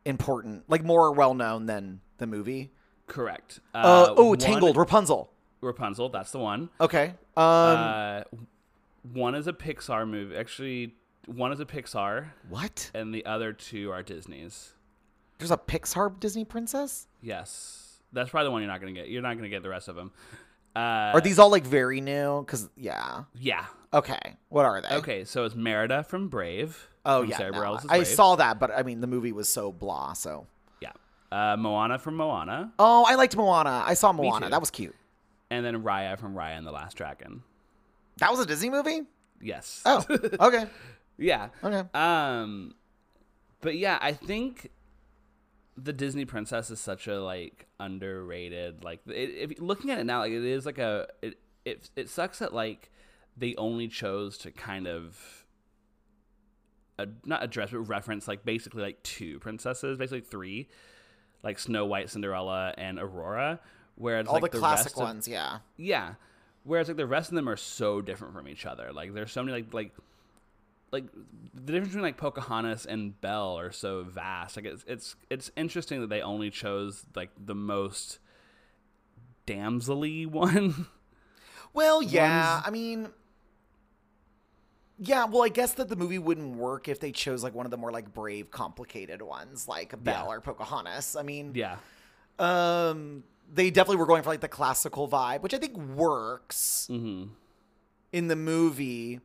important, 0.06 0.64
like 0.70 0.84
more 0.84 1.12
well 1.12 1.34
known 1.34 1.66
than 1.66 2.02
the 2.18 2.28
movie. 2.28 2.72
correct. 3.08 3.60
Uh, 3.74 4.14
oh, 4.16 4.30
one- 4.30 4.38
Tangled, 4.38 4.78
Rapunzel. 4.78 5.32
Rapunzel, 5.62 6.10
that's 6.10 6.32
the 6.32 6.40
one. 6.40 6.70
Okay. 6.80 7.14
Um, 7.36 7.44
uh, 7.46 8.22
one 9.14 9.34
is 9.36 9.48
a 9.48 9.54
Pixar 9.54 10.08
movie. 10.08 10.36
Actually, 10.36 10.94
one 11.26 11.52
is 11.52 11.60
a 11.60 11.66
Pixar, 11.66 12.28
what? 12.50 12.92
and 12.94 13.14
the 13.14 13.26
other 13.26 13.52
two 13.52 13.92
are 13.92 14.04
Disney's. 14.04 14.74
There's 15.38 15.52
a 15.52 15.58
Pixar 15.58 16.20
Disney 16.20 16.46
princess. 16.46 17.08
Yes, 17.22 18.00
that's 18.14 18.30
probably 18.30 18.46
the 18.48 18.52
one 18.52 18.62
you're 18.62 18.72
not 18.72 18.80
gonna 18.80 18.94
get. 18.94 19.10
You're 19.10 19.22
not 19.22 19.36
gonna 19.36 19.50
get 19.50 19.64
the 19.64 19.70
rest 19.70 19.88
of 19.88 19.96
them. 19.96 20.12
Uh, 20.76 21.12
Are 21.14 21.22
these 21.22 21.40
all 21.40 21.50
like 21.50 21.66
very 21.66 22.02
new? 22.02 22.42
Because 22.42 22.70
yeah. 22.76 23.24
Yeah. 23.40 23.66
Okay. 23.94 24.36
What 24.50 24.66
are 24.66 24.82
they? 24.82 24.96
Okay, 24.96 25.24
so 25.24 25.46
it's 25.46 25.56
Merida 25.56 26.04
from 26.04 26.28
Brave. 26.28 26.90
Oh 27.06 27.22
from 27.22 27.30
yeah. 27.30 27.38
Sarah 27.38 27.52
no, 27.54 27.80
I 27.90 27.98
Brave. 28.00 28.08
saw 28.08 28.36
that, 28.36 28.60
but 28.60 28.72
I 28.72 28.84
mean 28.84 29.00
the 29.00 29.08
movie 29.08 29.32
was 29.32 29.48
so 29.48 29.72
blah. 29.72 30.14
So. 30.14 30.48
Yeah. 30.82 30.92
Uh, 31.32 31.56
Moana 31.58 31.98
from 31.98 32.16
Moana, 32.18 32.74
Oh, 32.78 33.06
I 33.08 33.16
liked 33.16 33.36
Moana. 33.38 33.84
I 33.86 33.94
saw 33.94 34.12
Moana. 34.12 34.50
That 34.50 34.60
was 34.60 34.70
cute. 34.70 34.96
and 35.50 35.66
then 35.66 35.82
Raya 35.84 36.18
from 36.20 36.34
Raya 36.36 36.58
and 36.58 36.68
the 36.68 36.72
Last 36.72 36.96
Dragon. 36.98 37.44
That 38.18 38.32
was 38.32 38.40
a 38.42 38.46
Disney 38.46 38.70
movie. 38.70 39.02
Yes. 39.42 39.82
Oh. 39.86 40.06
okay. 40.40 40.66
yeah. 41.18 41.50
Okay. 41.64 41.84
Um, 41.94 42.74
but 43.62 43.76
yeah, 43.78 43.98
I 44.02 44.12
think 44.14 44.72
the 45.78 45.94
Disney 45.94 46.26
princess 46.26 46.70
is 46.70 46.80
such 46.80 47.08
a 47.08 47.22
like 47.22 47.68
underrated. 47.80 48.84
Like, 48.84 49.02
it, 49.08 49.52
if 49.52 49.60
looking 49.60 49.92
at 49.92 50.00
it 50.00 50.06
now, 50.06 50.20
like 50.20 50.32
it 50.32 50.44
is 50.44 50.66
like 50.66 50.78
a 50.78 51.08
it, 51.22 51.38
it 51.66 51.90
it 51.96 52.10
sucks 52.10 52.40
that 52.40 52.54
like 52.54 52.92
they 53.38 53.56
only 53.56 53.88
chose 53.88 54.38
to 54.40 54.52
kind 54.52 54.88
of 54.88 55.46
uh, 56.98 57.06
not 57.26 57.44
address 57.44 57.72
but 57.72 57.80
reference 57.80 58.28
like 58.28 58.46
basically 58.46 58.82
like 58.82 59.02
two 59.04 59.40
princesses, 59.40 59.98
basically 59.98 60.22
three, 60.22 60.70
like 61.44 61.60
Snow 61.60 61.86
White, 61.86 62.10
Cinderella, 62.10 62.74
and 62.78 63.00
Aurora. 63.00 63.60
Whereas 63.96 64.28
All 64.28 64.40
like, 64.40 64.52
the, 64.52 64.60
rest 64.60 64.84
classic 64.84 64.94
of- 64.94 65.04
ones, 65.04 65.28
yeah. 65.28 65.60
yeah. 65.78 66.16
Whereas 66.64 66.88
like 66.88 66.98
the 66.98 67.06
rest 67.06 67.30
of 67.30 67.36
them 67.36 67.48
are 67.48 67.58
so 67.58 68.02
different 68.02 68.34
from 68.34 68.48
each 68.48 68.66
other. 68.66 68.92
Like 68.92 69.14
there's 69.14 69.32
so 69.32 69.44
many 69.44 69.62
like 69.62 69.74
like 69.74 69.94
like 70.96 71.06
the 71.54 71.72
difference 71.72 71.90
between 71.90 72.04
like 72.04 72.18
Pocahontas 72.18 72.86
and 72.86 73.20
Belle 73.22 73.58
are 73.60 73.72
so 73.72 74.04
vast. 74.04 74.56
Like 74.56 74.66
it's 74.66 74.84
it's 74.88 75.16
it's 75.30 75.52
interesting 75.56 76.02
that 76.02 76.10
they 76.10 76.22
only 76.22 76.50
chose 76.50 77.06
like 77.16 77.30
the 77.38 77.56
most 77.56 78.20
damselly 79.48 80.26
one. 80.46 80.88
Well, 81.74 82.02
yeah. 82.02 82.56
Ones- 82.56 82.64
I 82.68 82.72
mean, 82.72 83.10
yeah. 84.98 85.26
Well, 85.26 85.44
I 85.44 85.50
guess 85.50 85.74
that 85.74 85.90
the 85.90 85.96
movie 85.96 86.20
wouldn't 86.20 86.56
work 86.56 86.88
if 86.88 87.00
they 87.00 87.12
chose 87.12 87.44
like 87.44 87.54
one 87.54 87.66
of 87.66 87.72
the 87.72 87.78
more 87.78 87.92
like 87.92 88.14
brave, 88.14 88.50
complicated 88.52 89.22
ones, 89.22 89.68
like 89.68 90.02
Belle 90.04 90.32
or 90.32 90.42
Pocahontas. 90.42 91.16
I 91.16 91.24
mean, 91.24 91.52
yeah. 91.54 91.78
um, 92.40 93.24
they 93.54 93.70
definitely 93.70 93.98
were 93.98 94.06
going 94.06 94.24
for 94.24 94.30
like 94.30 94.42
the 94.42 94.48
classical 94.48 95.08
vibe, 95.08 95.42
which 95.42 95.54
I 95.54 95.58
think 95.58 95.78
works 95.78 96.88
hmm 96.90 97.26
in 98.14 98.28
the 98.30 98.36
movie. 98.38 99.20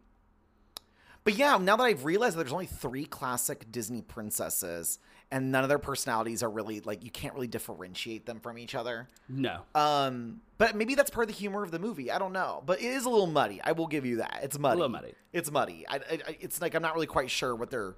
But 1.31 1.38
yeah, 1.38 1.59
now 1.59 1.77
that 1.77 1.85
I've 1.85 2.05
realized 2.05 2.35
that 2.37 2.40
there's 2.43 2.53
only 2.53 2.66
three 2.66 3.05
classic 3.05 3.71
Disney 3.71 4.03
princesses, 4.03 4.99
and 5.31 5.53
none 5.53 5.62
of 5.62 5.69
their 5.69 5.79
personalities 5.79 6.43
are 6.43 6.51
really 6.51 6.81
like 6.81 7.05
you 7.05 7.11
can't 7.12 7.35
really 7.35 7.47
differentiate 7.47 8.27
them 8.27 8.40
from 8.40 8.59
each 8.59 8.75
other. 8.75 9.07
No. 9.29 9.61
Um, 9.77 10.40
but 10.59 10.75
maybe 10.75 10.97
that's 10.97 11.09
part 11.11 11.31
of 11.31 11.35
the 11.37 11.38
humor 11.40 11.62
of 11.62 11.71
the 11.71 11.79
movie. 11.79 12.11
I 12.11 12.19
don't 12.19 12.33
know, 12.33 12.64
but 12.66 12.81
it 12.81 12.87
is 12.87 13.05
a 13.05 13.09
little 13.11 13.29
muddy. 13.29 13.61
I 13.62 13.71
will 13.73 13.87
give 13.87 14.05
you 14.05 14.16
that. 14.16 14.40
It's 14.43 14.59
muddy. 14.59 14.75
A 14.75 14.77
little 14.79 14.90
muddy. 14.90 15.12
It's 15.33 15.53
muddy. 15.53 15.87
I, 15.88 15.97
I, 15.97 16.01
I- 16.29 16.37
it's 16.40 16.61
like 16.61 16.75
I'm 16.75 16.83
not 16.83 16.95
really 16.95 17.07
quite 17.07 17.31
sure 17.31 17.55
what 17.55 17.71
they're 17.71 17.95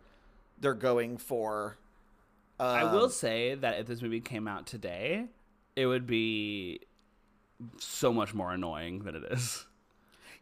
they're 0.61 0.75
going 0.75 1.17
for. 1.17 1.79
Um, 2.61 2.67
I 2.67 2.93
will 2.93 3.09
say 3.09 3.55
that 3.55 3.81
if 3.81 3.87
this 3.87 4.03
movie 4.03 4.21
came 4.21 4.47
out 4.47 4.67
today, 4.67 5.25
it 5.75 5.87
would 5.87 6.07
be 6.07 6.81
so 7.79 8.13
much 8.13 8.35
more 8.35 8.53
annoying 8.53 9.05
than 9.05 9.15
it 9.17 9.25
is. 9.31 9.65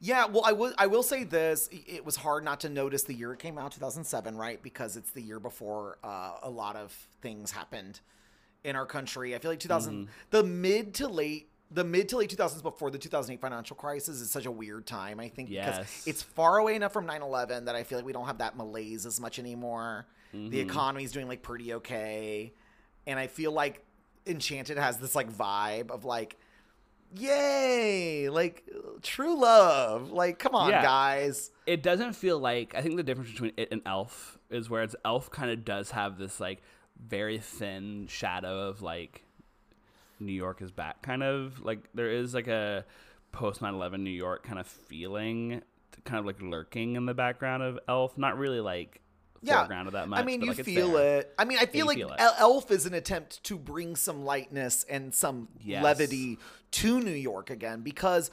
Yeah, 0.02 0.24
well, 0.26 0.42
I 0.46 0.52
will. 0.52 0.72
I 0.78 0.86
will 0.86 1.02
say 1.02 1.24
this: 1.24 1.68
it 1.72 2.04
was 2.06 2.16
hard 2.16 2.42
not 2.42 2.60
to 2.60 2.68
notice 2.70 3.02
the 3.02 3.12
year 3.14 3.32
it 3.34 3.38
came 3.38 3.58
out, 3.58 3.72
2007, 3.72 4.36
right? 4.36 4.62
Because 4.62 4.96
it's 4.96 5.10
the 5.10 5.20
year 5.20 5.38
before 5.38 5.98
uh, 6.02 6.38
a 6.42 6.48
lot 6.48 6.74
of 6.76 6.92
things 7.20 7.50
happened 7.50 8.00
in 8.64 8.76
our 8.76 8.86
country. 8.86 9.34
I 9.34 9.38
feel 9.38 9.50
like 9.50 9.60
2000, 9.60 9.92
Mm-hmm. 9.94 10.10
the 10.30 10.42
mid 10.42 10.94
to 10.94 11.06
late, 11.08 11.50
the 11.70 11.84
mid 11.84 12.08
to 12.10 12.16
late 12.16 12.34
2000s 12.34 12.62
before 12.62 12.90
the 12.90 12.98
2008 12.98 13.40
financial 13.42 13.76
crisis 13.76 14.20
is 14.22 14.30
such 14.30 14.46
a 14.46 14.50
weird 14.50 14.86
time. 14.86 15.20
I 15.20 15.28
think 15.28 15.50
because 15.66 16.06
it's 16.06 16.22
far 16.22 16.56
away 16.56 16.76
enough 16.76 16.94
from 16.94 17.06
9/11 17.06 17.66
that 17.66 17.74
I 17.76 17.82
feel 17.84 17.98
like 17.98 18.06
we 18.06 18.14
don't 18.14 18.26
have 18.26 18.38
that 18.38 18.56
malaise 18.56 19.04
as 19.04 19.20
much 19.20 19.38
anymore. 19.38 20.06
Mm-hmm. 20.34 20.48
The 20.48 20.60
economy's 20.60 21.12
doing 21.12 21.28
like 21.28 21.42
pretty 21.42 21.74
okay, 21.74 22.54
and 23.06 23.18
I 23.18 23.26
feel 23.26 23.52
like 23.52 23.84
Enchanted 24.26 24.78
has 24.78 24.96
this 24.96 25.14
like 25.14 25.30
vibe 25.30 25.90
of 25.90 26.06
like 26.06 26.38
yay! 27.14 28.29
Like 28.29 28.68
true 29.03 29.38
love. 29.40 30.11
Like 30.12 30.38
come 30.38 30.55
on 30.55 30.70
Yeah. 30.70 30.83
guys. 30.83 31.51
It 31.66 31.83
doesn't 31.83 32.14
feel 32.14 32.38
like 32.38 32.75
I 32.75 32.83
think 32.83 32.96
the 32.96 33.03
difference 33.03 33.31
between 33.31 33.53
it 33.57 33.68
and 33.70 33.83
Elf 33.87 34.38
is 34.51 34.68
where 34.68 34.83
it's 34.83 34.96
Elf 35.05 35.31
kind 35.31 35.51
of 35.51 35.64
does 35.64 35.90
have 35.92 36.18
this 36.18 36.40
like 36.40 36.62
very 37.03 37.38
thin 37.38 38.07
shadow 38.09 38.68
of 38.68 38.83
like 38.83 39.25
New 40.18 40.33
York 40.33 40.61
is 40.62 40.70
back 40.70 41.03
kind 41.03 41.23
of. 41.23 41.64
Like 41.64 41.81
there 41.94 42.11
is 42.11 42.35
like 42.35 42.49
a 42.49 42.85
post 43.33 43.61
9/11 43.61 44.01
New 44.01 44.11
York 44.11 44.42
kind 44.42 44.59
of 44.59 44.66
feeling 44.66 45.62
kind 46.05 46.18
of 46.18 46.25
like 46.27 46.40
lurking 46.40 46.96
in 46.96 47.07
the 47.07 47.14
background 47.14 47.62
of 47.62 47.79
Elf. 47.88 48.16
Not 48.18 48.38
really 48.38 48.61
like 48.61 49.01
yeah 49.42 49.59
foreground 49.61 49.87
of 49.87 49.92
that 49.94 50.09
much 50.09 50.20
i 50.20 50.22
mean 50.22 50.40
you 50.42 50.48
like, 50.53 50.64
feel 50.64 50.96
it 50.96 51.33
i 51.38 51.44
mean 51.44 51.59
i 51.59 51.66
feel 51.66 51.90
you 51.92 52.07
like 52.07 52.18
feel 52.18 52.31
elf 52.38 52.70
is 52.70 52.85
an 52.87 52.94
attempt 52.94 53.42
to 53.44 53.57
bring 53.57 53.96
some 53.96 54.24
lightness 54.24 54.85
and 54.88 55.14
some 55.14 55.48
Yes. 55.64 55.83
levity 55.83 56.38
to 56.72 57.00
new 57.00 57.11
york 57.11 57.50
again 57.50 57.81
because 57.81 58.31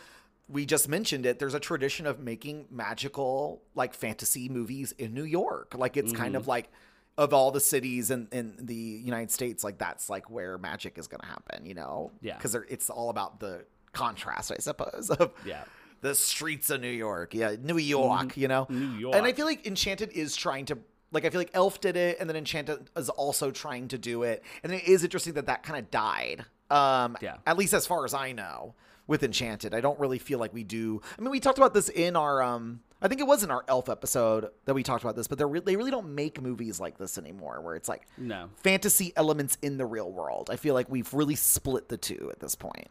we 0.50 0.66
just 0.66 0.88
mentioned 0.90 1.26
it 1.26 1.40
there's 1.40 1.54
a 1.54 1.60
tradition 1.60 2.06
of 2.08 2.20
making 2.20 2.66
magical 2.70 3.62
like 3.76 3.94
fantasy 3.94 4.50
movies 4.50 4.92
in 4.98 5.14
new 5.14 5.24
york 5.24 5.74
like 5.78 5.98
it's 5.98 6.12
kind 6.12 6.30
Mm-hmm. 6.30 6.36
of 6.38 6.48
like 6.48 6.70
of 7.18 7.34
all 7.34 7.50
the 7.52 7.60
cities 7.60 8.12
in, 8.12 8.28
in 8.32 8.56
the 8.60 8.76
united 8.76 9.32
states 9.32 9.64
like 9.64 9.78
that's 9.78 10.10
like 10.10 10.30
where 10.30 10.58
magic 10.58 10.98
is 10.98 11.08
going 11.08 11.22
to 11.22 11.26
happen 11.28 11.66
you 11.66 11.74
know 11.74 12.12
Yeah. 12.22 12.36
because 12.38 12.54
it's 12.56 12.90
all 12.90 13.10
about 13.10 13.40
the 13.40 13.66
contrast 13.94 14.52
i 14.52 14.58
suppose 14.60 15.10
of 15.20 15.32
Yeah. 15.46 15.64
the 16.02 16.14
streets 16.14 16.70
of 16.70 16.80
New 16.82 16.92
York. 16.92 17.34
Yeah, 17.34 17.56
New 17.60 17.80
York, 17.80 18.38
you 18.38 18.48
know? 18.48 18.68
New 18.70 19.00
York. 19.00 19.16
And 19.16 19.26
I 19.26 19.34
feel 19.34 19.48
like 19.48 19.66
Enchanted 19.66 20.12
is 20.12 20.36
trying 20.36 20.66
to 20.66 20.78
like 21.12 21.26
I 21.26 21.30
feel 21.30 21.40
like 21.42 21.52
Elf 21.54 21.80
did 21.82 21.96
it 21.96 22.18
and 22.20 22.30
then 22.30 22.36
Enchanted 22.36 22.90
is 22.96 23.10
also 23.10 23.52
trying 23.52 23.88
to 23.90 23.98
do 23.98 24.24
it. 24.24 24.44
And 24.64 24.72
it 24.74 24.84
is 24.88 25.04
interesting 25.04 25.34
that 25.34 25.46
that 25.48 25.64
kind 25.64 25.80
of 25.80 25.90
died. 25.92 26.46
Um 26.70 27.18
Yeah. 27.22 27.38
at 27.46 27.58
least 27.58 27.74
as 27.74 27.86
far 27.88 28.04
as 28.06 28.14
I 28.14 28.32
know 28.34 28.76
with 29.08 29.24
Enchanted. 29.24 29.74
I 29.74 29.80
don't 29.82 29.98
really 30.00 30.20
feel 30.20 30.38
like 30.38 30.54
we 30.54 30.64
do. 30.66 31.02
I 31.18 31.22
mean, 31.22 31.32
we 31.32 31.40
talked 31.40 31.58
about 31.58 31.74
this 31.74 31.90
in 31.90 32.16
our 32.16 32.42
um 32.42 32.82
I 33.02 33.08
think 33.08 33.22
it 33.22 33.28
was 33.28 33.44
in 33.44 33.52
our 33.52 33.64
Elf 33.68 33.90
episode 33.90 34.50
that 34.66 34.74
we 34.74 34.82
talked 34.82 35.04
about 35.04 35.16
this, 35.16 35.28
but 35.28 35.38
they 35.38 35.46
re- 35.46 35.60
they 35.60 35.76
really 35.76 35.92
don't 35.92 36.16
make 36.16 36.42
movies 36.42 36.80
like 36.80 36.98
this 36.98 37.18
anymore 37.20 37.62
where 37.62 37.76
it's 37.76 37.88
like 37.88 38.08
no 38.18 38.50
fantasy 38.58 39.14
elements 39.16 39.58
in 39.62 39.78
the 39.78 39.86
real 39.86 40.12
world. 40.12 40.50
I 40.52 40.56
feel 40.56 40.74
like 40.74 40.90
we've 40.90 41.14
really 41.14 41.36
split 41.36 41.90
the 41.90 41.98
two 41.98 42.30
at 42.32 42.40
this 42.40 42.56
point. 42.56 42.88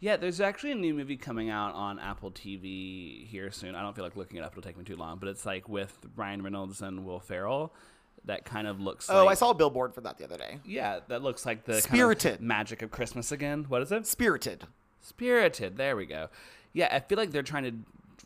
Yeah, 0.00 0.16
there's 0.16 0.40
actually 0.40 0.72
a 0.72 0.76
new 0.76 0.94
movie 0.94 1.16
coming 1.16 1.50
out 1.50 1.74
on 1.74 1.98
Apple 1.98 2.30
TV 2.30 3.26
here 3.26 3.50
soon. 3.50 3.74
I 3.74 3.82
don't 3.82 3.96
feel 3.96 4.04
like 4.04 4.16
looking 4.16 4.36
it 4.38 4.44
up; 4.44 4.52
it'll 4.52 4.62
take 4.62 4.78
me 4.78 4.84
too 4.84 4.96
long. 4.96 5.18
But 5.18 5.28
it's 5.28 5.44
like 5.44 5.68
with 5.68 5.98
Ryan 6.14 6.42
Reynolds 6.42 6.80
and 6.82 7.04
Will 7.04 7.20
Ferrell. 7.20 7.74
That 8.24 8.44
kind 8.44 8.66
of 8.66 8.80
looks. 8.80 9.08
Oh, 9.08 9.24
like, 9.24 9.32
I 9.32 9.34
saw 9.34 9.50
a 9.50 9.54
billboard 9.54 9.94
for 9.94 10.00
that 10.02 10.18
the 10.18 10.24
other 10.24 10.36
day. 10.36 10.58
Yeah, 10.64 11.00
that 11.08 11.22
looks 11.22 11.46
like 11.46 11.64
the 11.64 11.72
kind 11.72 11.78
of 11.78 11.84
Spirited. 11.84 12.40
magic 12.40 12.82
of 12.82 12.90
Christmas 12.90 13.32
again. 13.32 13.64
What 13.68 13.80
is 13.80 13.90
it? 13.90 14.06
Spirited. 14.06 14.64
Spirited. 15.00 15.76
There 15.76 15.96
we 15.96 16.04
go. 16.04 16.28
Yeah, 16.72 16.88
I 16.92 17.00
feel 17.00 17.16
like 17.16 17.30
they're 17.30 17.42
trying 17.42 17.64
to 17.64 17.72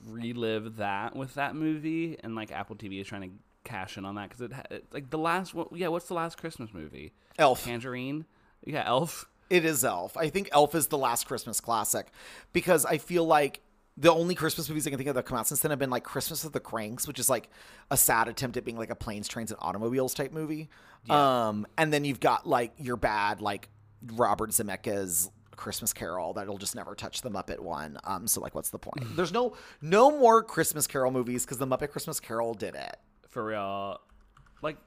relive 0.09 0.77
that 0.77 1.15
with 1.15 1.35
that 1.35 1.55
movie, 1.55 2.19
and 2.25 2.35
like 2.35 2.51
Apple 2.51 2.75
TV 2.77 3.01
is 3.01 3.07
trying 3.07 3.23
to 3.23 3.31
cash 3.65 3.97
in 3.97 4.05
on 4.05 4.17
that 4.17 4.29
because 4.31 4.41
it, 4.41 4.53
it 4.71 4.85
like 4.93 5.11
the 5.11 5.19
last. 5.19 5.55
one 5.55 5.69
Yeah, 5.73 5.89
what's 5.89 6.09
the 6.09 6.15
last 6.15 6.37
Christmas 6.39 6.75
movie? 6.75 7.13
Elf. 7.39 7.65
Tangerine. 7.65 8.25
Yeah, 8.65 8.83
Elf. 8.87 9.27
It 9.53 9.65
is 9.67 9.85
Elf. 9.85 10.17
I 10.17 10.31
think 10.31 10.49
Elf 10.53 10.75
is 10.75 10.87
the 10.87 10.97
last 10.97 11.27
Christmas 11.27 11.61
classic 11.61 12.07
because 12.55 12.87
I 12.87 12.97
feel 12.97 13.25
like 13.25 13.61
the 13.99 14.11
only 14.11 14.35
Christmas 14.35 14.67
movies 14.69 14.87
I 14.87 14.91
can 14.91 14.97
think 14.97 15.11
of 15.11 15.15
that 15.15 15.27
come 15.27 15.37
out 15.37 15.47
since 15.47 15.61
then 15.61 15.71
have 15.71 15.79
been 15.79 15.91
like 15.91 16.05
Christmas 16.05 16.45
of 16.45 16.53
the 16.53 16.61
Kranks, 16.61 17.07
which 17.07 17.19
is 17.19 17.29
like 17.29 17.51
a 17.91 17.97
sad 17.99 18.29
attempt 18.29 18.57
at 18.57 18.65
being 18.65 18.79
like 18.79 18.89
a 18.89 18.95
planes, 18.95 19.29
trains, 19.29 19.51
and 19.51 19.59
automobiles 19.61 20.15
type 20.15 20.33
movie. 20.33 20.71
Um, 21.11 21.67
and 21.77 21.93
then 21.93 22.05
you've 22.07 22.21
got 22.21 22.49
like 22.49 22.73
your 22.79 22.97
bad 22.97 23.43
like 23.43 23.69
Robert 24.15 24.51
Zemeckis 24.51 25.29
Christmas 25.57 25.93
Carol 25.93 26.33
that'll 26.33 26.57
just 26.57 26.75
never 26.75 26.95
touch 26.95 27.21
the 27.21 27.31
Muppet 27.31 27.61
one. 27.61 27.99
Um, 28.05 28.27
so 28.27 28.41
like, 28.41 28.55
what's 28.55 28.71
the 28.71 28.79
point? 28.79 29.17
There's 29.17 29.33
no 29.33 29.55
no 29.83 30.11
more 30.19 30.43
Christmas 30.43 30.87
Carol 30.87 31.11
movies 31.11 31.45
because 31.45 31.59
the 31.59 31.67
Muppet 31.67 31.91
Christmas 31.91 32.19
Carol 32.21 32.55
did 32.55 32.75
it. 32.75 32.97
for 33.29 33.45
real. 33.45 34.01
Like, 34.63 34.79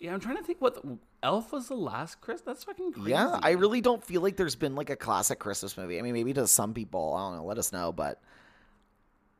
yeah, 0.00 0.12
I'm 0.12 0.20
trying 0.20 0.36
to 0.36 0.42
think 0.42 0.60
what 0.60 0.74
the, 0.74 0.98
Elf 1.22 1.52
was 1.52 1.68
the 1.68 1.74
last 1.74 2.20
Chris. 2.20 2.40
That's 2.42 2.64
fucking 2.64 2.92
crazy. 2.92 3.10
Yeah, 3.10 3.38
I 3.42 3.52
really 3.52 3.80
don't 3.80 4.02
feel 4.04 4.20
like 4.20 4.36
there's 4.36 4.54
been 4.56 4.74
like 4.74 4.90
a 4.90 4.96
classic 4.96 5.38
Christmas 5.38 5.76
movie. 5.76 5.98
I 5.98 6.02
mean, 6.02 6.12
maybe 6.12 6.32
to 6.34 6.46
some 6.46 6.74
people, 6.74 7.14
I 7.14 7.28
don't 7.28 7.36
know. 7.38 7.44
Let 7.44 7.58
us 7.58 7.72
know, 7.72 7.92
but 7.92 8.20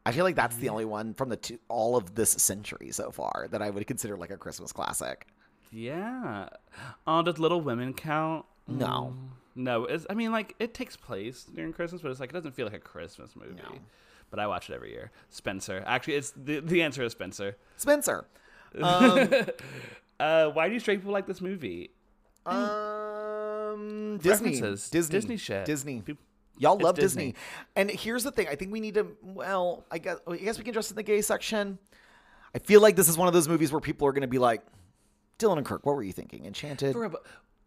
I 0.04 0.12
feel 0.12 0.24
like 0.24 0.36
that's 0.36 0.56
the 0.56 0.68
only 0.68 0.84
one 0.84 1.14
from 1.14 1.28
the 1.28 1.36
two, 1.36 1.58
all 1.68 1.96
of 1.96 2.14
this 2.14 2.30
century 2.30 2.90
so 2.92 3.10
far 3.10 3.48
that 3.50 3.60
I 3.62 3.70
would 3.70 3.86
consider 3.86 4.16
like 4.16 4.30
a 4.30 4.36
Christmas 4.36 4.72
classic. 4.72 5.26
Yeah. 5.70 6.48
Oh, 7.06 7.22
does 7.22 7.38
Little 7.38 7.60
Women 7.60 7.92
count? 7.92 8.46
No. 8.68 9.14
Mm, 9.14 9.28
No, 9.56 9.88
I 10.08 10.14
mean, 10.14 10.32
like 10.32 10.54
it 10.58 10.74
takes 10.74 10.96
place 10.96 11.44
during 11.44 11.72
Christmas, 11.72 12.02
but 12.02 12.10
it's 12.10 12.20
like 12.20 12.30
it 12.30 12.34
doesn't 12.34 12.52
feel 12.52 12.66
like 12.66 12.74
a 12.74 12.78
Christmas 12.80 13.34
movie. 13.36 13.56
No. 13.56 13.78
But 14.30 14.40
I 14.40 14.46
watch 14.46 14.70
it 14.70 14.74
every 14.74 14.90
year. 14.90 15.10
Spencer. 15.30 15.82
Actually, 15.86 16.14
it's 16.14 16.32
the 16.36 16.60
the 16.60 16.82
answer 16.82 17.02
is 17.02 17.12
Spencer. 17.12 17.56
Spencer, 17.76 18.26
um, 18.82 19.28
Uh, 20.18 20.48
why 20.50 20.68
do 20.68 20.78
straight 20.78 20.98
people 21.00 21.12
like 21.12 21.26
this 21.26 21.40
movie? 21.40 21.90
um, 22.46 24.18
Disney, 24.18 24.50
References. 24.52 24.90
Disney, 24.90 25.12
Disney 25.18 25.36
shit. 25.36 25.64
Disney. 25.64 26.00
Peop- 26.00 26.18
Y'all 26.58 26.74
It's 26.76 26.84
love 26.84 26.94
Disney. 26.96 27.32
Disney. 27.32 27.42
And 27.76 27.90
here's 27.90 28.24
the 28.24 28.30
thing: 28.30 28.48
I 28.48 28.54
think 28.54 28.72
we 28.72 28.80
need 28.80 28.94
to. 28.94 29.14
Well, 29.22 29.84
I 29.90 29.98
guess 29.98 30.16
I 30.26 30.36
guess 30.36 30.56
we 30.56 30.64
can 30.64 30.70
address 30.70 30.86
it 30.86 30.92
in 30.92 30.96
the 30.96 31.02
gay 31.02 31.20
section. 31.20 31.78
I 32.54 32.58
feel 32.58 32.80
like 32.80 32.96
this 32.96 33.08
is 33.08 33.18
one 33.18 33.28
of 33.28 33.34
those 33.34 33.46
movies 33.48 33.70
where 33.72 33.80
people 33.80 34.06
are 34.08 34.12
going 34.12 34.22
to 34.22 34.26
be 34.28 34.38
like, 34.38 34.62
"Dylan 35.38 35.58
and 35.58 35.66
Kirk, 35.66 35.84
what 35.84 35.94
were 35.96 36.02
you 36.02 36.12
thinking? 36.12 36.46
Enchanted." 36.46 36.94
But, 36.94 37.22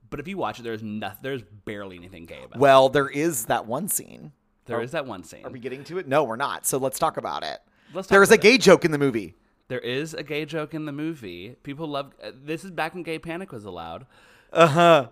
but 0.09 0.19
if 0.19 0.27
you 0.27 0.37
watch 0.37 0.59
it, 0.59 0.63
there's 0.63 0.81
nothing. 0.81 1.19
There's 1.21 1.43
barely 1.65 1.97
anything 1.97 2.25
gay 2.25 2.39
about 2.43 2.55
it. 2.55 2.59
Well, 2.59 2.89
there 2.89 3.07
is 3.09 3.45
that 3.45 3.67
one 3.67 3.89
scene. 3.89 4.31
There 4.65 4.81
is 4.81 4.91
that 4.91 5.05
one 5.05 5.23
scene. 5.23 5.45
Are 5.45 5.49
we 5.51 5.59
getting 5.59 5.83
to 5.85 5.97
it? 5.99 6.07
No, 6.07 6.23
we're 6.23 6.35
not. 6.35 6.65
So 6.65 6.77
let's 6.79 6.97
talk 6.99 7.17
about 7.17 7.43
it. 7.43 7.59
Let's 7.93 8.07
talk 8.07 8.11
There 8.13 8.23
is 8.23 8.31
a 8.31 8.37
gay 8.37 8.57
joke 8.57 8.85
in 8.85 8.91
the 8.91 8.99
movie. 8.99 9.35
There 9.69 9.79
is 9.79 10.13
a 10.13 10.23
gay 10.23 10.43
joke 10.45 10.73
in 10.73 10.85
the 10.85 10.91
movie. 10.91 11.55
People 11.63 11.87
love. 11.87 12.13
Uh, 12.21 12.31
this 12.43 12.65
is 12.65 12.71
back 12.71 12.93
when 12.93 13.03
gay 13.03 13.17
panic 13.19 13.51
was 13.51 13.63
allowed, 13.65 14.05
Uh 14.51 14.67
huh. 14.67 15.07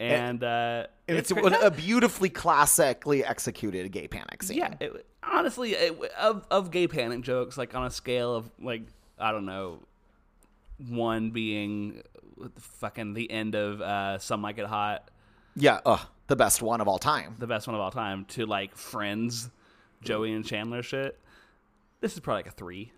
and 0.00 0.42
uh, 0.44 0.86
And 1.08 1.16
It's 1.18 1.30
it's, 1.30 1.40
great. 1.40 1.54
a 1.62 1.70
beautifully 1.86 2.28
classically 2.28 3.24
executed 3.24 3.90
gay 3.92 4.08
panic 4.08 4.42
scene. 4.42 4.58
Yeah, 4.58 4.74
it, 4.80 5.06
honestly, 5.22 5.72
it, 5.74 5.98
of 6.20 6.44
of 6.50 6.70
gay 6.70 6.86
panic 6.88 7.22
jokes, 7.22 7.56
like 7.56 7.74
on 7.74 7.84
a 7.86 7.90
scale 7.90 8.34
of 8.34 8.50
like 8.60 8.82
I 9.18 9.30
don't 9.32 9.46
know, 9.46 9.78
one 10.88 11.30
being 11.30 12.02
fucking 12.58 13.14
the 13.14 13.30
end 13.30 13.54
of 13.54 13.80
uh, 13.80 14.18
Some 14.18 14.42
Like 14.42 14.58
It 14.58 14.66
Hot, 14.66 15.08
Yeah, 15.54 15.78
ugh, 15.86 16.00
the 16.26 16.34
best 16.34 16.60
one 16.60 16.80
of 16.80 16.88
all 16.88 16.98
time. 16.98 17.36
the 17.38 17.46
best 17.46 17.68
one 17.68 17.74
of 17.76 17.80
all 17.80 17.92
time, 17.92 18.24
to 18.30 18.46
like 18.46 18.74
Friends, 18.76 19.48
Joey 20.02 20.32
and 20.32 20.44
Chandler 20.44 20.82
shit. 20.82 21.20
This 22.00 22.14
is 22.14 22.20
probably 22.20 22.38
like 22.40 22.48
a 22.48 22.56
three. 22.56 22.90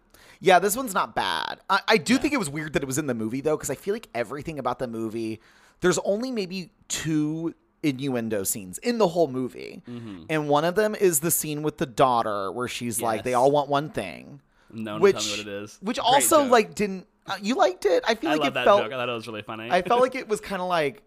Yeah, 0.44 0.58
this 0.58 0.76
one's 0.76 0.92
not 0.92 1.14
bad. 1.14 1.60
I, 1.70 1.80
I 1.88 1.96
do 1.96 2.18
think 2.18 2.34
it 2.34 2.36
was 2.36 2.50
weird 2.50 2.74
that 2.74 2.82
it 2.82 2.86
was 2.86 2.98
in 2.98 3.06
the 3.06 3.14
movie 3.14 3.40
though, 3.40 3.56
because 3.56 3.70
I 3.70 3.76
feel 3.76 3.94
like 3.94 4.08
everything 4.14 4.58
about 4.58 4.78
the 4.78 4.86
movie, 4.86 5.40
there's 5.80 5.98
only 6.04 6.30
maybe 6.30 6.70
two 6.88 7.54
innuendo 7.82 8.44
scenes 8.44 8.76
in 8.78 8.98
the 8.98 9.08
whole 9.08 9.26
movie, 9.28 9.82
and 10.28 10.48
one 10.50 10.66
of 10.66 10.74
them 10.74 10.94
is 10.94 11.20
the 11.20 11.30
scene 11.30 11.62
with 11.62 11.78
the 11.78 11.86
daughter 11.86 12.52
where 12.52 12.68
she's 12.68 13.00
like, 13.00 13.24
"They 13.24 13.32
all 13.32 13.50
want 13.50 13.70
one 13.70 13.88
thing," 13.88 14.42
No 14.70 14.92
one 14.92 15.00
which 15.00 15.16
tell 15.16 15.24
me 15.24 15.30
what 15.30 15.40
it 15.40 15.48
is. 15.48 15.78
which 15.80 15.96
Great 15.96 16.04
also 16.06 16.42
joke. 16.42 16.50
like 16.50 16.74
didn't 16.74 17.06
uh, 17.26 17.36
you 17.40 17.54
liked 17.54 17.86
it? 17.86 18.04
I 18.06 18.14
feel 18.14 18.28
I 18.28 18.32
like 18.34 18.40
love 18.40 18.48
it 18.48 18.54
that 18.54 18.64
felt 18.66 18.82
joke. 18.82 18.92
I 18.92 18.96
thought 18.96 19.08
it 19.08 19.12
was 19.12 19.26
really 19.26 19.42
funny. 19.42 19.70
I 19.70 19.80
felt 19.80 20.02
like 20.02 20.14
it 20.14 20.28
was 20.28 20.40
kind 20.50 20.60
of 20.60 20.68
like 20.68 21.02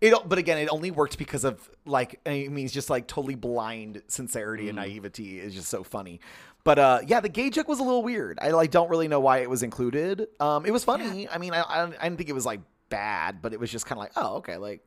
it, 0.00 0.14
but 0.28 0.38
again, 0.38 0.58
it 0.58 0.68
only 0.70 0.90
worked 0.90 1.18
because 1.18 1.44
of 1.44 1.68
like 1.86 2.20
I 2.24 2.46
mean, 2.48 2.66
it's 2.66 2.74
just 2.74 2.90
like 2.90 3.08
totally 3.08 3.34
blind 3.34 4.02
sincerity 4.06 4.68
and 4.68 4.76
naivety 4.76 5.40
is 5.40 5.54
just 5.54 5.68
so 5.68 5.82
funny. 5.82 6.20
But 6.66 6.80
uh, 6.80 6.98
yeah, 7.06 7.20
the 7.20 7.28
gay 7.28 7.48
joke 7.48 7.68
was 7.68 7.78
a 7.78 7.84
little 7.84 8.02
weird. 8.02 8.40
I 8.42 8.50
like 8.50 8.72
don't 8.72 8.90
really 8.90 9.06
know 9.06 9.20
why 9.20 9.38
it 9.38 9.48
was 9.48 9.62
included. 9.62 10.26
Um, 10.40 10.66
it 10.66 10.72
was 10.72 10.82
funny. 10.82 11.28
I 11.28 11.38
mean, 11.38 11.54
I, 11.54 11.60
I 11.60 11.82
I 11.84 11.86
didn't 12.02 12.16
think 12.16 12.28
it 12.28 12.34
was 12.34 12.44
like 12.44 12.60
bad, 12.88 13.40
but 13.40 13.52
it 13.52 13.60
was 13.60 13.70
just 13.70 13.86
kind 13.86 13.98
of 13.98 14.00
like, 14.00 14.12
oh, 14.16 14.38
okay, 14.38 14.56
like 14.56 14.84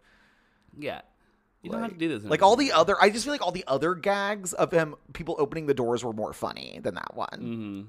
yeah, 0.77 0.99
you 1.61 1.71
don't 1.71 1.81
have 1.81 1.91
to 1.91 1.97
do 1.97 2.09
this. 2.09 2.29
like 2.29 2.41
all 2.41 2.57
the 2.57 2.73
other. 2.73 2.97
I 3.01 3.09
just 3.09 3.23
feel 3.23 3.33
like 3.33 3.41
all 3.41 3.53
the 3.53 3.63
other 3.65 3.95
gags 3.95 4.51
of 4.51 4.73
him 4.73 4.95
people 5.13 5.37
opening 5.39 5.67
the 5.67 5.73
doors 5.73 6.03
were 6.03 6.11
more 6.11 6.33
funny 6.33 6.81
than 6.83 6.95
that 6.95 7.15
one. 7.15 7.39
Mm-hmm. 7.39 7.81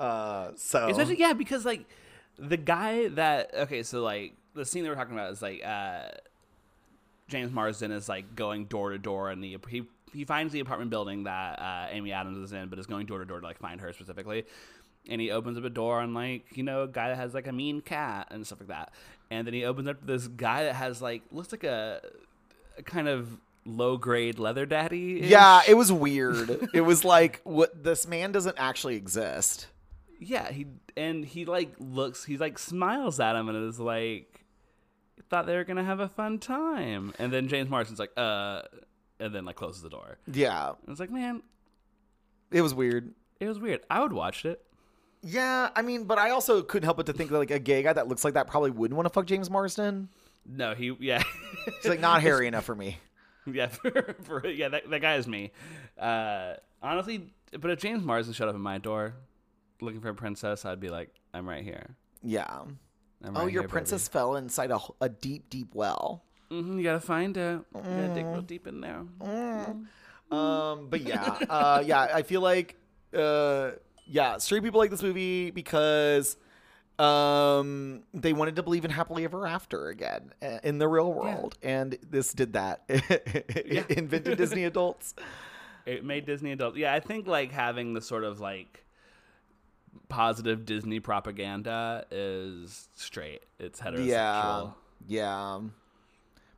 Uh, 0.00 0.48
so 0.56 0.88
Especially 0.88 1.20
yeah, 1.20 1.32
because 1.32 1.64
like 1.64 1.86
the 2.40 2.56
guy 2.56 3.06
that 3.06 3.52
okay, 3.54 3.84
so 3.84 4.02
like 4.02 4.34
the 4.54 4.64
scene 4.64 4.82
that 4.82 4.88
we're 4.88 4.96
talking 4.96 5.14
about 5.14 5.30
is 5.30 5.40
like 5.40 5.64
uh 5.64 6.08
James 7.28 7.52
Marsden 7.52 7.92
is 7.92 8.08
like 8.08 8.34
going 8.34 8.64
door 8.64 8.90
to 8.90 8.98
door 8.98 9.30
and 9.30 9.44
the 9.44 9.58
he 9.68 9.84
he 10.12 10.24
finds 10.24 10.52
the 10.52 10.60
apartment 10.60 10.90
building 10.90 11.24
that 11.24 11.58
uh, 11.58 11.86
Amy 11.90 12.12
Adams 12.12 12.38
is 12.38 12.52
in, 12.52 12.68
but 12.68 12.78
is 12.78 12.86
going 12.86 13.06
door 13.06 13.18
to 13.18 13.24
door 13.24 13.40
to 13.40 13.46
like 13.46 13.58
find 13.58 13.80
her 13.80 13.92
specifically. 13.92 14.44
And 15.08 15.20
he 15.20 15.30
opens 15.30 15.56
up 15.56 15.64
a 15.64 15.70
door 15.70 16.00
on 16.00 16.14
like 16.14 16.56
you 16.56 16.62
know 16.62 16.82
a 16.82 16.88
guy 16.88 17.08
that 17.08 17.16
has 17.16 17.34
like 17.34 17.46
a 17.46 17.52
mean 17.52 17.80
cat 17.80 18.28
and 18.30 18.46
stuff 18.46 18.60
like 18.60 18.68
that. 18.68 18.92
And 19.30 19.46
then 19.46 19.54
he 19.54 19.64
opens 19.64 19.88
up 19.88 20.04
this 20.04 20.26
guy 20.28 20.64
that 20.64 20.74
has 20.74 21.00
like 21.02 21.22
looks 21.30 21.52
like 21.52 21.64
a, 21.64 22.00
a 22.76 22.82
kind 22.82 23.08
of 23.08 23.38
low 23.68 23.96
grade 23.96 24.38
leather 24.38 24.66
daddy. 24.66 25.20
yeah, 25.22 25.60
it 25.68 25.74
was 25.74 25.92
weird. 25.92 26.68
it 26.74 26.80
was 26.80 27.04
like 27.04 27.40
what 27.44 27.84
this 27.84 28.06
man 28.08 28.32
doesn't 28.32 28.56
actually 28.58 28.96
exist. 28.96 29.66
Yeah, 30.20 30.50
he 30.50 30.66
and 30.96 31.24
he 31.24 31.44
like 31.44 31.74
looks, 31.78 32.24
he 32.24 32.36
like 32.38 32.58
smiles 32.58 33.20
at 33.20 33.36
him 33.36 33.48
and 33.48 33.68
is 33.68 33.78
like, 33.78 34.44
thought 35.30 35.46
they 35.46 35.54
were 35.54 35.64
gonna 35.64 35.84
have 35.84 36.00
a 36.00 36.08
fun 36.08 36.38
time, 36.38 37.12
and 37.18 37.32
then 37.32 37.48
James 37.48 37.70
Marsden's 37.70 38.00
like, 38.00 38.10
uh, 38.16 38.62
and 39.20 39.34
then 39.34 39.44
like 39.44 39.56
closes 39.56 39.82
the 39.82 39.90
door. 39.90 40.18
Yeah, 40.32 40.68
And 40.70 40.76
it's 40.88 41.00
like, 41.00 41.10
man, 41.10 41.42
it 42.50 42.62
was 42.62 42.74
weird. 42.74 43.14
it 43.40 43.48
was 43.48 43.58
weird. 43.58 43.80
I 43.90 44.00
would 44.00 44.12
watch 44.12 44.44
it. 44.44 44.62
Yeah, 45.22 45.70
I 45.74 45.82
mean, 45.82 46.04
but 46.04 46.18
I 46.18 46.30
also 46.30 46.62
couldn't 46.62 46.84
help 46.84 46.96
but 46.98 47.06
to 47.06 47.12
think 47.12 47.30
that 47.30 47.38
like 47.38 47.50
a 47.50 47.58
gay 47.58 47.82
guy 47.82 47.92
that 47.92 48.06
looks 48.08 48.24
like 48.24 48.34
that 48.34 48.46
probably 48.46 48.70
wouldn't 48.70 48.96
want 48.96 49.06
to 49.06 49.12
fuck 49.12 49.26
James 49.26 49.50
Marsden. 49.50 50.08
No, 50.46 50.74
he, 50.74 50.96
yeah, 51.00 51.22
He's 51.82 51.90
like 51.90 52.00
not 52.00 52.22
hairy 52.22 52.46
enough 52.46 52.64
for 52.64 52.74
me. 52.74 52.98
yeah, 53.46 53.66
for, 53.66 54.14
for, 54.22 54.46
yeah, 54.46 54.68
that, 54.68 54.88
that 54.90 55.00
guy 55.00 55.16
is 55.16 55.26
me. 55.26 55.50
Uh, 55.98 56.54
honestly, 56.82 57.32
but 57.58 57.70
if 57.70 57.80
James 57.80 58.04
Marsden 58.04 58.32
showed 58.32 58.48
up 58.48 58.54
at 58.54 58.60
my 58.60 58.78
door 58.78 59.14
looking 59.80 60.00
for 60.00 60.08
a 60.10 60.14
princess, 60.14 60.64
I'd 60.64 60.80
be 60.80 60.88
like, 60.88 61.10
I'm 61.34 61.48
right 61.48 61.64
here. 61.64 61.96
Yeah. 62.22 62.46
I'm 63.24 63.36
Oh, 63.36 63.46
your 63.46 63.62
here, 63.62 63.68
princess 63.68 64.06
fell 64.06 64.36
inside 64.36 64.70
a, 64.70 64.78
a 65.00 65.08
deep, 65.08 65.50
deep 65.50 65.74
well. 65.74 66.22
Hmm 66.50 66.78
you 66.78 66.84
gotta 66.84 67.00
find 67.00 67.36
out. 67.38 67.66
You 67.74 67.80
gotta 67.82 68.08
dig 68.08 68.26
real 68.32 68.42
deep 68.42 68.66
in 68.66 68.80
there. 68.80 69.04
Um, 70.30 70.88
but 70.90 71.00
yeah, 71.02 71.38
uh, 71.48 71.82
yeah, 71.86 72.00
I 72.12 72.22
feel 72.22 72.40
like, 72.42 72.76
uh, 73.14 73.70
yeah, 74.06 74.36
straight 74.38 74.62
people 74.62 74.78
like 74.78 74.90
this 74.90 75.02
movie 75.02 75.50
because, 75.50 76.36
um, 76.98 78.02
they 78.12 78.32
wanted 78.34 78.56
to 78.56 78.62
believe 78.62 78.84
in 78.84 78.90
happily 78.90 79.24
ever 79.24 79.46
after 79.46 79.88
again 79.88 80.32
uh, 80.42 80.58
in 80.64 80.78
the 80.78 80.88
real 80.88 81.12
world, 81.12 81.56
and 81.62 81.96
this 82.10 82.32
did 82.34 82.52
that. 82.54 82.82
It 82.88 83.90
Invented 83.90 84.36
Disney 84.36 84.64
adults. 84.64 85.14
it 85.86 86.04
made 86.04 86.26
Disney 86.26 86.52
adults. 86.52 86.76
Yeah, 86.76 86.92
I 86.92 87.00
think 87.00 87.26
like 87.26 87.50
having 87.52 87.94
the 87.94 88.02
sort 88.02 88.24
of 88.24 88.40
like 88.40 88.84
positive 90.08 90.64
Disney 90.66 91.00
propaganda 91.00 92.04
is 92.10 92.88
straight. 92.96 93.42
It's 93.58 93.80
heterosexual. 93.80 94.06
Yeah, 94.06 94.70
yeah, 95.06 95.60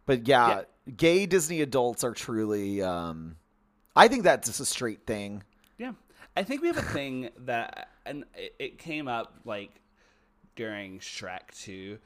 but 0.07 0.26
yeah, 0.26 0.62
gay 0.96 1.26
Disney 1.26 1.61
adults 1.62 2.05
are 2.05 2.12
truly. 2.12 2.82
Um, 2.82 3.36
I 3.96 4.09
think 4.09 4.22
that's 4.24 4.48
just 4.48 4.61
a 4.61 4.64
straight 4.64 5.07
thing. 5.07 5.42
Yeah. 5.78 5.92
I 6.36 6.42
think 6.42 6.62
we 6.62 6.68
have 6.68 6.78
a 6.78 6.82
thing 6.82 7.30
that, 7.40 7.88
and 8.07 8.24
it, 8.36 8.55
it 8.59 8.78
came 8.78 9.09
up 9.09 9.34
like 9.44 9.70
during 10.57 10.98
Shrek 11.01 11.53
2, 11.62 11.98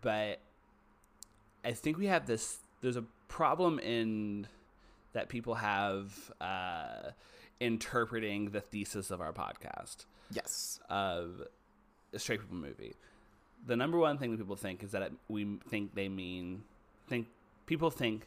but 0.00 0.38
I 1.64 1.72
think 1.72 1.98
we 1.98 2.06
have 2.06 2.26
this, 2.26 2.58
there's 2.82 2.96
a 2.96 3.04
problem 3.28 3.78
in 3.78 4.46
that 5.12 5.28
people 5.28 5.54
have 5.54 6.12
uh, 6.40 7.10
interpreting 7.60 8.50
the 8.50 8.60
thesis 8.60 9.10
of 9.10 9.20
our 9.20 9.32
podcast 9.32 10.04
Yes. 10.30 10.80
of 10.90 11.42
a 12.12 12.18
straight 12.18 12.40
people 12.40 12.56
movie. 12.56 12.94
The 13.66 13.76
number 13.76 13.98
one 13.98 14.18
thing 14.18 14.30
that 14.32 14.38
people 14.38 14.56
think 14.56 14.82
is 14.82 14.90
that 14.92 15.02
it, 15.02 15.12
we 15.28 15.58
think 15.68 15.94
they 15.94 16.08
mean 16.08 16.62
think 17.14 17.26
people 17.66 17.90
think 17.90 18.26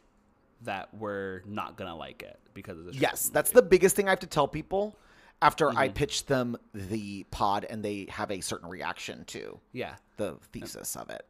that 0.63 0.93
we're 0.93 1.41
not 1.45 1.77
gonna 1.77 1.95
like 1.95 2.23
it 2.23 2.39
because 2.53 2.77
of 2.79 2.85
the 2.85 2.93
straight 2.93 3.09
Yes, 3.11 3.29
that's 3.29 3.51
the 3.51 3.61
biggest 3.61 3.95
thing 3.95 4.07
I 4.07 4.09
have 4.11 4.19
to 4.21 4.27
tell 4.27 4.47
people 4.47 4.97
after 5.41 5.67
Mm-hmm. 5.67 5.77
I 5.77 5.89
pitch 5.89 6.25
them 6.25 6.57
the 6.73 7.25
pod 7.29 7.65
and 7.69 7.83
they 7.83 8.07
have 8.09 8.31
a 8.31 8.41
certain 8.41 8.69
reaction 8.69 9.23
to 9.25 9.59
yeah. 9.71 9.95
the 10.17 10.37
thesis 10.51 10.95
of 10.95 11.09
it. 11.11 11.25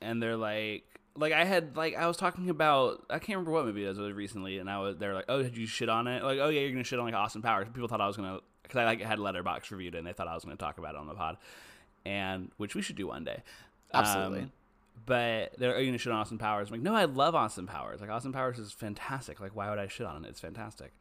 and 0.00 0.22
they're 0.22 0.36
like 0.38 0.84
like 1.14 1.34
I 1.34 1.44
had 1.44 1.76
like 1.76 1.94
I 1.94 2.06
was 2.06 2.16
talking 2.16 2.48
about 2.48 3.04
I 3.10 3.18
can't 3.18 3.36
remember 3.36 3.50
what 3.50 3.66
movie 3.66 3.84
it 3.84 3.88
was 3.94 3.98
recently 4.12 4.56
and 4.58 4.70
I 4.70 4.78
was 4.78 4.96
they're 4.96 5.12
like 5.14 5.26
oh 5.28 5.42
did 5.42 5.56
you 5.58 5.66
shit 5.66 5.90
on 5.90 6.06
it 6.06 6.22
like 6.24 6.38
oh 6.38 6.48
yeah 6.48 6.60
you're 6.62 6.70
gonna 6.70 6.84
shit 6.84 6.98
on 6.98 7.04
like 7.04 7.14
Austin 7.14 7.42
Powers 7.42 7.68
people 7.74 7.88
thought 7.88 8.00
I 8.00 8.06
was 8.06 8.16
gonna 8.16 8.38
because 8.62 8.78
I 8.78 8.84
like 8.84 9.02
had 9.02 9.18
Letterboxd 9.18 9.70
reviewed 9.70 9.94
it 9.94 9.98
and 9.98 10.06
they 10.06 10.14
thought 10.14 10.28
I 10.28 10.34
was 10.34 10.44
gonna 10.44 10.56
talk 10.56 10.78
about 10.78 10.94
it 10.94 10.98
on 10.98 11.06
the 11.06 11.14
pod 11.14 11.36
and 12.06 12.50
which 12.56 12.74
we 12.74 12.80
should 12.80 12.96
do 12.96 13.08
one 13.08 13.24
day 13.24 13.42
Absolutely. 13.92 14.40
Um, 14.44 14.52
but 15.04 15.54
they're 15.58 15.74
oh, 15.74 15.78
you 15.78 15.86
gonna 15.86 15.98
shit 15.98 16.12
on 16.12 16.18
Austin 16.18 16.38
Powers 16.38 16.68
I'm 16.68 16.74
like 16.74 16.82
no 16.82 16.94
I 16.94 17.04
love 17.04 17.34
Austin 17.34 17.66
Powers 17.66 18.00
like 18.00 18.10
Austin 18.10 18.32
Powers 18.32 18.58
is 18.58 18.72
fantastic 18.72 19.40
like 19.40 19.54
why 19.54 19.70
would 19.70 19.78
I 19.78 19.88
shit 19.88 20.06
on 20.06 20.24
it 20.24 20.28
it's 20.28 20.40
fantastic 20.40 20.92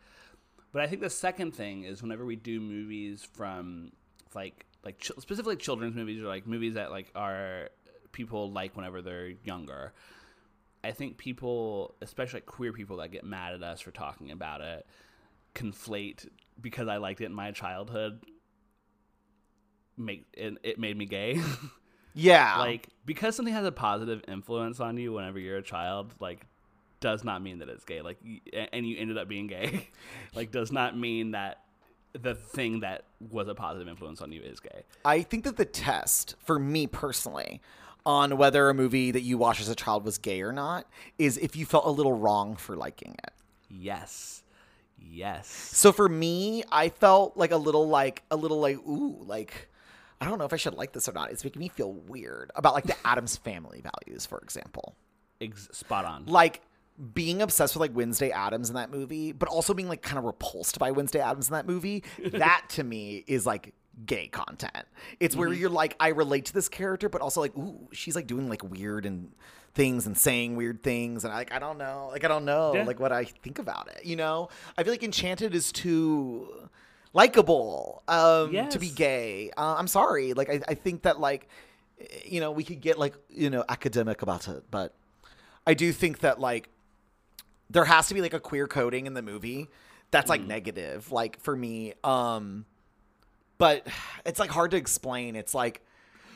but 0.71 0.81
I 0.81 0.87
think 0.87 1.01
the 1.01 1.09
second 1.09 1.51
thing 1.51 1.83
is 1.83 2.01
whenever 2.01 2.25
we 2.25 2.35
do 2.35 2.59
movies 2.59 3.27
from 3.33 3.91
like 4.33 4.65
like 4.83 4.99
ch- 4.99 5.11
specifically 5.19 5.55
children's 5.55 5.95
movies 5.95 6.21
or 6.21 6.27
like 6.27 6.47
movies 6.47 6.75
that 6.75 6.91
like 6.91 7.11
are 7.15 7.69
people 8.11 8.51
like 8.51 8.75
whenever 8.75 9.01
they're 9.01 9.33
younger. 9.43 9.93
I 10.83 10.91
think 10.91 11.17
people, 11.17 11.95
especially 12.01 12.37
like 12.37 12.47
queer 12.47 12.73
people 12.73 12.97
that 12.97 13.11
get 13.11 13.23
mad 13.23 13.53
at 13.53 13.63
us 13.63 13.81
for 13.81 13.91
talking 13.91 14.31
about 14.31 14.61
it, 14.61 14.85
conflate 15.53 16.27
because 16.59 16.87
I 16.87 16.97
liked 16.97 17.21
it 17.21 17.25
in 17.25 17.33
my 17.33 17.51
childhood. 17.51 18.23
Make 19.97 20.25
it, 20.33 20.57
it 20.63 20.79
made 20.79 20.97
me 20.97 21.05
gay. 21.05 21.39
Yeah. 22.13 22.57
like 22.59 22.87
because 23.05 23.35
something 23.35 23.53
has 23.53 23.65
a 23.65 23.71
positive 23.71 24.23
influence 24.27 24.79
on 24.79 24.97
you 24.97 25.13
whenever 25.13 25.39
you're 25.39 25.57
a 25.57 25.63
child, 25.63 26.13
like 26.19 26.45
does 26.99 27.23
not 27.23 27.41
mean 27.41 27.59
that 27.59 27.69
it's 27.69 27.83
gay. 27.85 28.01
Like 28.01 28.17
and 28.71 28.87
you 28.87 28.97
ended 28.97 29.17
up 29.17 29.27
being 29.27 29.47
gay, 29.47 29.89
like 30.35 30.51
does 30.51 30.71
not 30.71 30.97
mean 30.97 31.31
that 31.31 31.63
the 32.13 32.35
thing 32.35 32.81
that 32.81 33.05
was 33.29 33.47
a 33.47 33.55
positive 33.55 33.87
influence 33.87 34.21
on 34.21 34.31
you 34.31 34.41
is 34.41 34.59
gay. 34.59 34.83
I 35.05 35.21
think 35.21 35.43
that 35.45 35.57
the 35.57 35.65
test 35.65 36.35
for 36.43 36.59
me 36.59 36.87
personally 36.87 37.61
on 38.05 38.37
whether 38.37 38.69
a 38.69 38.73
movie 38.73 39.11
that 39.11 39.21
you 39.21 39.37
watched 39.37 39.61
as 39.61 39.69
a 39.69 39.75
child 39.75 40.03
was 40.03 40.17
gay 40.17 40.41
or 40.41 40.51
not 40.51 40.87
is 41.17 41.37
if 41.37 41.55
you 41.55 41.65
felt 41.65 41.85
a 41.85 41.91
little 41.91 42.13
wrong 42.13 42.55
for 42.55 42.75
liking 42.75 43.15
it. 43.23 43.31
Yes. 43.69 44.43
Yes. 44.99 45.47
So 45.47 45.91
for 45.91 46.07
me, 46.07 46.63
I 46.71 46.89
felt 46.89 47.37
like 47.37 47.51
a 47.51 47.57
little 47.57 47.87
like 47.87 48.23
a 48.31 48.35
little 48.35 48.59
like 48.59 48.77
ooh, 48.77 49.23
like 49.25 49.69
I 50.21 50.25
don't 50.25 50.37
know 50.37 50.45
if 50.45 50.53
I 50.53 50.57
should 50.57 50.75
like 50.75 50.93
this 50.93 51.09
or 51.09 51.13
not. 51.13 51.31
It's 51.31 51.43
making 51.43 51.59
me 51.59 51.67
feel 51.67 51.91
weird 51.93 52.51
about 52.55 52.73
like 52.75 52.85
the 52.85 52.95
Addams 53.05 53.35
family 53.37 53.81
values, 53.81 54.25
for 54.25 54.37
example. 54.39 54.95
Ex- 55.41 55.67
spot 55.73 56.05
on. 56.05 56.25
Like 56.27 56.61
being 57.15 57.41
obsessed 57.41 57.73
with 57.75 57.81
like 57.81 57.95
Wednesday 57.95 58.29
Addams 58.29 58.69
in 58.69 58.75
that 58.75 58.91
movie, 58.91 59.31
but 59.31 59.49
also 59.49 59.73
being 59.73 59.89
like 59.89 60.03
kind 60.03 60.19
of 60.19 60.23
repulsed 60.25 60.77
by 60.77 60.91
Wednesday 60.91 61.19
Addams 61.19 61.49
in 61.49 61.53
that 61.53 61.65
movie. 61.65 62.03
that 62.33 62.65
to 62.69 62.83
me 62.83 63.23
is 63.27 63.45
like 63.45 63.73
gay 64.05 64.27
content. 64.27 64.85
It's 65.19 65.35
where 65.35 65.49
Mm-hmm. 65.49 65.59
you're 65.59 65.69
like, 65.71 65.95
I 65.99 66.09
relate 66.09 66.45
to 66.45 66.53
this 66.53 66.69
character, 66.69 67.09
but 67.09 67.21
also 67.21 67.41
like, 67.41 67.57
ooh, 67.57 67.89
she's 67.91 68.15
like 68.15 68.27
doing 68.27 68.47
like 68.47 68.63
weird 68.63 69.05
and 69.07 69.31
things 69.73 70.05
and 70.05 70.17
saying 70.17 70.55
weird 70.57 70.83
things, 70.83 71.23
and 71.23 71.33
I 71.33 71.37
like 71.37 71.53
I 71.53 71.57
don't 71.59 71.77
know, 71.77 72.09
like 72.11 72.23
I 72.25 72.27
don't 72.27 72.45
know, 72.45 72.73
Yeah. 72.75 72.83
like 72.83 72.99
what 72.99 73.11
I 73.11 73.23
think 73.23 73.57
about 73.57 73.87
it. 73.87 74.05
You 74.05 74.17
know, 74.17 74.49
I 74.77 74.83
feel 74.83 74.91
like 74.93 75.01
Enchanted 75.03 75.55
is 75.55 75.71
too 75.71 76.69
likable 77.13 78.03
um 78.07 78.51
to 78.69 78.79
be 78.79 78.89
gay. 78.89 79.51
Uh, 79.57 79.75
I'm 79.77 79.87
sorry, 79.87 80.33
like 80.33 80.49
I, 80.49 80.61
I 80.67 80.73
think 80.73 81.03
that 81.03 81.19
like 81.19 81.47
you 82.25 82.39
know 82.39 82.51
we 82.51 82.63
could 82.63 82.81
get 82.81 82.97
like 82.97 83.15
you 83.29 83.49
know 83.49 83.63
academic 83.69 84.21
about 84.21 84.47
it, 84.47 84.63
but 84.71 84.93
I 85.65 85.73
do 85.73 85.91
think 85.91 86.19
that 86.19 86.39
like 86.39 86.69
there 87.69 87.85
has 87.85 88.07
to 88.07 88.13
be 88.13 88.21
like 88.21 88.33
a 88.33 88.39
queer 88.39 88.67
coding 88.67 89.05
in 89.05 89.13
the 89.13 89.21
movie 89.21 89.69
that's 90.11 90.29
like 90.29 90.41
negative 90.41 91.11
like 91.11 91.39
for 91.39 91.55
me. 91.55 91.93
Um 92.03 92.65
but 93.57 93.87
it's 94.25 94.39
like 94.39 94.49
hard 94.49 94.71
to 94.71 94.77
explain. 94.77 95.35
It's 95.35 95.53
like 95.53 95.81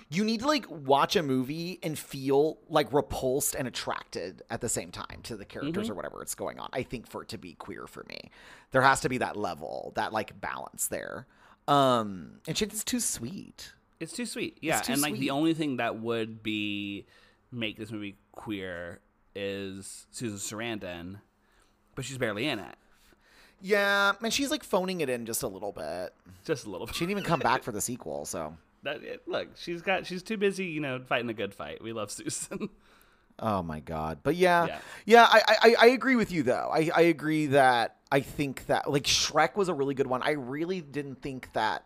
you 0.10 0.24
need 0.24 0.42
to 0.42 0.48
like 0.48 0.66
watch 0.70 1.16
a 1.16 1.24
movie 1.24 1.80
and 1.82 1.98
feel 1.98 2.58
like 2.70 2.92
repulsed 2.94 3.56
and 3.56 3.68
attracted 3.68 4.44
at 4.50 4.62
the 4.62 4.70
same 4.70 4.92
time 4.92 5.20
to 5.24 5.36
the 5.36 5.46
characters 5.46 5.90
or 5.90 5.96
whatever 5.96 6.22
it's 6.22 6.36
going 6.36 6.60
on 6.60 6.70
i 6.74 6.84
think 6.84 7.08
for 7.08 7.24
it 7.24 7.30
to 7.30 7.38
be 7.38 7.54
queer 7.54 7.88
for 7.88 8.06
me 8.08 8.30
there 8.72 8.82
has 8.84 9.00
to 9.02 9.10
be 9.10 9.18
that 9.18 9.36
level 9.36 9.92
that 9.96 10.14
like 10.14 10.40
balance 10.40 10.88
there 10.88 11.26
um 11.68 12.40
and 12.48 12.56
shit 12.58 12.72
is 12.72 12.84
too 12.84 13.00
sweet 13.00 13.74
It's 14.00 14.14
too 14.14 14.26
sweet. 14.28 14.58
Yeah, 14.62 14.82
too 14.82 14.94
and 14.94 15.02
like 15.02 15.12
sweet. 15.12 15.20
the 15.22 15.30
only 15.32 15.54
thing 15.56 15.78
that 15.78 16.00
would 16.00 16.44
be 16.44 17.06
make 17.52 17.78
this 17.78 17.92
movie 17.92 18.16
queer 18.34 19.00
is 19.36 20.06
Susan 20.12 20.38
Sarandon, 20.38 21.20
but 21.96 22.06
she's 22.06 22.18
barely 22.18 22.48
in 22.48 22.60
it. 22.60 22.76
yeah 23.62 24.14
and 24.22 24.32
she's 24.34 24.52
like 24.52 24.64
phoning 24.64 25.02
it 25.02 25.10
in 25.10 25.26
just 25.26 25.42
a 25.44 25.48
little 25.48 25.72
bit 25.72 26.14
Just 26.46 26.66
a 26.66 26.70
little 26.70 26.86
bit. 26.86 26.96
she 26.96 27.00
didn't 27.06 27.12
even 27.12 27.24
come 27.24 27.40
back 27.40 27.64
for 27.64 27.72
the 27.72 27.82
sequel 27.82 28.26
so 28.26 28.56
That, 28.86 29.02
look, 29.28 29.50
she's 29.56 29.82
got 29.82 30.06
she's 30.06 30.24
too 30.24 30.38
busy, 30.38 30.66
you 30.66 30.80
know, 30.80 31.00
fighting 31.06 31.30
a 31.30 31.34
good 31.34 31.54
fight. 31.54 31.84
We 31.84 31.92
love 31.94 32.10
Susan. 32.12 32.70
Oh 33.38 33.62
my 33.62 33.82
god! 33.82 34.20
But 34.24 34.36
yeah, 34.38 34.66
yeah, 34.66 34.80
Yeah. 35.06 35.28
I, 35.30 35.42
I 35.62 35.76
I 35.82 35.86
agree 35.88 36.16
with 36.16 36.32
you 36.32 36.44
though. 36.44 36.70
I 36.74 36.90
I 36.96 37.02
agree 37.02 37.48
that 37.48 37.98
I 38.12 38.22
think 38.22 38.66
that 38.68 38.90
like 38.90 39.04
Shrek 39.04 39.56
was 39.58 39.68
a 39.68 39.74
really 39.74 39.94
good 39.94 40.08
one. 40.08 40.22
I 40.24 40.32
really 40.32 40.80
didn't 40.80 41.22
think 41.22 41.52
that 41.52 41.84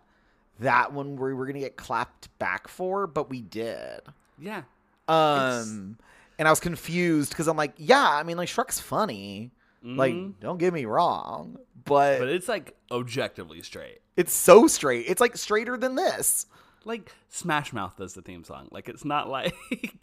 that 0.60 0.94
one 0.94 1.16
we 1.16 1.34
were 1.34 1.48
gonna 1.48 1.60
get 1.60 1.76
clapped 1.76 2.38
back 2.38 2.68
for, 2.68 3.08
but 3.08 3.30
we 3.32 3.42
did. 3.42 4.02
yeah. 4.38 4.62
Um, 5.08 5.98
and 6.38 6.48
I 6.48 6.52
was 6.52 6.60
confused 6.60 7.32
because 7.32 7.48
I'm 7.48 7.58
like, 7.58 7.74
yeah, 7.78 8.08
I 8.08 8.22
mean, 8.24 8.38
like 8.38 8.48
Shrek's 8.50 8.80
funny. 8.80 9.52
Like, 9.82 10.14
don't 10.42 10.58
get 10.60 10.74
me 10.74 10.84
wrong, 10.86 11.58
but, 11.86 12.12
Mm-hmm. 12.12 12.20
But 12.24 12.30
it's 12.30 12.48
like 12.50 12.76
objectively 12.92 13.62
straight. 13.64 14.02
it's 14.18 14.34
so 14.34 14.68
straight. 14.68 15.06
It's 15.08 15.22
like 15.22 15.36
straighter 15.38 15.78
than 15.78 15.96
this. 15.96 16.46
Like 16.86 17.12
Smash 17.30 17.74
Mouth 17.74 17.98
does 17.98 18.14
the 18.14 18.22
theme 18.22 18.44
song. 18.44 18.68
Like 18.72 18.88
it's 18.90 19.04
not 19.06 19.30
like 19.38 19.54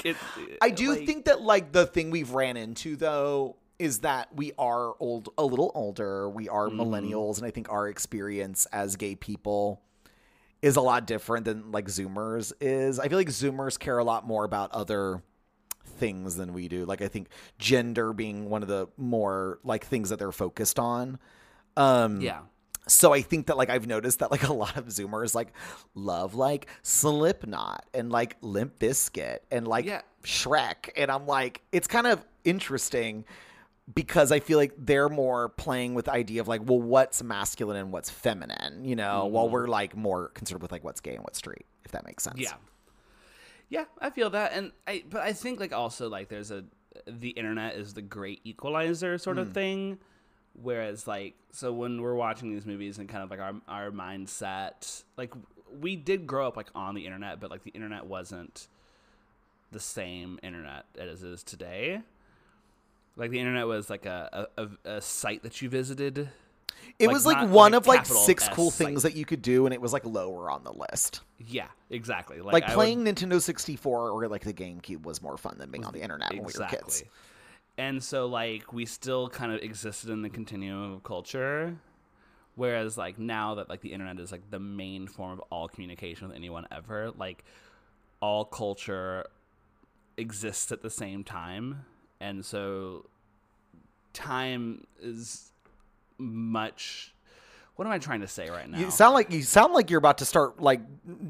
it, 0.05 0.17
I 0.61 0.71
do 0.71 0.91
like- 0.91 1.07
think 1.07 1.25
that 1.27 1.41
like 1.43 1.73
the 1.73 1.87
thing 1.87 2.11
we've 2.11 2.31
ran 2.33 2.57
into 2.57 2.97
though 2.97 3.57
is 3.79 4.01
that 4.01 4.35
we 4.35 4.53
are 4.59 4.95
old 5.01 5.29
a 5.37 5.45
little 5.45 5.71
older. 5.75 6.29
We 6.31 6.49
are 6.49 6.69
Mm-hmm. 6.69 6.81
millennials 6.81 7.39
and 7.39 7.47
I 7.47 7.51
think 7.51 7.71
our 7.71 7.89
experience 7.89 8.67
as 8.73 8.97
gay 8.97 9.15
people 9.15 9.83
is 10.63 10.77
a 10.77 10.81
lot 10.81 11.07
different 11.07 11.45
than 11.45 11.71
like 11.73 11.87
zoomers 11.87 12.53
is. 12.61 12.99
I 12.99 13.09
feel 13.09 13.19
like 13.19 13.29
zoomers 13.29 13.79
care 13.79 13.99
a 13.99 14.05
lot 14.05 14.27
more 14.27 14.45
about 14.45 14.73
other 14.73 15.23
things 15.85 16.37
than 16.37 16.53
we 16.53 16.69
do. 16.69 16.85
Like 16.85 17.03
I 17.03 17.09
think 17.09 17.29
gender 17.59 18.13
being 18.13 18.49
one 18.51 18.63
of 18.63 18.69
the 18.69 18.89
more 18.97 19.59
like 19.65 19.85
things 19.87 20.09
that 20.11 20.19
they're 20.19 20.33
focused 20.33 20.79
on. 20.79 21.19
Um 21.77 22.21
yeah. 22.21 22.41
So 22.87 23.13
I 23.13 23.21
think 23.23 23.47
that 23.47 23.57
like 23.57 23.71
I've 23.71 23.87
noticed 23.87 24.21
that 24.21 24.31
like 24.31 24.45
a 24.45 24.53
lot 24.53 24.77
of 24.77 24.87
Zoomers 24.87 25.35
like 25.35 25.53
love 25.95 26.35
like 26.35 26.69
Slipknot 26.83 27.85
and 27.95 28.11
like 28.11 28.37
Limp 28.43 28.79
Bizkit 28.79 29.39
and 29.51 29.67
like 29.67 29.85
Yeah. 29.87 30.03
Shrek, 30.25 30.91
and 30.97 31.11
I'm 31.11 31.27
like 31.27 31.63
it's 31.73 31.87
kind 31.87 32.07
of 32.07 32.25
interesting 32.45 33.25
because 33.95 34.33
I 34.33 34.41
feel 34.41 34.59
like 34.59 34.73
they're 34.77 35.09
more 35.09 35.49
playing 35.51 35.95
with 35.95 36.07
the 36.07 36.13
idea 36.13 36.41
of 36.41 36.49
like 36.49 36.61
well 36.65 36.81
what's 36.81 37.23
masculine 37.23 37.77
and 37.77 37.93
what's 37.93 38.11
feminine, 38.11 38.85
you 38.85 38.97
know, 38.97 39.23
Mm-hmm. 39.25 39.33
while 39.33 39.49
we're 39.49 39.67
like 39.69 39.97
more 39.97 40.29
concerned 40.31 40.63
with 40.63 40.73
like 40.73 40.83
what's 40.85 41.01
gay 41.01 41.15
and 41.15 41.23
what's 41.23 41.39
straight, 41.39 41.67
if 41.85 41.93
that 41.93 42.05
makes 42.05 42.25
sense. 42.25 42.39
Yeah. 42.39 42.55
Yeah, 43.69 43.85
I 44.01 44.11
feel 44.11 44.31
that 44.31 44.53
and 44.53 44.73
I 44.87 45.03
but 45.11 45.23
I 45.23 45.33
think 45.33 45.59
like 45.61 45.73
also 45.73 46.09
like 46.09 46.29
there's 46.29 46.51
a 46.51 46.65
the 47.07 47.31
internet 47.31 47.75
is 47.77 47.95
the 47.95 48.03
great 48.03 48.41
equalizer 48.45 49.19
sort 49.19 49.39
of 49.39 49.53
thing 49.53 49.99
whereas 50.63 51.07
like 51.07 51.35
so 51.53 51.73
when 51.73 52.01
we're 52.01 52.15
watching 52.15 52.51
these 52.51 52.67
movies 52.67 52.99
and 52.99 53.09
kind 53.09 53.23
of 53.23 53.31
like 53.31 53.41
our 53.41 53.55
our 53.69 53.91
mindset 53.91 55.03
like 55.17 55.33
we 55.81 55.97
did 55.97 56.27
grow 56.27 56.47
up 56.47 56.57
like 56.57 56.69
on 56.75 56.95
the 56.95 57.05
internet 57.05 57.41
but 57.41 57.51
like 57.51 57.63
the 57.65 57.71
internet 57.71 58.07
wasn't 58.07 58.69
the 59.73 59.81
same 59.81 60.39
internet 60.43 60.87
as 60.99 61.23
it 61.23 61.29
is 61.29 61.43
today. 61.43 62.01
Like 63.17 63.31
the 63.31 63.39
internet 63.39 63.67
was 63.67 63.89
like 63.91 64.07
a 64.07 64.49
a, 64.57 64.69
a, 64.85 65.01
site 65.01 65.43
that 65.43 65.61
you 65.63 65.69
visited. 65.69 66.29
It 66.99 67.07
Like, 67.07 67.15
was 67.15 67.27
like 67.27 67.49
one 67.49 67.73
like 67.73 67.81
of 67.81 67.87
like 67.87 68.07
six 68.07 68.45
S 68.45 68.55
cool 68.55 68.71
things 68.71 69.03
that 69.03 69.17
you 69.17 69.25
could 69.25 69.43
do, 69.43 69.67
and 69.67 69.75
it 69.75 69.81
was 69.81 69.93
like 69.93 70.05
lower 70.05 70.51
on 70.51 70.65
the 70.65 70.73
list. 70.73 71.23
Yeah, 71.39 71.69
exactly. 71.91 72.41
Like, 72.41 72.53
Like, 72.53 72.65
I 72.65 72.67
would- 72.69 72.75
playing 72.75 73.05
Nintendo 73.05 73.41
64 73.41 74.11
or 74.11 74.29
like 74.29 74.45
the 74.45 74.53
GameCube 74.53 75.03
was 75.03 75.23
more 75.23 75.37
fun 75.37 75.57
than 75.59 75.71
being 75.71 75.85
on 75.85 75.93
the 75.93 76.01
internet 76.03 76.31
when 76.31 76.45
we 76.45 76.53
were 76.59 76.67
kids. 76.67 77.03
And 77.79 78.03
so 78.03 78.27
like 78.27 78.73
we 78.73 78.87
still 78.87 79.29
kind 79.29 79.53
of 79.53 79.61
existed 79.61 80.11
in 80.11 80.23
the 80.23 80.31
continuum 80.31 80.93
of 80.93 81.03
culture. 81.03 81.77
Whereas 82.55 82.97
like 82.97 83.19
now 83.19 83.57
that 83.57 83.69
like 83.69 83.83
the 83.83 83.93
internet 83.93 84.19
is 84.19 84.33
like 84.33 84.51
the 84.51 84.61
main 84.61 85.07
form 85.07 85.33
of 85.33 85.41
all 85.51 85.69
communication 85.69 86.29
with 86.29 86.37
anyone 86.37 86.67
ever, 86.71 87.11
like 87.17 87.45
all 88.21 88.45
culture 88.45 89.27
exists 90.17 90.73
at 90.73 90.83
the 90.83 90.91
same 90.91 91.23
time. 91.23 91.85
And 92.21 92.45
so 92.45 93.07
time 94.15 94.87
is 95.01 95.53
much 96.19 97.13
what 97.77 97.87
am 97.87 97.93
I 97.93 97.99
trying 97.99 98.23
to 98.23 98.29
say 98.29 98.49
right 98.49 98.69
now? 98.69 98.79
You 98.79 98.91
sound 98.91 99.13
like 99.13 99.31
you 99.31 99.43
sound 99.43 99.75
like 99.75 99.91
you're 99.91 99.99
about 99.99 100.19
to 100.19 100.25
start 100.25 100.61
like 100.61 100.81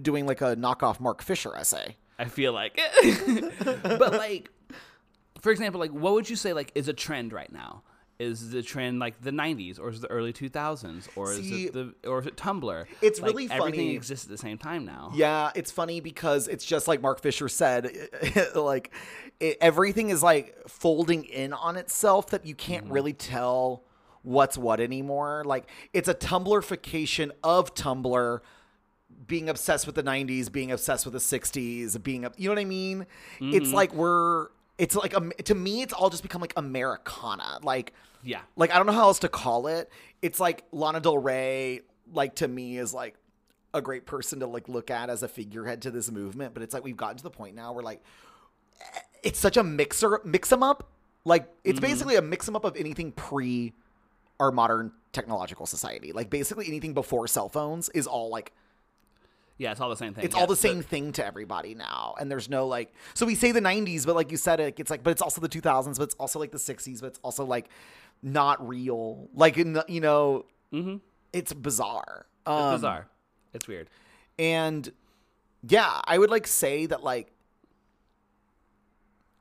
doing 0.01 0.27
like 0.27 0.41
a 0.41 0.55
knockoff 0.55 1.01
Mark 1.01 1.21
Fisher 1.23 1.55
essay. 1.57 1.97
I 2.21 2.27
feel 2.27 2.53
like 2.53 2.79
but 3.83 4.13
like 4.13 4.51
for 5.47 5.53
example, 5.53 5.79
like 5.81 5.93
what 5.93 6.13
would 6.15 6.29
you 6.29 6.35
say 6.37 6.53
like 6.53 6.73
is 6.75 6.89
a 6.89 6.93
trend 6.93 7.33
right 7.33 7.53
now? 7.53 7.83
Is 8.19 8.51
the 8.51 8.63
trend 8.63 8.99
like 8.99 9.21
the 9.21 9.31
90s 9.31 9.79
or 9.79 9.91
is 9.91 9.99
it 9.99 10.03
the 10.03 10.11
early 10.11 10.33
2000s 10.33 11.07
or 11.17 11.33
is 11.33 11.51
it 11.53 11.73
the 11.73 11.95
or 12.05 12.19
is 12.21 12.27
it 12.27 12.37
Tumblr? 12.37 12.87
it's 13.03 13.21
Like, 13.21 13.29
really 13.31 13.45
everything 13.51 13.81
funny. 13.89 13.95
exists 13.95 14.25
at 14.25 14.31
the 14.31 14.39
same 14.39 14.59
time 14.59 14.87
now. 14.87 15.13
Yeah, 15.15 15.51
it's 15.55 15.71
funny 15.71 16.01
because 16.01 16.49
it's 16.49 16.65
just 16.65 16.89
like 16.89 17.01
Mark 17.03 17.21
Fisher 17.21 17.49
said, 17.49 17.91
like 18.55 18.91
it, 19.39 19.59
everything 19.61 20.09
is 20.11 20.23
like 20.23 20.57
folding 20.67 21.25
in 21.25 21.53
on 21.53 21.77
itself 21.77 22.31
that 22.31 22.45
you 22.47 22.55
can't 22.55 22.85
Mm-hmm. 22.85 22.93
really 22.95 23.13
tell 23.13 23.85
what's 24.23 24.57
what 24.59 24.81
anymore. 24.81 25.43
Like 25.47 25.69
it's 25.93 26.09
a 26.09 26.15
Tumblrification 26.15 27.31
of 27.45 27.75
Tumblr 27.75 28.41
being 29.27 29.49
obsessed 29.49 29.87
with 29.87 29.95
the 29.95 30.03
90s, 30.03 30.51
being 30.51 30.71
obsessed 30.73 31.05
with 31.05 31.13
the 31.13 31.19
60s, 31.39 32.03
being 32.03 32.25
up, 32.25 32.35
you 32.39 32.49
know 32.49 32.55
what 32.55 32.61
I 32.61 32.65
mean? 32.65 33.07
It's 33.41 33.67
Mm-hmm. 33.69 33.75
like 33.75 33.93
we're 33.95 34.49
it's 34.79 34.95
like 34.95 35.15
um, 35.17 35.33
to 35.45 35.55
me 35.55 35.83
it's 35.83 35.93
all 35.93 36.11
just 36.11 36.23
become 36.23 36.41
like 36.41 36.53
Americana. 36.57 37.59
Like 37.63 37.93
Yeah. 38.23 38.41
like 38.57 38.71
I 38.71 38.77
don't 38.77 38.87
know 38.87 38.93
how 38.93 39.03
else 39.05 39.21
to 39.21 39.29
call 39.29 39.67
it. 39.67 39.91
It's 40.23 40.39
like 40.41 40.65
Lana 40.73 41.01
Del 41.01 41.19
Rey, 41.19 41.81
like 42.13 42.37
to 42.37 42.49
me, 42.49 42.79
is 42.79 42.93
like 42.95 43.15
a 43.75 43.81
great 43.83 44.07
person 44.07 44.41
to 44.41 44.47
like 44.47 44.69
look 44.69 44.91
at 44.91 45.11
as 45.11 45.23
a 45.23 45.29
figurehead 45.29 45.83
to 45.83 45.91
this 45.91 46.11
movement. 46.11 46.55
But 46.55 46.63
it's 46.63 46.75
like 46.75 46.85
we've 46.85 46.97
gotten 46.97 47.17
to 47.19 47.23
the 47.23 47.31
point 47.31 47.55
now 47.55 47.73
where 47.73 47.83
like 47.85 48.03
eh, 48.81 49.01
it's 49.23 49.39
such 49.39 49.57
a 49.57 49.63
mixer 49.63 50.11
mix 50.25 50.25
mix 50.25 50.53
'em 50.53 50.63
up. 50.63 50.89
Like 51.25 51.49
it's 51.65 51.81
basically 51.81 52.17
a 52.17 52.23
mix 52.23 52.31
mix 52.31 52.49
'em 52.49 52.57
up 52.57 52.65
of 52.65 52.77
anything 52.77 53.13
pre 53.13 53.73
our 54.39 54.53
modern 54.53 54.93
technological 55.13 55.65
society. 55.67 56.13
Like 56.13 56.29
basically 56.29 56.67
anything 56.69 56.93
before 56.93 57.27
cell 57.27 57.49
phones 57.49 57.89
is 57.91 58.07
all 58.07 58.29
like 58.29 58.53
Yeah, 59.59 59.73
it's 59.73 59.81
all 59.81 59.89
the 59.89 59.97
same 59.97 60.13
thing. 60.15 60.25
it's 60.25 60.35
Yeah, 60.35 60.41
all 60.43 60.47
the 60.47 60.53
but- 60.53 60.59
same 60.59 60.83
thing 60.83 61.13
to 61.13 61.25
everybody 61.25 61.75
now 61.75 62.15
and 62.21 62.31
there's 62.31 62.49
no 62.51 62.67
like 62.67 62.93
so 63.15 63.25
we 63.27 63.35
say 63.35 63.53
the 63.53 63.61
90s 63.61 64.05
but 64.05 64.15
like 64.15 64.31
you 64.31 64.37
said 64.37 64.61
it 64.61 64.79
it's 64.79 64.91
like 64.91 65.03
but 65.03 65.11
it's 65.11 65.23
also 65.23 65.41
the 65.41 65.49
2000s 65.49 65.97
but 65.97 66.03
it's 66.05 66.15
also 66.17 66.39
like 66.39 66.51
the 66.53 66.59
60s 66.59 67.01
but 67.01 67.07
it's 67.09 67.21
also 67.23 67.45
like 67.45 67.69
not 68.23 68.67
real 68.69 69.29
like 69.35 69.57
in 69.59 69.73
the- 69.73 69.85
you 69.89 70.01
know 70.01 70.45
it's 71.33 71.53
bizarre 71.55 72.27
um, 72.45 72.55
Mm-hmm. 72.55 72.73
It's 72.75 72.81
bizarre. 72.81 73.07
It's 73.55 73.69
weird. 73.69 73.89
and 74.39 74.93
yeah 75.69 76.01
i 76.05 76.19
would 76.19 76.31
like 76.31 76.47
say 76.47 76.85
that 76.87 77.03
like 77.03 77.33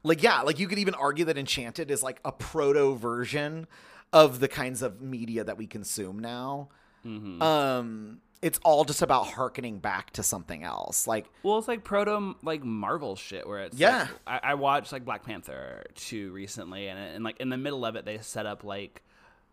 like 0.03 0.22
yeah 0.24 0.41
like 0.41 0.59
you 0.59 0.68
could 0.68 0.80
even 0.80 0.93
argue 0.95 1.26
that 1.26 1.38
enchanted 1.38 1.89
is 1.91 2.03
like 2.03 2.20
a 2.24 2.32
proto 2.32 2.95
version 2.95 3.68
of 4.13 4.39
the 4.39 4.47
kinds 4.47 4.82
of 4.82 5.01
media 5.01 5.43
that 5.43 5.57
we 5.57 5.68
consume 5.68 6.20
now 6.20 6.70
Mm-hmm. 7.05 7.39
um 7.39 8.18
it's 8.46 8.60
all 8.64 8.86
just 8.86 9.02
about 9.02 9.26
harkening 9.26 9.80
back 9.80 10.12
to 10.12 10.22
something 10.22 10.64
else 10.64 11.08
like 11.08 11.26
Well, 11.41 11.58
it's 11.58 11.68
like 11.68 11.84
proto 11.84 12.36
like 12.43 12.64
Marvel 12.64 13.16
shit 13.16 13.48
where 13.48 13.60
it's 13.62 13.76
Yeah. 13.76 14.02
Like, 14.28 14.43
I, 14.43 14.52
I 14.52 14.54
watched 14.54 14.91
like 14.91 15.04
Black 15.04 15.24
Panther 15.24 15.84
two 15.96 16.32
recently, 16.32 16.88
and 16.88 17.00
and 17.00 17.24
like 17.24 17.39
in 17.39 17.50
the 17.50 17.58
middle 17.58 17.84
of 17.84 17.96
it, 17.96 18.06
they 18.06 18.20
set 18.20 18.46
up 18.46 18.64
like 18.64 19.02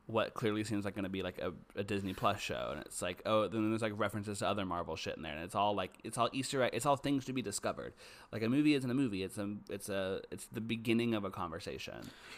what 0.06 0.34
clearly 0.34 0.62
seems 0.62 0.84
like 0.84 0.94
going 0.94 1.04
to 1.04 1.08
be 1.08 1.22
like 1.22 1.38
a, 1.38 1.52
a 1.74 1.82
Disney 1.82 2.12
Plus 2.12 2.38
show, 2.38 2.68
and 2.72 2.82
it's 2.82 3.00
like 3.00 3.22
oh, 3.24 3.48
then 3.48 3.70
there's 3.70 3.80
like 3.80 3.94
references 3.96 4.40
to 4.40 4.46
other 4.46 4.66
Marvel 4.66 4.94
shit 4.94 5.16
in 5.16 5.22
there, 5.22 5.32
and 5.32 5.42
it's 5.42 5.54
all 5.54 5.74
like 5.74 5.92
it's 6.04 6.18
all 6.18 6.28
Easter 6.34 6.62
egg, 6.62 6.72
it's 6.74 6.84
all 6.84 6.96
things 6.96 7.24
to 7.24 7.32
be 7.32 7.40
discovered. 7.40 7.94
Like 8.30 8.42
a 8.42 8.48
movie 8.50 8.74
isn't 8.74 8.90
a 8.90 8.94
movie; 8.94 9.22
it's 9.22 9.38
a 9.38 9.56
it's 9.70 9.88
a 9.88 10.20
it's 10.30 10.44
the 10.48 10.60
beginning 10.60 11.14
of 11.14 11.24
a 11.24 11.30
conversation. 11.30 11.94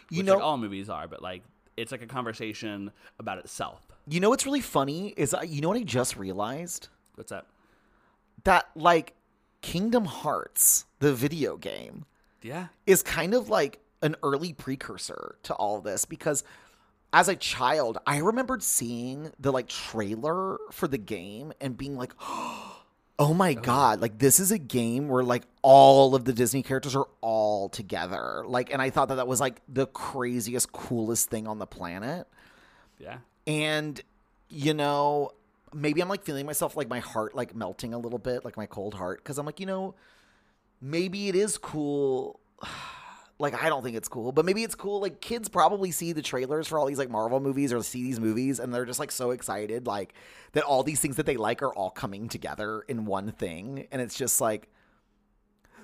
You 0.08 0.18
which, 0.18 0.26
know- 0.26 0.34
like, 0.34 0.44
all 0.44 0.56
movies 0.56 0.88
are, 0.88 1.08
but 1.08 1.20
like 1.20 1.42
it's 1.76 1.92
like 1.92 2.02
a 2.02 2.06
conversation 2.06 2.90
about 3.18 3.38
itself. 3.38 3.80
You 4.08 4.20
know 4.20 4.28
what's 4.30 4.44
really 4.46 4.60
funny 4.60 5.14
is 5.16 5.34
you 5.46 5.60
know 5.60 5.68
what 5.68 5.78
I 5.78 5.82
just 5.82 6.16
realized 6.16 6.88
What's 7.14 7.30
that? 7.30 7.46
that 8.44 8.68
like 8.74 9.14
Kingdom 9.62 10.04
Hearts, 10.04 10.84
the 10.98 11.14
video 11.14 11.56
game, 11.56 12.04
Yeah, 12.42 12.66
is 12.86 13.02
kind 13.02 13.32
of 13.34 13.48
like 13.48 13.80
an 14.02 14.16
early 14.22 14.52
precursor 14.52 15.36
to 15.44 15.54
all 15.54 15.80
this 15.80 16.04
because 16.04 16.44
as 17.12 17.28
a 17.28 17.36
child, 17.36 17.96
I 18.06 18.18
remembered 18.18 18.62
seeing 18.62 19.30
the 19.38 19.52
like 19.52 19.68
trailer 19.68 20.58
for 20.72 20.88
the 20.88 20.98
game 20.98 21.52
and 21.60 21.76
being 21.78 21.96
like, 21.96 22.12
"Oh 22.20 22.73
Oh 23.18 23.32
my 23.32 23.54
god, 23.54 24.00
like 24.00 24.18
this 24.18 24.40
is 24.40 24.50
a 24.50 24.58
game 24.58 25.08
where 25.08 25.22
like 25.22 25.44
all 25.62 26.14
of 26.16 26.24
the 26.24 26.32
Disney 26.32 26.62
characters 26.62 26.96
are 26.96 27.06
all 27.20 27.68
together." 27.68 28.42
Like 28.46 28.72
and 28.72 28.82
I 28.82 28.90
thought 28.90 29.08
that 29.08 29.16
that 29.16 29.28
was 29.28 29.40
like 29.40 29.60
the 29.68 29.86
craziest 29.86 30.72
coolest 30.72 31.30
thing 31.30 31.46
on 31.46 31.58
the 31.58 31.66
planet. 31.66 32.26
yeah. 32.98 33.18
And 33.46 34.00
you 34.48 34.74
know, 34.74 35.30
maybe 35.72 36.00
I'm 36.00 36.08
like 36.08 36.24
feeling 36.24 36.46
myself 36.46 36.76
like 36.76 36.88
my 36.88 37.00
heart 37.00 37.34
like 37.34 37.54
melting 37.54 37.94
a 37.94 37.98
little 37.98 38.18
bit, 38.18 38.44
like 38.44 38.56
my 38.56 38.66
cold 38.66 38.94
heart 38.94 39.22
cuz 39.24 39.38
I'm 39.38 39.46
like, 39.46 39.60
you 39.60 39.66
know, 39.66 39.94
maybe 40.80 41.28
it 41.28 41.34
is 41.36 41.56
cool 41.58 42.40
like 43.38 43.60
I 43.60 43.68
don't 43.68 43.82
think 43.82 43.96
it's 43.96 44.08
cool, 44.08 44.30
but 44.32 44.44
maybe 44.44 44.62
it's 44.62 44.74
cool. 44.76 45.00
Like 45.00 45.20
kids 45.20 45.48
probably 45.48 45.90
see 45.90 46.12
the 46.12 46.22
trailers 46.22 46.68
for 46.68 46.78
all 46.78 46.86
these 46.86 46.98
like 46.98 47.10
Marvel 47.10 47.40
movies 47.40 47.72
or 47.72 47.82
see 47.82 48.02
these 48.02 48.20
movies 48.20 48.60
and 48.60 48.72
they're 48.72 48.84
just 48.84 49.00
like 49.00 49.10
so 49.10 49.30
excited 49.32 49.86
like 49.86 50.14
that 50.52 50.62
all 50.62 50.82
these 50.84 51.00
things 51.00 51.16
that 51.16 51.26
they 51.26 51.36
like 51.36 51.60
are 51.62 51.74
all 51.74 51.90
coming 51.90 52.28
together 52.28 52.84
in 52.88 53.06
one 53.06 53.32
thing 53.32 53.88
and 53.90 54.00
it's 54.00 54.14
just 54.14 54.40
like 54.40 54.68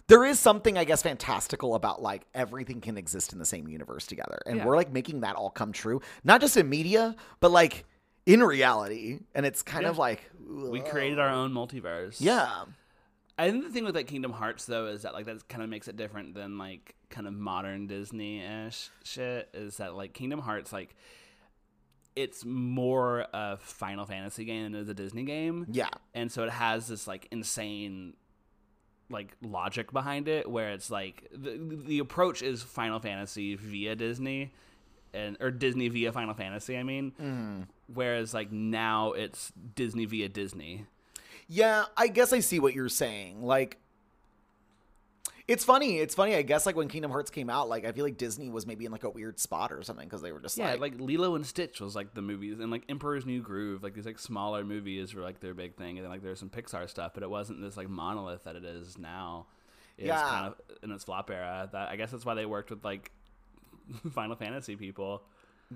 there 0.07 0.25
is 0.25 0.39
something 0.41 0.77
I 0.79 0.85
guess 0.85 1.03
fantastical 1.03 1.75
about 1.75 2.03
like 2.03 2.23
everything 2.35 2.81
can 2.81 2.97
exist 2.97 3.33
in 3.33 3.39
the 3.39 3.45
same 3.45 3.69
universe 3.69 4.07
together. 4.07 4.41
And 4.47 4.57
Yeah. 4.59 4.65
we're 4.67 4.77
like 4.77 4.93
making 4.93 5.21
that 5.21 5.37
all 5.37 5.51
come 5.51 5.73
true, 5.73 6.01
not 6.25 6.41
just 6.41 6.57
in 6.57 6.69
media, 6.69 7.15
but 7.41 7.51
like 7.51 7.85
in 8.27 8.43
reality. 8.43 9.21
And 9.35 9.45
it's 9.47 9.63
kind 9.63 9.83
Yeah. 9.85 9.91
of 9.91 9.99
like 9.99 10.31
We 10.49 10.81
created 10.81 11.19
our 11.19 11.29
own 11.29 11.53
multiverse. 11.53 12.17
Yeah. 12.21 12.65
I 13.39 13.51
think 13.51 13.65
the 13.65 13.71
thing 13.71 13.85
with 13.85 13.95
like 13.95 14.07
Kingdom 14.09 14.33
Hearts 14.33 14.67
though 14.67 14.87
is 14.87 15.03
that 15.03 15.15
like 15.15 15.27
that 15.27 15.49
kind 15.49 15.63
of 15.63 15.69
makes 15.71 15.89
it 15.89 15.97
different 15.97 16.35
than 16.35 16.59
like 16.59 16.95
kind 17.11 17.27
of 17.27 17.35
modern 17.35 17.87
Disney 17.87 18.43
ish 18.43 18.89
shit. 19.05 19.49
Is 19.53 19.77
that 19.77 19.95
like 19.95 20.15
Kingdom 20.15 20.41
Hearts 20.41 20.73
like 20.73 20.95
it's 22.17 22.45
more 22.45 23.27
a 23.33 23.57
Final 23.59 24.05
Fantasy 24.07 24.45
game 24.45 24.65
than 24.65 24.75
it 24.75 24.81
is 24.83 24.89
a 24.89 24.95
Disney 24.95 25.23
game, 25.25 25.67
Yeah. 25.71 25.89
and 26.15 26.31
so 26.31 26.43
it 26.45 26.51
has 26.51 26.89
this 26.89 27.07
like 27.07 27.29
insane 27.31 28.15
like 29.09 29.37
logic 29.43 29.93
behind 29.93 30.29
it 30.29 30.49
where 30.49 30.71
it's 30.71 30.89
like 30.91 31.29
the 31.33 31.59
the 31.87 31.99
approach 31.99 32.43
is 32.43 32.63
Final 32.63 33.01
Fantasy 33.01 33.57
via 33.57 33.97
Disney 33.97 34.53
and 35.13 35.37
or 35.41 35.51
Disney 35.51 35.89
via 35.89 36.13
Final 36.13 36.35
Fantasy. 36.35 36.77
I 36.77 36.83
mean, 36.83 37.13
mm. 37.21 37.67
whereas 37.93 38.33
like 38.35 38.53
now 38.53 39.13
it's 39.13 39.53
Disney 39.75 40.05
via 40.07 40.29
Disney. 40.29 40.87
Yeah, 41.49 41.87
I 41.97 42.07
guess 42.07 42.33
I 42.33 42.39
see 42.41 42.61
what 42.61 42.75
you're 42.75 42.89
saying. 42.89 43.43
Like 43.43 43.79
it's 45.51 45.65
funny. 45.65 45.99
It's 45.99 46.15
funny. 46.15 46.35
I 46.37 46.43
guess 46.43 46.65
like 46.65 46.77
when 46.77 46.89
Kingdom 46.89 47.11
Hearts 47.11 47.31
came 47.31 47.51
out, 47.51 47.69
like 47.69 47.85
I 47.85 47.93
feel 47.93 48.05
like 48.05 48.17
Disney 48.17 48.49
was 48.49 48.67
maybe 48.67 48.85
in 48.87 48.93
like 48.93 49.05
a 49.05 49.11
weird 49.11 49.39
spot 49.41 49.73
or 49.73 49.83
something 49.83 50.07
because 50.07 50.23
they 50.23 50.33
were 50.33 50.41
just 50.41 50.57
Yeah, 50.57 50.71
like, 50.73 50.81
like, 50.81 51.01
Lilo 51.01 51.35
and 51.35 51.45
Stitch 51.45 51.81
was 51.81 51.95
like 51.97 52.15
the 52.15 52.23
movies, 52.23 52.61
and 52.61 52.71
like 52.71 52.85
Emperor's 52.89 53.27
New 53.27 53.43
Groove, 53.43 53.83
like 53.83 53.95
these 53.95 54.07
like 54.07 54.19
smaller 54.19 54.65
movies 54.65 55.13
were 55.15 55.23
like 55.23 55.41
their 55.41 55.53
big 55.55 55.75
thing, 55.77 55.99
and 55.99 56.05
then 56.05 56.11
like 56.11 56.23
there's 56.23 56.39
some 56.39 56.51
Pixar 56.51 56.89
stuff, 56.89 57.13
but 57.15 57.23
it 57.23 57.29
wasn't 57.31 57.61
this 57.61 57.77
like 57.77 57.89
monolith 57.89 58.45
that 58.45 58.57
it 58.57 58.65
is 58.65 58.97
now. 58.97 59.47
It's 59.99 60.07
Yeah. 60.07 60.23
kind 60.23 60.47
of 60.47 60.55
in 60.83 60.93
its 60.93 61.05
flop 61.05 61.31
era. 61.31 61.69
That 61.73 61.89
I 61.91 61.97
guess 61.97 62.11
that's 62.13 62.25
why 62.25 62.35
they 62.35 62.47
worked 62.47 62.71
with 62.71 62.85
like 62.85 63.11
Final 64.13 64.37
Fantasy 64.37 64.77
people. 64.77 65.23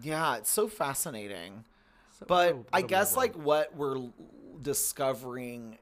yeah, 0.01 0.37
it's 0.37 0.51
so 0.51 0.69
fascinating. 0.69 1.65
So- 2.19 2.27
But 2.29 2.57
I 2.73 2.83
guess 2.83 3.17
like 3.17 3.35
what 3.35 3.75
we're 3.77 3.99
discovering 4.63 5.79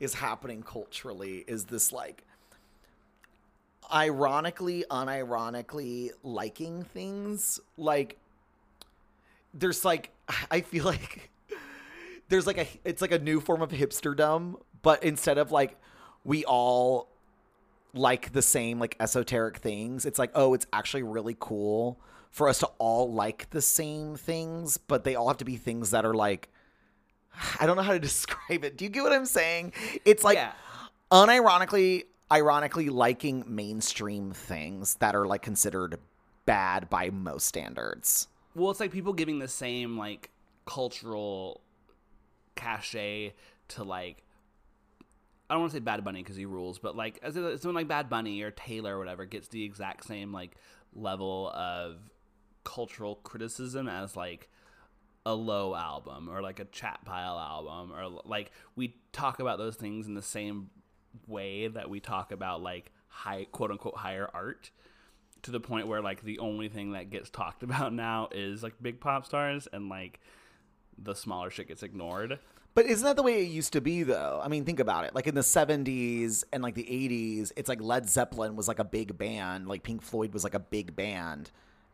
is 0.00 0.14
happening 0.14 0.62
culturally 0.62 1.44
is 1.46 1.66
this 1.66 1.92
like 1.92 2.24
ironically, 3.92 4.84
unironically 4.90 6.10
liking 6.22 6.82
things. 6.84 7.60
Like 7.76 8.18
there's 9.54 9.84
like 9.84 10.10
I 10.50 10.60
feel 10.60 10.84
like 10.84 11.30
there's 12.28 12.46
like 12.46 12.58
a 12.58 12.66
it's 12.84 13.02
like 13.02 13.12
a 13.12 13.18
new 13.18 13.40
form 13.40 13.62
of 13.62 13.70
hipsterdom, 13.70 14.60
but 14.82 15.02
instead 15.04 15.38
of 15.38 15.50
like 15.52 15.76
we 16.24 16.44
all 16.44 17.08
like 17.94 18.32
the 18.32 18.42
same 18.42 18.78
like 18.78 18.96
esoteric 19.00 19.58
things, 19.58 20.06
it's 20.06 20.18
like 20.18 20.30
oh, 20.34 20.54
it's 20.54 20.66
actually 20.72 21.02
really 21.02 21.36
cool 21.38 21.98
for 22.30 22.48
us 22.48 22.60
to 22.60 22.66
all 22.78 23.12
like 23.12 23.50
the 23.50 23.60
same 23.60 24.16
things, 24.16 24.78
but 24.78 25.04
they 25.04 25.14
all 25.14 25.28
have 25.28 25.36
to 25.38 25.44
be 25.44 25.56
things 25.56 25.90
that 25.90 26.04
are 26.04 26.14
like 26.14 26.48
I 27.60 27.66
don't 27.66 27.76
know 27.76 27.82
how 27.82 27.92
to 27.92 27.98
describe 28.10 28.64
it. 28.64 28.76
Do 28.78 28.84
you 28.84 28.90
get 28.90 29.02
what 29.02 29.12
I'm 29.12 29.26
saying? 29.26 29.72
It's 30.04 30.24
like 30.24 30.36
Yeah. 30.36 30.52
unironically 31.10 32.04
ironically 32.32 32.88
liking 32.88 33.44
mainstream 33.46 34.32
things 34.32 34.94
that 34.96 35.14
are 35.14 35.26
like 35.26 35.42
considered 35.42 35.98
bad 36.46 36.88
by 36.88 37.10
most 37.10 37.46
standards. 37.46 38.28
Well, 38.54 38.70
it's 38.70 38.80
like 38.80 38.90
people 38.90 39.12
giving 39.12 39.38
the 39.38 39.48
same 39.48 39.98
like 39.98 40.30
cultural 40.64 41.60
cachet 42.54 43.34
to 43.68 43.84
like 43.84 44.22
I 45.50 45.54
don't 45.54 45.62
want 45.62 45.72
to 45.72 45.76
say 45.76 45.80
Bad 45.80 46.02
Bunny 46.02 46.22
because 46.22 46.36
he 46.36 46.46
rules, 46.46 46.78
but 46.78 46.96
like 46.96 47.18
as 47.22 47.34
someone 47.34 47.74
like 47.74 47.88
Bad 47.88 48.08
Bunny 48.08 48.40
or 48.40 48.50
Taylor 48.50 48.96
or 48.96 48.98
whatever 48.98 49.26
gets 49.26 49.48
the 49.48 49.62
exact 49.62 50.06
same 50.06 50.32
like 50.32 50.56
level 50.94 51.50
of 51.54 51.98
cultural 52.64 53.16
criticism 53.16 53.88
as 53.88 54.16
like 54.16 54.48
a 55.26 55.34
low 55.34 55.74
album 55.74 56.28
or 56.28 56.40
like 56.40 56.58
a 56.58 56.64
chat 56.66 57.00
pile 57.04 57.38
album 57.38 57.92
or 57.92 58.22
like 58.24 58.50
we 58.76 58.96
talk 59.12 59.40
about 59.40 59.58
those 59.58 59.76
things 59.76 60.06
in 60.06 60.14
the 60.14 60.22
same 60.22 60.70
way 61.26 61.68
that 61.68 61.88
we 61.90 62.00
talk 62.00 62.32
about 62.32 62.62
like 62.62 62.90
high 63.08 63.46
quote 63.52 63.70
unquote 63.70 63.96
higher 63.96 64.28
art 64.32 64.70
to 65.42 65.50
the 65.50 65.60
point 65.60 65.86
where 65.86 66.00
like 66.00 66.22
the 66.22 66.38
only 66.38 66.68
thing 66.68 66.92
that 66.92 67.10
gets 67.10 67.30
talked 67.30 67.62
about 67.62 67.92
now 67.92 68.28
is 68.32 68.62
like 68.62 68.74
big 68.80 69.00
pop 69.00 69.26
stars 69.26 69.68
and 69.72 69.88
like 69.88 70.20
the 70.98 71.14
smaller 71.14 71.50
shit 71.50 71.68
gets 71.68 71.82
ignored. 71.82 72.38
But 72.74 72.86
isn't 72.86 73.04
that 73.04 73.16
the 73.16 73.22
way 73.22 73.42
it 73.42 73.50
used 73.50 73.74
to 73.74 73.82
be 73.82 74.02
though? 74.02 74.40
I 74.42 74.48
mean, 74.48 74.64
think 74.64 74.80
about 74.80 75.04
it. 75.04 75.14
Like 75.14 75.26
in 75.26 75.34
the 75.34 75.42
70s 75.42 76.44
and 76.52 76.62
like 76.62 76.74
the 76.74 76.84
80s, 76.84 77.52
it's 77.56 77.68
like 77.68 77.82
Led 77.82 78.08
Zeppelin 78.08 78.56
was 78.56 78.66
like 78.66 78.78
a 78.78 78.84
big 78.84 79.18
band, 79.18 79.68
like 79.68 79.82
Pink 79.82 80.00
Floyd 80.00 80.32
was 80.32 80.42
like 80.44 80.54
a 80.54 80.60
big 80.60 80.96
band. 80.96 81.50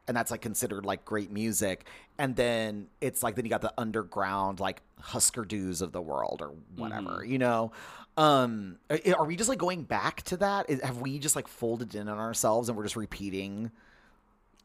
And 0.09 0.17
that's 0.17 0.31
like 0.31 0.41
considered 0.41 0.85
like 0.87 1.05
great 1.05 1.31
music. 1.31 1.87
And 2.19 2.35
then 2.35 2.89
it's 3.01 3.23
like 3.23 3.37
then 3.37 3.45
you 3.45 3.51
got 3.51 3.61
the 3.61 3.75
underground 3.79 4.59
like 4.59 4.81
Husker 5.01 5.45
Du's 5.45 5.83
of 5.83 5.93
the 5.93 6.01
world 6.03 6.41
or 6.43 6.53
whatever, 6.77 7.25
you 7.25 7.39
know. 7.39 7.73
Um 8.17 8.79
are, 8.91 8.99
are 9.19 9.25
we 9.27 9.37
just 9.37 9.49
like 9.49 9.59
going 9.59 9.85
back 9.85 10.23
to 10.25 10.39
that? 10.39 10.69
Is, 10.69 10.81
have 10.81 10.99
we 11.01 11.19
just 11.19 11.37
like 11.37 11.47
folded 11.47 11.95
in 11.95 12.09
on 12.09 12.19
ourselves 12.19 12.69
and 12.69 12.77
we're 12.77 12.85
just 12.85 12.97
repeating 12.97 13.71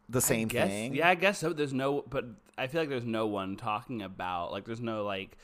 the 0.10 0.22
same 0.22 0.48
Guess- 0.48 0.70
thing? 0.70 0.96
Yeah, 0.96 1.10
I 1.10 1.16
guess 1.16 1.40
so. 1.40 1.54
There's 1.54 1.74
no, 1.74 2.04
but 2.10 2.26
I 2.58 2.68
feel 2.68 2.82
like 2.82 2.90
there's 2.90 3.06
no 3.06 3.28
one 3.28 3.56
talking 3.58 4.02
about 4.02 4.52
like 4.52 4.66
there's 4.66 4.82
no 4.82 5.04
like 5.04 5.38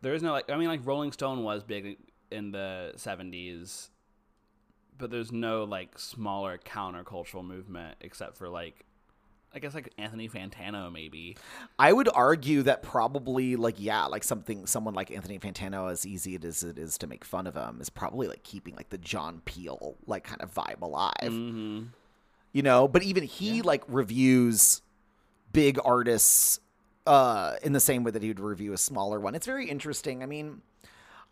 there 0.00 0.14
is 0.14 0.22
no 0.22 0.32
like 0.32 0.50
I 0.50 0.56
mean 0.56 0.68
like 0.68 0.84
Rolling 0.84 1.12
Stone 1.12 1.44
was 1.44 1.62
big 1.62 1.98
in 2.30 2.50
the 2.50 2.92
70s, 2.96 3.88
but 4.98 5.10
there's 5.10 5.30
no 5.32 5.64
like 5.64 5.98
smaller 5.98 6.58
countercultural 6.58 7.44
movement 7.44 7.96
except 8.00 8.36
for 8.36 8.48
like 8.48 8.84
I 9.54 9.58
guess 9.58 9.74
like 9.74 9.92
Anthony 9.98 10.28
Fantano 10.28 10.90
maybe. 10.92 11.36
I 11.78 11.92
would 11.92 12.08
argue 12.14 12.62
that 12.62 12.82
probably 12.82 13.56
like 13.56 13.76
yeah, 13.78 14.06
like 14.06 14.24
something 14.24 14.66
someone 14.66 14.94
like 14.94 15.10
Anthony 15.10 15.38
Fantano, 15.38 15.90
as 15.90 16.06
easy 16.06 16.34
it 16.34 16.44
as 16.44 16.62
it 16.62 16.78
is 16.78 16.96
to 16.98 17.06
make 17.06 17.24
fun 17.24 17.46
of 17.46 17.54
him, 17.54 17.78
is 17.80 17.90
probably 17.90 18.28
like 18.28 18.42
keeping 18.42 18.74
like 18.74 18.88
the 18.88 18.98
John 18.98 19.42
Peel 19.44 19.96
like 20.06 20.24
kind 20.24 20.40
of 20.40 20.52
vibe 20.54 20.80
alive. 20.80 21.14
Mm-hmm. 21.22 21.84
You 22.52 22.62
know, 22.62 22.88
but 22.88 23.02
even 23.02 23.24
he 23.24 23.62
like 23.62 23.82
reviews 23.88 24.82
big 25.52 25.78
artists 25.84 26.60
uh 27.06 27.56
in 27.62 27.72
the 27.72 27.80
same 27.80 28.04
way 28.04 28.10
that 28.10 28.22
he 28.22 28.28
would 28.28 28.40
review 28.40 28.72
a 28.72 28.78
smaller 28.78 29.20
one. 29.20 29.34
It's 29.34 29.46
very 29.46 29.68
interesting. 29.68 30.22
I 30.22 30.26
mean, 30.26 30.62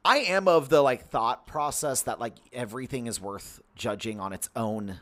I 0.04 0.18
am 0.18 0.48
of 0.48 0.68
the 0.68 0.82
like 0.82 1.08
thought 1.08 1.46
process 1.46 2.02
that 2.02 2.18
like 2.20 2.34
everything 2.52 3.06
is 3.06 3.20
worth 3.20 3.60
judging 3.74 4.20
on 4.20 4.32
its 4.32 4.48
own 4.56 5.00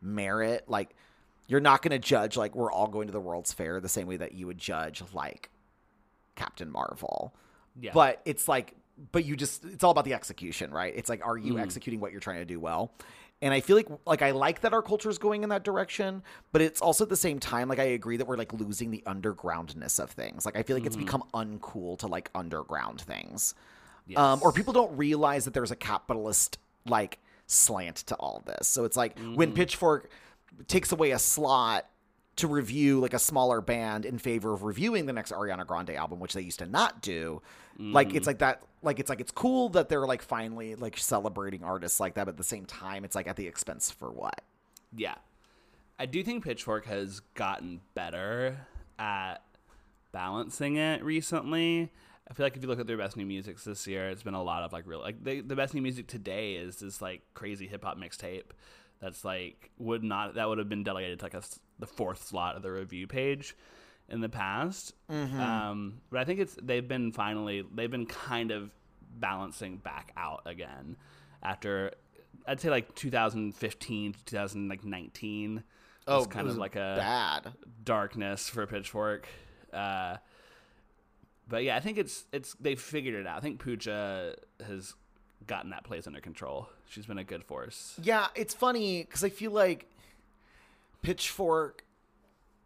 merit. 0.00 0.64
Like 0.68 0.94
you're 1.46 1.60
not 1.60 1.82
going 1.82 1.90
to 1.92 1.98
judge 1.98 2.36
like 2.36 2.54
we're 2.54 2.72
all 2.72 2.86
going 2.88 3.06
to 3.06 3.12
the 3.12 3.20
World's 3.20 3.52
Fair 3.52 3.80
the 3.80 3.88
same 3.88 4.06
way 4.06 4.16
that 4.16 4.32
you 4.32 4.46
would 4.46 4.58
judge 4.58 5.02
like 5.12 5.50
Captain 6.36 6.70
Marvel. 6.70 7.34
Yeah. 7.80 7.92
But 7.92 8.20
it's 8.24 8.48
like 8.48 8.74
but 9.12 9.24
you 9.24 9.34
just 9.36 9.64
it's 9.64 9.82
all 9.82 9.90
about 9.90 10.04
the 10.04 10.14
execution, 10.14 10.70
right? 10.70 10.92
It's 10.96 11.08
like 11.08 11.24
are 11.26 11.36
you 11.36 11.54
Mhm. 11.54 11.62
executing 11.62 12.00
what 12.00 12.12
you're 12.12 12.20
trying 12.20 12.38
to 12.38 12.44
do 12.44 12.60
well? 12.60 12.92
And 13.42 13.52
I 13.52 13.60
feel 13.60 13.76
like 13.76 13.88
like 14.06 14.22
I 14.22 14.30
like 14.30 14.60
that 14.60 14.72
our 14.72 14.82
culture 14.82 15.10
is 15.10 15.18
going 15.18 15.42
in 15.42 15.48
that 15.50 15.64
direction, 15.64 16.22
but 16.52 16.62
it's 16.62 16.80
also 16.80 17.04
at 17.04 17.10
the 17.10 17.16
same 17.16 17.40
time 17.40 17.68
like 17.68 17.78
I 17.80 17.84
agree 17.84 18.16
that 18.16 18.26
we're 18.26 18.36
like 18.36 18.52
losing 18.52 18.90
the 18.90 19.02
undergroundness 19.06 19.98
of 20.02 20.10
things. 20.12 20.46
Like 20.46 20.56
I 20.56 20.62
feel 20.62 20.76
like 20.76 20.86
it's 20.86 20.96
become 20.96 21.24
uncool 21.34 21.98
to 21.98 22.06
like 22.06 22.30
underground 22.34 23.00
things. 23.00 23.54
Um, 24.16 24.40
or 24.42 24.52
people 24.52 24.72
don't 24.72 24.96
realize 24.96 25.44
that 25.46 25.54
there's 25.54 25.70
a 25.70 25.76
capitalist 25.76 26.58
like 26.86 27.18
slant 27.46 27.96
to 27.96 28.14
all 28.16 28.42
this. 28.46 28.68
So 28.68 28.84
it's 28.84 28.96
like 28.96 29.18
when 29.34 29.52
Pitchfork 29.52 30.08
takes 30.66 30.92
away 30.92 31.12
a 31.12 31.18
slot 31.18 31.86
to 32.36 32.48
review 32.48 32.98
like 33.00 33.14
a 33.14 33.18
smaller 33.18 33.60
band 33.60 34.04
in 34.04 34.18
favor 34.18 34.52
of 34.52 34.64
reviewing 34.64 35.06
the 35.06 35.12
next 35.12 35.30
Ariana 35.32 35.66
Grande 35.66 35.90
album, 35.90 36.18
which 36.18 36.34
they 36.34 36.40
used 36.40 36.58
to 36.58 36.66
not 36.66 37.00
do. 37.00 37.40
Like 37.78 38.08
it's 38.08 38.18
mm-hmm. 38.18 38.26
like 38.26 38.38
that. 38.38 38.62
Like 38.82 39.00
it's 39.00 39.08
like 39.08 39.20
it's 39.20 39.32
cool 39.32 39.68
that 39.70 39.88
they're 39.88 40.06
like 40.06 40.22
finally 40.22 40.74
like 40.74 40.96
celebrating 40.98 41.64
artists 41.64 42.00
like 42.00 42.14
that, 42.14 42.26
but 42.26 42.32
at 42.32 42.36
the 42.36 42.44
same 42.44 42.66
time, 42.66 43.04
it's 43.04 43.14
like 43.14 43.26
at 43.26 43.36
the 43.36 43.46
expense 43.46 43.90
for 43.90 44.10
what? 44.10 44.42
Yeah. 44.94 45.14
I 45.98 46.06
do 46.06 46.22
think 46.22 46.44
Pitchfork 46.44 46.86
has 46.86 47.20
gotten 47.34 47.80
better 47.94 48.58
at 48.98 49.42
balancing 50.12 50.76
it 50.76 51.02
recently. 51.04 51.92
I 52.28 52.34
feel 52.34 52.46
like 52.46 52.56
if 52.56 52.62
you 52.62 52.68
look 52.68 52.80
at 52.80 52.86
their 52.86 52.96
best 52.96 53.16
new 53.16 53.26
music 53.26 53.62
this 53.62 53.86
year, 53.86 54.08
it's 54.08 54.22
been 54.22 54.34
a 54.34 54.42
lot 54.42 54.62
of 54.62 54.72
like 54.72 54.86
real 54.86 55.00
like 55.00 55.22
they, 55.22 55.40
the 55.40 55.56
best 55.56 55.74
new 55.74 55.82
music 55.82 56.06
today 56.06 56.54
is 56.54 56.76
this 56.76 57.02
like 57.02 57.22
crazy 57.34 57.66
hip 57.66 57.84
hop 57.84 57.98
mixtape 57.98 58.50
that's 59.04 59.24
like 59.24 59.70
would 59.78 60.02
not 60.02 60.34
that 60.34 60.48
would 60.48 60.58
have 60.58 60.68
been 60.68 60.82
delegated 60.82 61.18
to 61.18 61.24
like 61.26 61.34
a, 61.34 61.42
the 61.78 61.86
fourth 61.86 62.26
slot 62.26 62.56
of 62.56 62.62
the 62.62 62.72
review 62.72 63.06
page 63.06 63.54
in 64.08 64.20
the 64.20 64.28
past. 64.28 64.94
Um, 65.10 66.00
but 66.10 66.20
I 66.20 66.24
think 66.24 66.40
it's 66.40 66.56
they've 66.62 66.86
been 66.86 67.12
finally 67.12 67.62
they've 67.74 67.90
been 67.90 68.06
kind 68.06 68.50
of 68.50 68.70
balancing 69.16 69.76
back 69.76 70.12
out 70.16 70.42
again 70.46 70.96
after 71.42 71.92
I'd 72.46 72.60
say 72.60 72.70
like 72.70 72.94
2015 72.94 74.12
to 74.14 74.24
2019 74.24 75.62
was 76.06 76.26
kind 76.26 76.46
Oh, 76.46 76.50
it 76.50 76.52
of 76.52 76.58
like 76.58 76.76
a 76.76 76.94
bad. 76.98 77.52
darkness 77.84 78.48
for 78.48 78.66
Pitchfork. 78.66 79.26
Uh, 79.72 80.16
but 81.48 81.62
yeah, 81.64 81.76
I 81.76 81.80
think 81.80 81.98
it's 81.98 82.24
it's 82.32 82.54
they 82.60 82.74
figured 82.74 83.14
it 83.14 83.26
out. 83.26 83.36
I 83.36 83.40
think 83.40 83.60
Puja 83.60 84.34
has 84.66 84.94
gotten 85.46 85.70
that 85.70 85.84
place 85.84 86.06
under 86.06 86.20
control. 86.20 86.68
She's 86.88 87.06
been 87.06 87.18
a 87.18 87.24
good 87.24 87.44
force. 87.44 87.98
Yeah, 88.02 88.26
it's 88.34 88.54
funny 88.54 89.02
because 89.02 89.22
I 89.24 89.28
feel 89.28 89.50
like 89.50 89.86
Pitchfork 91.02 91.84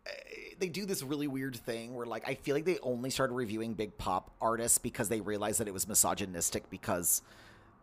eh, 0.07 0.11
they 0.59 0.69
do 0.69 0.85
this 0.87 1.03
really 1.03 1.27
weird 1.29 1.57
thing 1.57 1.95
where 1.95 2.07
like 2.07 2.29
I 2.29 2.35
feel 2.35 2.55
like 2.55 2.65
they 2.65 2.79
only 2.83 3.11
started 3.11 3.35
reviewing 3.35 3.75
big 3.75 3.97
pop 3.99 4.31
artists 4.41 4.79
because 4.79 5.09
they 5.09 5.21
realized 5.21 5.61
that 5.61 5.69
it 5.69 5.75
was 5.75 5.87
misogynistic 5.89 6.69
because 6.71 7.23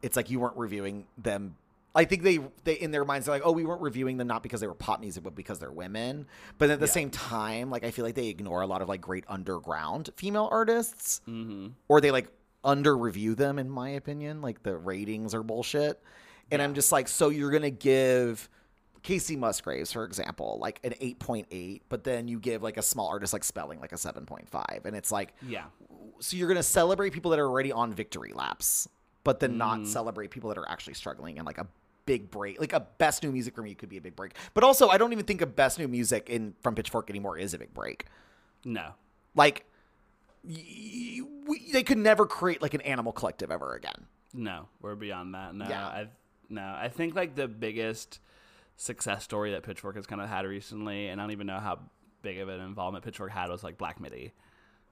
it's 0.01 0.15
like 0.15 0.29
you 0.29 0.39
weren't 0.39 0.57
reviewing 0.57 1.05
them 1.17 1.55
I 1.97 2.03
think 2.03 2.23
they 2.23 2.39
they 2.65 2.73
in 2.73 2.91
their 2.91 3.05
minds 3.05 3.25
they're 3.25 3.35
like, 3.35 3.43
oh, 3.45 3.53
we 3.53 3.63
weren't 3.63 3.81
reviewing 3.81 4.17
them 4.17 4.27
not 4.27 4.43
because 4.43 4.59
they 4.59 4.67
were 4.67 4.73
pop 4.73 4.99
music, 4.99 5.23
but 5.23 5.33
because 5.33 5.59
they're 5.59 5.71
women. 5.71 6.25
But 6.57 6.69
at 6.69 6.81
the 6.81 6.87
Yeah. 6.87 6.91
same 6.91 7.09
time, 7.09 7.69
like 7.69 7.85
I 7.85 7.91
feel 7.91 8.03
like 8.03 8.15
they 8.15 8.27
ignore 8.27 8.61
a 8.61 8.67
lot 8.67 8.81
of 8.81 8.89
like 8.89 8.99
great 8.99 9.23
underground 9.29 10.09
female 10.17 10.49
artists, 10.51 11.21
Mm-hmm. 11.25 11.67
or 11.87 12.01
they 12.01 12.11
like 12.11 12.27
under 12.65 12.97
review 12.97 13.35
them, 13.35 13.57
in 13.59 13.69
my 13.69 13.89
opinion. 13.91 14.41
Like 14.41 14.63
the 14.63 14.75
ratings 14.75 15.33
are 15.33 15.43
bullshit, 15.43 16.01
and 16.51 16.61
I'm 16.61 16.73
just 16.73 16.91
like, 16.91 17.07
so 17.07 17.29
you're 17.29 17.51
gonna 17.51 17.69
give 17.69 18.49
Kacey 19.03 19.37
Musgraves, 19.37 19.91
for 19.93 20.03
example, 20.03 20.57
like 20.59 20.79
an 20.83 20.93
8.8, 20.99 21.81
but 21.87 22.03
then 22.03 22.27
you 22.27 22.39
give 22.39 22.63
like 22.63 22.75
a 22.77 22.81
small 22.81 23.07
artist 23.07 23.31
like 23.31 23.43
Spelling 23.43 23.79
like 23.79 23.91
a 23.93 23.97
7.5, 23.97 24.85
and 24.85 24.95
it's 24.95 25.11
like, 25.11 25.33
Yeah, 25.47 25.65
so 26.19 26.35
you're 26.35 26.47
gonna 26.47 26.63
celebrate 26.63 27.11
people 27.13 27.31
that 27.31 27.39
are 27.39 27.47
already 27.47 27.71
on 27.71 27.93
victory 27.93 28.33
laps, 28.33 28.89
but 29.23 29.39
then 29.39 29.53
Mm. 29.53 29.57
not 29.57 29.87
celebrate 29.87 30.31
people 30.31 30.49
that 30.49 30.57
are 30.57 30.67
actually 30.67 30.95
struggling 30.95 31.37
and 31.37 31.45
like 31.45 31.59
a 31.59 31.67
big 32.07 32.29
break, 32.31 32.59
like 32.59 32.73
a 32.73 32.79
best 32.79 33.21
new 33.23 33.31
music 33.31 33.55
for 33.55 33.61
me 33.63 33.73
could 33.75 33.89
be 33.89 33.97
a 33.97 34.01
big 34.01 34.15
break. 34.15 34.33
But 34.55 34.63
also, 34.63 34.89
I 34.89 34.97
don't 34.97 35.11
even 35.13 35.25
think 35.25 35.41
a 35.41 35.47
best 35.47 35.77
new 35.79 35.87
music 35.87 36.29
in 36.29 36.55
from 36.61 36.75
Pitchfork 36.75 37.09
anymore 37.09 37.37
is 37.37 37.53
a 37.53 37.59
big 37.59 37.73
break. 37.73 38.05
no, 38.63 38.93
Like, 39.35 39.65
we, 41.45 41.71
they 41.71 41.83
could 41.83 41.97
never 41.97 42.25
create 42.25 42.61
like 42.61 42.73
an 42.73 42.81
Animal 42.81 43.11
Collective 43.11 43.51
ever 43.51 43.73
again. 43.73 44.05
no, 44.33 44.67
we're 44.81 44.95
beyond 44.95 45.33
that. 45.33 45.55
No, 45.55 45.67
Yeah. 45.67 45.85
I 45.87 46.07
no, 46.49 46.61
I 46.61 46.89
think 46.89 47.15
like 47.15 47.35
the 47.35 47.47
biggest 47.47 48.19
success 48.77 49.23
story 49.23 49.51
that 49.51 49.63
Pitchfork 49.63 49.95
has 49.95 50.05
kind 50.05 50.21
of 50.21 50.29
had 50.29 50.45
recently, 50.45 51.07
and 51.07 51.19
I 51.19 51.23
don't 51.23 51.31
even 51.31 51.47
know 51.47 51.59
how 51.59 51.79
big 52.21 52.39
of 52.39 52.49
an 52.49 52.59
involvement 52.59 53.03
Pitchfork 53.05 53.31
had 53.31 53.49
was 53.49 53.63
like 53.63 53.77
Black 53.77 53.99
Midi. 53.99 54.33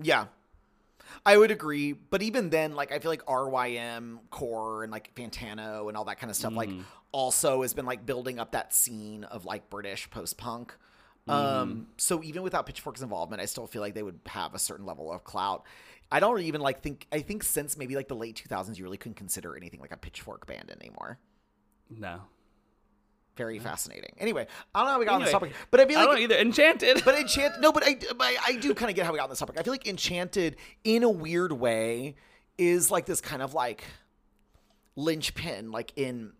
Yeah. 0.01 0.25
I 1.25 1.37
would 1.37 1.51
agree, 1.51 1.91
but 1.91 2.21
even 2.21 2.49
then, 2.49 2.75
like 2.75 2.91
I 2.93 2.99
feel 2.99 3.11
like 3.11 3.25
RYM 3.25 4.19
core 4.29 4.83
and 4.83 4.91
like 4.91 5.13
Fantano 5.15 5.89
and 5.89 5.97
all 5.97 6.05
that 6.05 6.17
kind 6.19 6.29
of 6.31 6.35
stuff, 6.37 6.53
like 6.53 6.69
also 7.11 7.61
has 7.61 7.73
been 7.73 7.85
like 7.85 8.05
building 8.05 8.39
up 8.39 8.51
that 8.53 8.73
scene 8.73 9.25
of 9.25 9.43
like 9.45 9.69
British 9.69 10.09
post 10.09 10.37
punk. 10.37 10.73
Um, 11.27 11.87
so 11.97 12.21
even 12.23 12.41
without 12.43 12.65
Pitchfork's 12.65 13.01
involvement, 13.01 13.41
I 13.41 13.45
still 13.45 13.67
feel 13.67 13.81
like 13.81 13.93
they 13.93 14.03
would 14.03 14.19
have 14.27 14.53
a 14.53 14.59
certain 14.59 14.85
level 14.85 15.11
of 15.11 15.23
clout. 15.23 15.63
I 16.13 16.19
don't 16.19 16.39
even 16.41 16.61
like 16.61 16.81
think 16.81 17.07
I 17.11 17.19
think 17.21 17.43
since 17.43 17.75
maybe 17.75 17.95
like 17.95 18.07
the 18.07 18.15
late 18.15 18.35
two 18.35 18.47
thousands, 18.47 18.77
you 18.77 18.85
really 18.85 18.97
couldn't 18.97 19.15
consider 19.15 19.57
anything 19.57 19.79
like 19.79 19.91
a 19.91 19.97
Pitchfork 19.97 20.45
band 20.45 20.69
anymore. 20.69 21.17
No, 21.89 22.21
Very 23.35 23.57
fascinating. 23.57 24.13
Anyway, 24.19 24.45
I 24.75 24.79
don't 24.79 24.87
know 24.87 24.91
how 24.93 24.99
we 24.99 25.05
got 25.05 25.15
on 25.15 25.21
this 25.21 25.31
topic, 25.31 25.53
but 25.71 25.79
I 25.79 25.85
feel 25.87 25.97
I 25.97 26.01
like 26.01 26.09
don't 26.11 26.19
either. 26.19 26.35
Enchanted, 26.35 27.01
but 27.03 27.15
Enchanted, 27.19 27.61
no, 27.61 27.71
but 27.71 27.83
I, 27.83 27.97
I, 28.19 28.37
I 28.47 28.55
do 28.57 28.75
kind 28.75 28.91
of 28.91 28.95
get 28.95 29.05
how 29.07 29.11
we 29.11 29.17
got 29.17 29.23
on 29.23 29.29
this 29.31 29.39
topic. 29.39 29.59
I 29.59 29.63
feel 29.63 29.73
like 29.73 29.87
Enchanted, 29.87 30.55
in 30.83 31.01
a 31.01 31.09
weird 31.09 31.51
way, 31.51 32.15
is 32.59 32.91
like 32.91 33.07
this 33.07 33.21
kind 33.21 33.41
of 33.41 33.55
like 33.55 33.83
linchpin, 34.95 35.71
like 35.71 35.93
in, 35.95 36.33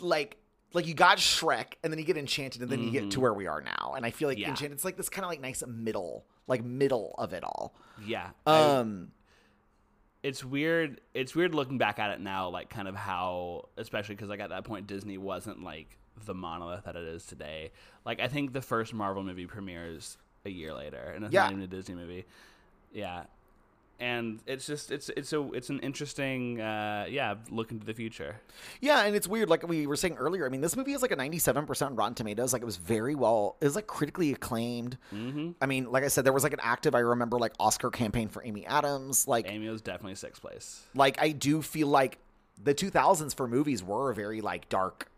like, 0.00 0.36
like 0.72 0.88
you 0.88 0.94
got 0.94 1.18
Shrek, 1.18 1.74
and 1.84 1.92
then 1.92 2.00
you 2.00 2.04
get 2.04 2.16
Enchanted, 2.16 2.60
and 2.62 2.70
then 2.70 2.82
you 2.82 2.90
get 2.90 3.02
to 3.02 3.06
mm-hmm. 3.06 3.20
where 3.20 3.34
we 3.34 3.46
are 3.46 3.60
now. 3.60 3.94
And 3.96 4.04
I 4.04 4.10
feel 4.10 4.28
like 4.28 4.38
Yeah. 4.38 4.48
Enchanted's 4.48 4.84
like 4.84 4.96
this 4.96 5.08
kind 5.08 5.24
of 5.24 5.30
like 5.30 5.40
nice 5.40 5.62
middle, 5.64 6.26
like 6.46 6.62
middle 6.64 7.14
of 7.18 7.32
it 7.32 7.42
all. 7.44 7.74
yeah. 8.04 8.30
I- 8.46 8.60
Um, 8.78 9.10
it's 10.22 10.42
weird 10.42 11.02
it's 11.12 11.34
weird 11.34 11.54
looking 11.54 11.76
back 11.76 11.98
at 11.98 12.10
it 12.10 12.18
now 12.18 12.48
like 12.48 12.70
kind 12.70 12.88
of 12.88 12.94
how 12.96 13.68
especially 13.76 14.14
because 14.14 14.30
like 14.30 14.40
at 14.40 14.48
that 14.48 14.64
point 14.64 14.86
disney 14.86 15.18
wasn't 15.18 15.62
like 15.62 15.98
the 16.24 16.32
monolith 16.32 16.84
that 16.84 16.96
it 16.96 17.04
is 17.04 17.26
today 17.26 17.70
like 18.06 18.20
i 18.20 18.26
think 18.26 18.54
the 18.54 18.62
first 18.62 18.94
marvel 18.94 19.22
movie 19.22 19.44
premieres 19.44 20.16
a 20.46 20.48
year 20.48 20.72
later 20.72 21.12
and 21.14 21.26
it's 21.26 21.34
Yeah. 21.34 21.42
not 21.42 21.50
even 21.52 21.62
a 21.62 21.66
disney 21.66 21.94
movie 21.94 22.24
yeah 22.90 23.24
and 24.00 24.40
it's 24.46 24.66
just 24.66 24.90
it's 24.90 25.08
it's 25.10 25.32
a 25.32 25.52
it's 25.52 25.70
an 25.70 25.78
interesting 25.80 26.60
uh 26.60 27.06
yeah 27.08 27.34
look 27.50 27.70
into 27.70 27.86
the 27.86 27.94
future 27.94 28.40
Yeah, 28.80 29.04
and 29.04 29.14
it's 29.14 29.28
weird. 29.28 29.48
Like 29.48 29.66
we 29.66 29.86
were 29.86 29.96
saying 29.96 30.14
earlier, 30.14 30.46
I 30.46 30.48
mean, 30.48 30.60
this 30.60 30.76
movie 30.76 30.92
has 30.92 31.02
like 31.02 31.12
a 31.12 31.16
97% 31.16 31.96
Rotten 31.96 32.14
Tomatoes. 32.14 32.52
Like 32.52 32.62
it 32.62 32.64
was 32.64 32.76
very 32.76 33.14
well, 33.14 33.56
it 33.60 33.64
was 33.64 33.76
like 33.76 33.86
critically 33.86 34.32
acclaimed. 34.32 34.98
mm-hmm. 35.12 35.52
I 35.60 35.66
mean, 35.66 35.90
like 35.90 36.04
I 36.04 36.08
said, 36.08 36.24
there 36.24 36.32
was 36.32 36.42
like 36.42 36.52
an 36.52 36.60
active, 36.62 36.94
I 36.94 37.00
remember, 37.00 37.38
like 37.38 37.52
Oscar 37.58 37.90
campaign 37.90 38.28
for 38.28 38.44
Amy 38.44 38.66
Adams. 38.66 39.26
Like, 39.28 39.46
amy 39.48 39.68
was 39.68 39.82
definitely 39.82 40.16
sixth 40.16 40.42
place 40.42 40.82
like 40.94 41.20
I 41.20 41.30
do 41.30 41.62
feel 41.62 41.88
like 41.88 42.18
the 42.62 42.74
2000s 42.74 43.34
for 43.34 43.48
movies 43.48 43.82
were 43.82 44.10
a 44.10 44.14
very 44.14 44.40
like 44.40 44.68
dark 44.68 45.08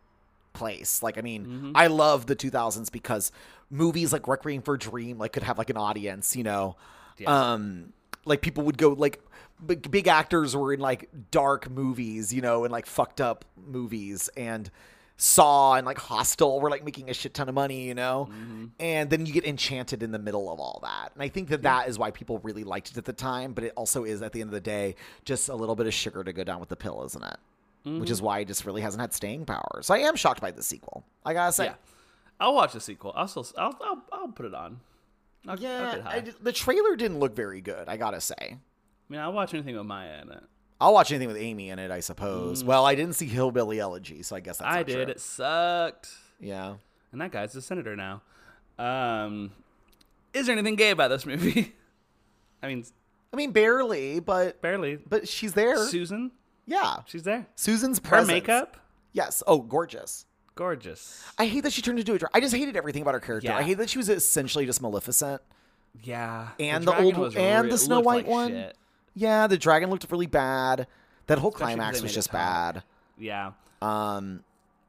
place. 0.53 1.03
Like, 1.03 1.19
I 1.19 1.21
mean, 1.21 1.73
I 1.75 1.87
love 1.89 2.27
the 2.27 2.37
2000s 2.37 2.91
because 2.91 3.31
movies 3.71 4.13
like 4.13 4.27
Requiem 4.27 4.63
for 4.63 4.75
a 4.75 4.79
Dream 4.79 5.19
like 5.19 5.33
could 5.33 5.43
have 5.43 5.59
like 5.59 5.71
an 5.71 5.77
audience, 5.77 6.35
you 6.35 6.45
know. 6.45 6.77
Yeah. 7.19 7.53
Um, 7.53 7.93
like 8.27 8.43
people 8.43 8.65
would 8.65 8.79
go 8.79 8.91
like 8.91 9.21
big, 9.65 9.91
big 9.91 10.09
actors 10.09 10.55
were 10.55 10.73
in 10.75 10.81
like 10.81 11.09
dark 11.31 11.71
movies, 11.71 12.33
you 12.33 12.43
know, 12.43 12.65
and 12.65 12.73
like 12.73 12.87
fucked 12.87 13.21
up 13.21 13.45
movies 13.57 14.29
and 14.37 14.71
Saw 15.19 15.77
and 15.77 15.87
like 15.87 15.97
Hostel 15.97 16.61
were 16.61 16.69
like 16.69 16.85
making 16.85 17.09
a 17.09 17.15
shit 17.15 17.33
ton 17.33 17.49
of 17.49 17.55
money, 17.55 17.87
you 17.87 17.95
know, 17.95 18.29
mm-hmm. 18.31 18.67
and 18.79 19.09
then 19.09 19.25
you 19.25 19.33
get 19.33 19.47
enchanted 19.47 20.03
in 20.03 20.11
the 20.11 20.19
middle 20.19 20.53
of 20.53 20.61
all 20.61 20.81
that. 20.83 21.13
And 21.15 21.23
I 21.23 21.29
think 21.29 21.49
that 21.49 21.63
that 21.63 21.89
is 21.89 21.99
why 21.99 22.11
people 22.11 22.39
really 22.41 22.65
liked 22.65 22.91
it 22.91 22.99
at 22.99 23.07
the 23.07 23.15
time, 23.15 23.55
but 23.55 23.65
it 23.65 23.73
also 23.77 24.05
is 24.05 24.21
at 24.21 24.33
the 24.33 24.43
end 24.43 24.49
of 24.49 24.55
the 24.55 24.61
day 24.61 24.95
just 25.25 25.49
a 25.49 25.55
little 25.55 25.75
bit 25.75 25.87
of 25.87 25.95
sugar 25.95 26.23
to 26.23 26.35
go 26.35 26.45
down 26.45 26.61
with 26.61 26.69
the 26.69 26.77
pill, 26.77 27.03
isn't 27.07 27.25
it? 27.25 27.37
Which 27.99 28.11
is 28.11 28.19
mm-hmm. 28.19 28.27
why 28.27 28.39
it 28.41 28.49
just 28.49 28.67
really 28.67 28.83
hasn't 28.83 29.01
had 29.01 29.15
staying 29.15 29.47
power. 29.47 29.79
So 29.81 29.95
I 29.95 29.99
am 29.99 30.17
shocked 30.17 30.43
by 30.43 30.51
the 30.51 30.63
sequel. 30.63 31.05
I 31.25 31.33
gotta 31.33 31.53
say, 31.53 31.67
yeah 31.67 31.75
i'll 32.41 32.55
watch 32.55 32.73
the 32.73 32.81
sequel 32.81 33.13
i'll 33.17 33.29
still 33.29 33.47
i'll 33.57 33.77
i'll, 33.81 34.03
I'll 34.13 34.29
put 34.29 34.47
it 34.47 34.55
on 34.55 34.81
I'll, 35.47 35.55
I'll 35.55 35.61
yeah, 35.61 36.01
high. 36.01 36.17
I 36.17 36.25
the 36.41 36.53
trailer 36.53 36.97
didn't 36.97 37.19
look 37.19 37.35
very 37.35 37.61
good. 37.61 37.89
I 37.89 37.97
gotta 37.97 38.21
say. 38.21 38.35
I 38.41 38.59
mean 39.09 39.21
i'll 39.21 39.33
watch 39.33 39.55
anything 39.55 39.77
with 39.77 39.87
maya 39.87 40.21
in 40.23 40.33
it 40.33 40.43
I'll 40.81 40.93
watch 40.93 41.11
anything 41.11 41.29
with 41.29 41.39
Amy 41.39 41.71
in 41.71 41.79
it, 41.79 41.91
I 41.91 42.01
suppose. 42.01 42.63
Well, 42.63 42.85
I 42.85 42.95
didn't 42.95 43.15
see 43.15 43.27
Hillbilly 43.27 43.81
Elegy, 43.81 44.23
so 44.23 44.37
I 44.37 44.41
guess 44.41 44.59
that's 44.59 44.75
i 44.75 44.83
did 44.83 44.93
true. 44.93 45.13
it 45.13 45.21
sucked 45.21 46.11
Yeah. 46.39 46.75
And 47.13 47.21
that 47.21 47.33
guy's 47.33 47.55
a 47.57 47.63
senator 47.63 47.97
now. 47.97 48.21
Um, 48.79 49.53
is 50.35 50.47
there 50.47 50.53
anything 50.53 50.77
gay 50.77 50.91
about 50.91 51.09
this 51.09 51.25
movie? 51.25 51.75
I 52.63 52.67
mean, 52.67 52.85
I 53.33 53.37
mean, 53.37 53.53
barely, 53.53 54.21
but 54.21 54.61
barely. 54.61 54.97
but 54.97 55.29
she's 55.29 55.55
there. 55.55 55.79
Susan, 55.79 56.33
yeah, 56.67 56.97
she's 57.07 57.23
there. 57.23 57.47
Susan's 57.55 58.01
Her 58.05 58.25
makeup, 58.25 58.77
Yes. 59.13 59.43
Oh, 59.47 59.61
gorgeous. 59.61 60.27
Gorgeous. 60.57 61.23
I 61.39 61.47
hate 61.47 61.61
that 61.63 61.73
she 61.73 61.81
turned 61.83 62.01
into 62.01 62.15
a. 62.15 62.19
Dra- 62.19 62.31
I 62.35 62.41
just 62.41 62.55
hated 62.55 62.77
everything 62.77 63.03
about 63.03 63.15
her 63.15 63.21
character. 63.21 63.49
Yeah. 63.51 63.57
I 63.59 63.63
hate 63.63 63.75
that 63.79 63.89
she 63.89 63.99
was 63.99 64.09
essentially 64.09 64.67
just 64.67 64.83
Maleficent. 64.83 65.41
Yeah, 66.03 66.49
And 66.61 66.85
the, 66.85 66.93
the 66.93 67.03
old- 67.03 67.17
was 67.17 67.37
and 67.37 67.71
the 67.73 67.79
Snow 67.79 68.01
White 68.01 68.25
like 68.25 68.27
one. 68.27 68.49
shit. 68.51 68.77
Yeah, 69.15 69.47
the 69.47 69.57
dragon 69.57 69.89
looked 69.89 70.11
really 70.11 70.27
bad. 70.27 70.87
That 71.27 71.39
whole 71.39 71.51
Especially 71.51 71.75
climax 71.77 72.03
was 72.03 72.13
just 72.15 72.31
bad. 72.33 72.83
Yeah, 73.19 73.53
Um, 73.81 74.45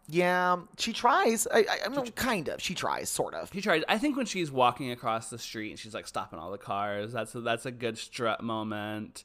Yeah, 0.10 0.58
she 0.78 0.92
tries. 0.92 1.48
I, 1.48 1.60
I, 1.60 1.66
I 1.86 1.90
mean, 1.90 2.08
kind 2.12 2.50
of. 2.50 2.62
She 2.62 2.74
tries, 2.76 3.08
sort 3.10 3.34
of. 3.36 3.50
She 3.54 3.62
tries. 3.62 3.84
I 3.88 3.98
think 3.98 4.18
when 4.18 4.26
she's 4.26 4.52
walking 4.52 4.92
across 4.92 5.30
the 5.30 5.38
street 5.40 5.70
and 5.70 5.80
she's 5.80 5.94
like 5.94 6.08
stopping 6.08 6.40
all 6.40 6.52
the 6.52 6.58
cars, 6.58 7.14
that's 7.14 7.34
a, 7.36 7.40
that's 7.42 7.66
a 7.66 7.72
good 7.72 7.98
strut 7.98 8.44
moment. 8.44 9.24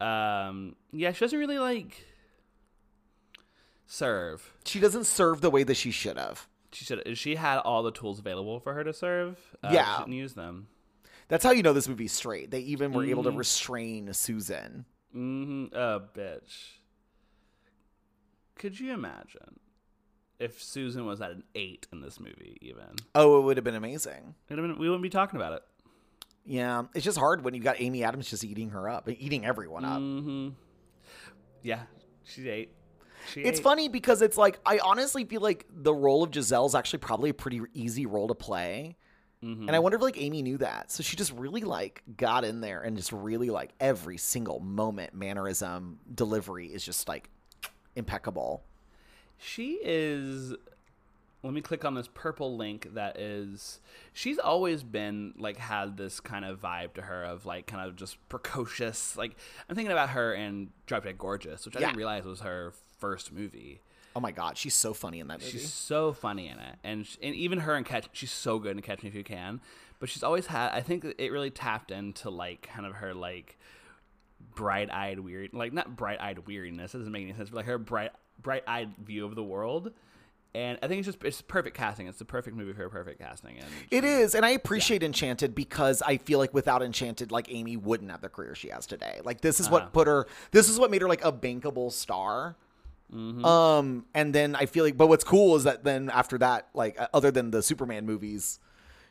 Um, 0.00 0.76
yeah, 0.92 1.12
she 1.12 1.20
doesn't 1.24 1.38
really 1.38 1.58
like 1.58 2.06
serve. 3.92 4.54
She 4.64 4.80
doesn't 4.80 5.04
serve 5.04 5.40
the 5.40 5.50
way 5.50 5.62
that 5.64 5.74
she 5.76 5.90
should 5.90 6.16
have. 6.16 6.48
She 6.72 6.84
should. 6.84 7.16
She 7.18 7.34
had 7.36 7.58
all 7.58 7.82
the 7.82 7.90
tools 7.92 8.18
available 8.18 8.58
for 8.60 8.72
her 8.74 8.82
to 8.84 8.92
serve. 8.92 9.38
Uh, 9.62 9.70
Yeah. 9.72 9.96
she 9.98 10.02
didn't 10.04 10.14
use 10.14 10.34
them. 10.34 10.68
That's 11.28 11.44
how 11.44 11.50
you 11.50 11.62
know 11.62 11.72
this 11.72 11.88
movie's 11.88 12.12
straight. 12.12 12.50
They 12.50 12.60
even 12.60 12.92
were 12.92 13.04
able 13.04 13.22
to 13.24 13.30
Mhm. 13.30 13.36
restrain 13.38 14.12
Susan. 14.14 14.84
Mm-hmm. 15.14 15.74
Oh, 15.76 16.02
bitch. 16.14 16.78
Could 18.56 18.78
you 18.80 18.92
imagine 18.92 19.60
if 20.38 20.62
Susan 20.62 21.04
was 21.06 21.20
at 21.20 21.30
an 21.30 21.44
eight 21.54 21.86
in 21.92 22.00
this 22.00 22.18
movie? 22.20 22.58
Even 22.60 22.96
Oh, 23.14 23.38
it 23.38 23.42
would 23.42 23.56
have 23.56 23.64
been 23.64 23.74
amazing. 23.74 24.34
Have 24.48 24.56
been, 24.58 24.78
we 24.78 24.88
wouldn't 24.88 25.02
be 25.02 25.10
talking 25.10 25.36
about 25.38 25.52
it. 25.54 25.62
Yeah, 26.44 26.84
it's 26.94 27.04
just 27.04 27.18
hard 27.18 27.44
when 27.44 27.54
you 27.54 27.60
got 27.60 27.80
Amy 27.80 28.02
Adams 28.04 28.28
just 28.28 28.42
eating 28.44 28.70
her 28.70 28.88
up, 28.88 29.08
eating 29.08 29.44
everyone 29.46 29.84
up. 29.84 30.00
Mm-hmm. 30.00 30.48
Yeah, 31.62 31.82
she's 32.24 32.46
ate. 32.46 32.74
She 33.30 33.42
It's 33.42 33.58
ate. 33.58 33.62
funny 33.62 33.88
because 33.88 34.22
it's 34.22 34.36
like 34.36 34.58
I 34.66 34.78
honestly 34.78 35.24
feel 35.24 35.40
like 35.40 35.66
the 35.70 35.94
role 35.94 36.22
of 36.22 36.32
Giselle 36.34 36.66
is 36.66 36.74
actually 36.74 37.00
probably 37.00 37.30
a 37.30 37.34
pretty 37.34 37.60
easy 37.74 38.06
role 38.06 38.28
to 38.28 38.34
play. 38.34 38.96
Mhm. 39.42 39.66
And 39.66 39.70
I 39.72 39.78
wonder 39.80 39.96
if 39.96 40.02
like 40.02 40.20
Amy 40.20 40.40
knew 40.42 40.58
that. 40.58 40.90
So 40.90 41.02
she 41.02 41.16
just 41.16 41.32
really 41.32 41.62
like 41.62 42.02
got 42.16 42.44
in 42.44 42.60
there 42.60 42.80
and 42.82 42.96
just 42.96 43.12
really 43.12 43.50
like 43.50 43.72
every 43.80 44.16
single 44.16 44.60
moment, 44.60 45.14
mannerism, 45.14 45.98
delivery 46.14 46.66
is 46.68 46.84
just 46.84 47.08
like 47.08 47.28
impeccable. 47.96 48.62
She 49.38 49.78
is. 49.82 50.54
Let 51.44 51.52
me 51.54 51.60
click 51.60 51.84
on 51.84 51.94
this 51.94 52.08
purple 52.14 52.56
link 52.56 52.94
that 52.94 53.18
is. 53.18 53.80
She's 54.12 54.38
always 54.38 54.84
been 54.84 55.34
like 55.36 55.56
had 55.56 55.96
this 55.96 56.20
kind 56.20 56.44
of 56.44 56.60
vibe 56.60 56.94
to 56.94 57.02
her 57.02 57.24
of 57.24 57.44
like 57.44 57.66
kind 57.66 57.88
of 57.88 57.96
just 57.96 58.16
precocious. 58.28 59.16
Like 59.16 59.34
I'm 59.68 59.74
thinking 59.74 59.90
about 59.90 60.10
her 60.10 60.32
in 60.34 60.70
Drop 60.86 61.02
Dead 61.02 61.18
Gorgeous, 61.18 61.66
which 61.66 61.76
I 61.76 61.80
Yeah. 61.80 61.86
didn't 61.88 61.98
realize 61.98 62.24
was 62.24 62.40
her 62.42 62.72
first 63.02 63.32
movie. 63.32 63.80
Oh 64.14 64.20
my 64.20 64.30
god, 64.30 64.56
she's 64.58 64.74
so 64.74 64.92
funny 64.94 65.20
in 65.20 65.26
that 65.28 65.40
movie. 65.40 65.50
She's 65.52 65.72
so 65.72 66.12
funny 66.12 66.46
in 66.48 66.58
it, 66.58 66.76
and 66.84 67.06
sh- 67.06 67.16
and 67.22 67.34
even 67.34 67.58
her 67.60 67.76
in 67.76 67.82
Catch, 67.84 68.08
she's 68.12 68.30
so 68.30 68.58
good 68.58 68.76
in 68.76 68.82
Catch 68.82 69.02
Me 69.02 69.08
If 69.08 69.14
You 69.14 69.24
Can. 69.24 69.60
But 69.98 70.08
she's 70.08 70.22
always 70.22 70.46
had. 70.46 70.70
I 70.72 70.80
think 70.82 71.04
it 71.18 71.32
really 71.32 71.50
tapped 71.50 71.90
into 71.90 72.28
like 72.30 72.62
kind 72.62 72.86
of 72.86 72.94
her 72.96 73.14
like 73.14 73.58
bright-eyed 74.54 75.20
weird, 75.20 75.54
like 75.54 75.72
not 75.72 75.96
bright-eyed 75.96 76.46
weirdness. 76.46 76.94
It 76.94 76.98
doesn't 76.98 77.12
make 77.12 77.22
any 77.24 77.32
sense. 77.34 77.50
But 77.50 77.56
like 77.56 77.66
her 77.66 77.78
bright, 77.78 78.10
bright-eyed 78.40 78.90
view 79.04 79.24
of 79.24 79.34
the 79.34 79.42
world. 79.42 79.92
And 80.54 80.78
I 80.82 80.86
think 80.88 80.98
it's 80.98 81.06
just 81.06 81.24
it's 81.24 81.40
perfect 81.40 81.74
casting. 81.76 82.06
It's 82.08 82.18
the 82.18 82.26
perfect 82.26 82.54
movie 82.56 82.74
for 82.74 82.86
perfect 82.90 83.18
casting. 83.20 83.56
And 83.58 83.66
It 83.90 84.04
is, 84.04 84.34
and 84.34 84.44
I 84.44 84.50
appreciate 84.50 85.02
Enchanted 85.02 85.54
because 85.54 86.02
I 86.02 86.18
feel 86.18 86.38
like 86.38 86.52
without 86.52 86.82
Enchanted, 86.82 87.32
like 87.32 87.46
Amy 87.50 87.78
wouldn't 87.78 88.10
have 88.10 88.20
the 88.20 88.28
career 88.28 88.54
she 88.54 88.68
has 88.68 88.86
today. 88.86 89.20
Like 89.24 89.40
this 89.40 89.60
is 89.60 89.66
Uh-huh. 89.68 89.76
what 89.76 89.92
put 89.94 90.06
her. 90.08 90.26
This 90.50 90.68
is 90.68 90.78
what 90.78 90.90
made 90.90 91.00
her 91.00 91.08
like 91.08 91.24
a 91.24 91.32
bankable 91.32 91.90
star. 91.90 92.56
Mm-hmm. 93.12 93.44
Um, 93.44 94.06
and 94.14 94.34
then 94.34 94.56
I 94.56 94.66
feel 94.66 94.84
like, 94.84 94.96
but 94.96 95.08
what's 95.08 95.24
cool 95.24 95.56
is 95.56 95.64
that 95.64 95.84
then 95.84 96.10
after 96.10 96.38
that, 96.38 96.68
like 96.74 97.00
uh, 97.00 97.08
other 97.12 97.30
than 97.30 97.50
the 97.50 97.62
Superman 97.62 98.06
movies, 98.06 98.58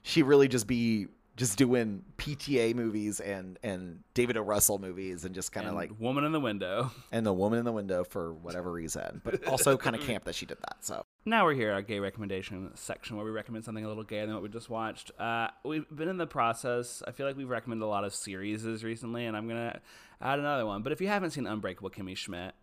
she 0.01 0.23
really 0.23 0.47
just 0.47 0.67
be 0.67 1.07
just 1.37 1.57
doing 1.57 2.03
PTA 2.17 2.75
movies 2.75 3.19
and 3.19 3.57
and 3.63 3.99
David 4.13 4.35
O. 4.37 4.41
Russell 4.41 4.79
movies 4.79 5.23
and 5.23 5.33
just 5.33 5.51
kind 5.51 5.65
of 5.67 5.73
like 5.73 5.89
Woman 5.97 6.23
in 6.25 6.33
the 6.33 6.39
Window. 6.39 6.91
and 7.11 7.25
the 7.25 7.31
woman 7.33 7.57
in 7.57 7.65
the 7.65 7.71
window 7.71 8.03
for 8.03 8.33
whatever 8.33 8.71
reason, 8.71 9.21
but 9.23 9.47
also 9.47 9.77
kind 9.77 9.95
of 9.95 10.01
camp 10.05 10.25
that 10.25 10.35
she 10.35 10.45
did 10.45 10.57
that. 10.59 10.77
So 10.81 11.03
Now 11.25 11.45
we're 11.45 11.53
here 11.53 11.69
at 11.69 11.75
our 11.75 11.81
gay 11.81 11.99
recommendation 11.99 12.71
section 12.75 13.15
where 13.15 13.25
we 13.25 13.31
recommend 13.31 13.63
something 13.63 13.85
a 13.85 13.87
little 13.87 14.03
gayer 14.03 14.25
than 14.25 14.33
what 14.35 14.43
we 14.43 14.49
just 14.49 14.69
watched. 14.69 15.11
Uh, 15.19 15.47
we've 15.63 15.85
been 15.95 16.09
in 16.09 16.17
the 16.17 16.27
process. 16.27 17.01
I 17.07 17.11
feel 17.11 17.25
like 17.25 17.37
we've 17.37 17.49
recommended 17.49 17.85
a 17.85 17.87
lot 17.87 18.03
of 18.03 18.13
series 18.13 18.65
recently, 18.83 19.25
and 19.25 19.37
I'm 19.37 19.47
gonna 19.47 19.79
add 20.21 20.37
another 20.37 20.65
one. 20.65 20.81
But 20.83 20.91
if 20.91 20.99
you 21.01 21.07
haven't 21.07 21.31
seen 21.31 21.47
Unbreakable 21.47 21.91
Kimmy 21.91 22.17
Schmidt, 22.17 22.53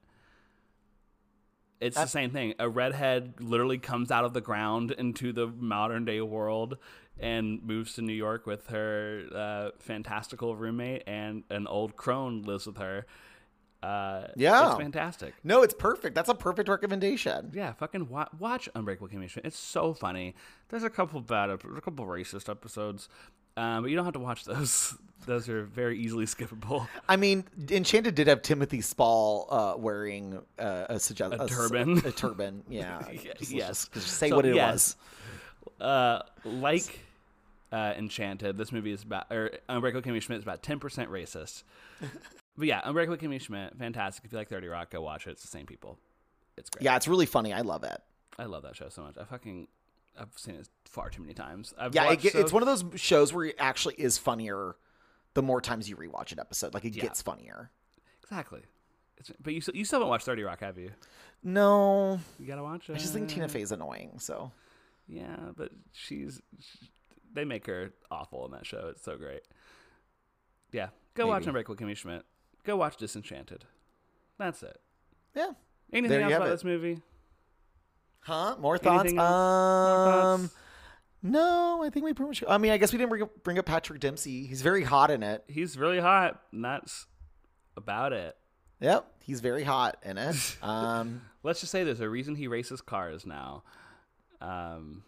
it's 1.80 1.96
the 1.96 2.06
same 2.06 2.30
thing. 2.30 2.54
A 2.58 2.68
redhead 2.68 3.34
literally 3.40 3.78
comes 3.78 4.10
out 4.10 4.24
of 4.24 4.32
the 4.32 4.40
ground 4.40 4.90
into 4.92 5.32
the 5.32 5.46
modern 5.46 6.04
day 6.04 6.20
world 6.20 6.76
and 7.20 7.62
moves 7.64 7.94
to 7.94 8.02
New 8.02 8.12
York 8.12 8.46
with 8.46 8.68
her 8.68 9.24
uh, 9.34 9.70
fantastical 9.80 10.54
roommate, 10.56 11.02
and 11.06 11.42
an 11.50 11.66
old 11.66 11.96
crone 11.96 12.42
lives 12.42 12.66
with 12.66 12.76
her. 12.78 13.06
Uh, 13.82 14.26
Yeah. 14.36 14.70
it's 14.72 14.78
fantastic. 14.80 15.34
no, 15.44 15.62
it's 15.62 15.74
perfect. 15.74 16.14
That's 16.16 16.28
a 16.28 16.34
perfect 16.34 16.68
recommendation. 16.68 17.52
Yeah, 17.54 17.72
fucking 17.74 18.08
wa- 18.08 18.28
watch 18.38 18.68
Unbreakable 18.74 19.08
Kimmy 19.08 19.28
Schmidt. 19.28 19.46
It's 19.46 19.58
so 19.58 19.94
funny. 19.94 20.34
There's 20.68 20.82
a 20.82 20.90
couple 20.90 21.20
bad, 21.20 21.50
a 21.50 21.58
couple 21.58 22.04
racist 22.06 22.48
episodes, 22.48 23.08
um, 23.58 23.82
but 23.82 23.90
you 23.90 23.96
don't 23.96 24.04
have 24.04 24.14
to 24.14 24.20
watch 24.20 24.44
those. 24.44 24.94
Those 25.26 25.46
are 25.50 25.64
very 25.64 25.98
easily 25.98 26.24
skippable. 26.24 26.88
I 27.06 27.16
mean, 27.16 27.44
Enchanted 27.70 28.14
did 28.14 28.28
have 28.28 28.40
Timothy 28.40 28.80
Spall 28.80 29.46
uh, 29.50 29.74
wearing 29.76 30.40
uh, 30.58 30.86
a, 30.88 30.98
suggest- 30.98 31.34
A 31.34 31.42
s- 31.42 31.50
turban. 31.50 31.98
A, 32.06 32.12
turban, 32.12 32.62
yeah. 32.70 33.02
Yeah, 33.12 33.32
Just- 33.38 33.50
yes. 33.52 33.68
just- 33.68 33.92
just 33.92 34.06
say 34.16 34.30
So, 34.30 34.36
what 34.36 34.46
it 34.46 34.54
yes. 34.54 34.96
was. 35.76 35.86
Uh, 35.86 36.22
like 36.46 37.00
uh, 37.72 37.92
Enchanted, 37.98 38.56
this 38.56 38.72
movie 38.72 38.90
is 38.92 39.02
about, 39.02 39.26
or 39.30 39.50
Unbreakable 39.68 40.00
Kimmy 40.10 40.22
Schmidt 40.22 40.38
is 40.38 40.44
about 40.44 40.62
10% 40.62 40.80
racist. 41.08 41.64
but 42.56 42.66
yeah, 42.66 42.80
Unbreakable 42.84 43.18
Kimmy 43.18 43.38
Schmidt, 43.38 43.76
fantastic. 43.76 44.24
If 44.24 44.32
you 44.32 44.38
like 44.38 44.48
30 44.48 44.66
Rock, 44.68 44.88
go 44.90 45.02
watch 45.02 45.26
it. 45.26 45.32
It's 45.32 45.42
the 45.42 45.48
same 45.48 45.66
people. 45.66 45.98
It's 46.56 46.70
great. 46.70 46.84
Yeah, 46.84 46.96
it's 46.96 47.06
really 47.08 47.26
funny. 47.26 47.52
I 47.52 47.60
love 47.60 47.84
it. 47.84 48.00
I 48.38 48.44
love 48.44 48.62
that 48.62 48.76
show 48.76 48.88
so 48.88 49.02
much. 49.02 49.16
I 49.20 49.24
fucking, 49.24 49.68
I've 50.18 50.36
seen 50.36 50.56
it 50.56 50.68
far 50.84 51.10
too 51.10 51.22
many 51.22 51.34
times. 51.34 51.72
I've 51.78 51.94
Yeah, 51.94 52.12
it, 52.12 52.24
it's 52.34 52.52
one 52.52 52.62
of 52.62 52.66
those 52.66 53.00
shows 53.00 53.32
where 53.32 53.44
it 53.46 53.56
actually 53.58 53.94
is 53.96 54.18
funnier 54.18 54.76
the 55.34 55.42
more 55.42 55.60
times 55.60 55.88
you 55.88 55.96
rewatch 55.96 56.32
an 56.32 56.40
episode. 56.40 56.74
Like 56.74 56.84
it 56.84 56.94
Yeah. 56.96 57.02
gets 57.02 57.22
funnier. 57.22 57.70
Exactly. 58.22 58.62
It's, 59.18 59.30
but 59.42 59.52
you, 59.54 59.60
still- 59.60 59.76
you 59.76 59.84
still 59.84 59.98
haven't 60.00 60.10
watched 60.10 60.26
30 60.26 60.42
Rock, 60.42 60.60
have 60.60 60.78
you? 60.78 60.90
No, 61.42 62.18
You 62.38 62.46
gotta 62.46 62.62
watch 62.62 62.88
it. 62.90 62.94
I 62.94 62.98
just 62.98 63.12
think 63.12 63.28
Tina 63.28 63.48
Fey's 63.48 63.70
annoying. 63.72 64.18
So 64.18 64.50
Yeah, 65.06 65.36
but 65.56 65.70
she's. 65.92 66.40
She, 66.60 66.90
they 67.32 67.44
make 67.44 67.66
her 67.66 67.92
awful 68.10 68.44
in 68.46 68.52
that 68.52 68.66
show. 68.66 68.88
It's 68.90 69.02
so 69.04 69.16
great. 69.16 69.42
Yeah, 70.72 70.88
go 71.14 71.26
watch 71.26 71.40
Maybe. 71.42 71.48
Unbreakable 71.50 71.76
Kimmy 71.76 71.96
Schmidt. 71.96 72.24
Go 72.64 72.76
watch 72.76 72.96
Disenchanted. 72.96 73.64
That's 74.38 74.62
it. 74.62 74.78
yeah, 75.34 75.50
Anything 75.92 76.10
There 76.18 76.22
else 76.22 76.34
about 76.36 76.48
it. 76.48 76.50
this 76.50 76.64
movie? 76.64 77.00
Huh? 78.28 78.56
More 78.60 78.78
thoughts? 78.78 79.10
Um, 79.10 79.16
thoughts? 79.18 80.54
no, 81.22 81.82
I 81.82 81.90
think 81.90 82.04
we 82.04 82.12
pretty 82.12 82.28
much. 82.28 82.44
I 82.48 82.58
mean, 82.58 82.70
I 82.70 82.76
guess 82.76 82.92
we 82.92 82.98
didn't 82.98 83.10
bring 83.10 83.22
up, 83.22 83.42
bring 83.42 83.58
up 83.58 83.66
Patrick 83.66 84.00
Dempsey. 84.00 84.46
He's 84.46 84.62
very 84.62 84.84
hot 84.84 85.10
in 85.10 85.22
it. 85.22 85.42
He's 85.48 85.76
really 85.76 85.98
hot, 85.98 86.40
and 86.52 86.64
that's 86.64 87.06
about 87.76 88.12
it. 88.12 88.36
Yep, 88.80 89.06
he's 89.24 89.40
very 89.40 89.64
hot 89.64 89.96
in 90.04 90.18
it. 90.18 90.56
Um, 90.62 91.22
Let's 91.42 91.60
just 91.60 91.72
say 91.72 91.82
there's 91.84 92.00
a 92.00 92.08
reason 92.08 92.34
he 92.34 92.46
races 92.48 92.80
cars 92.80 93.24
now. 93.26 93.62
Um, 94.40 95.02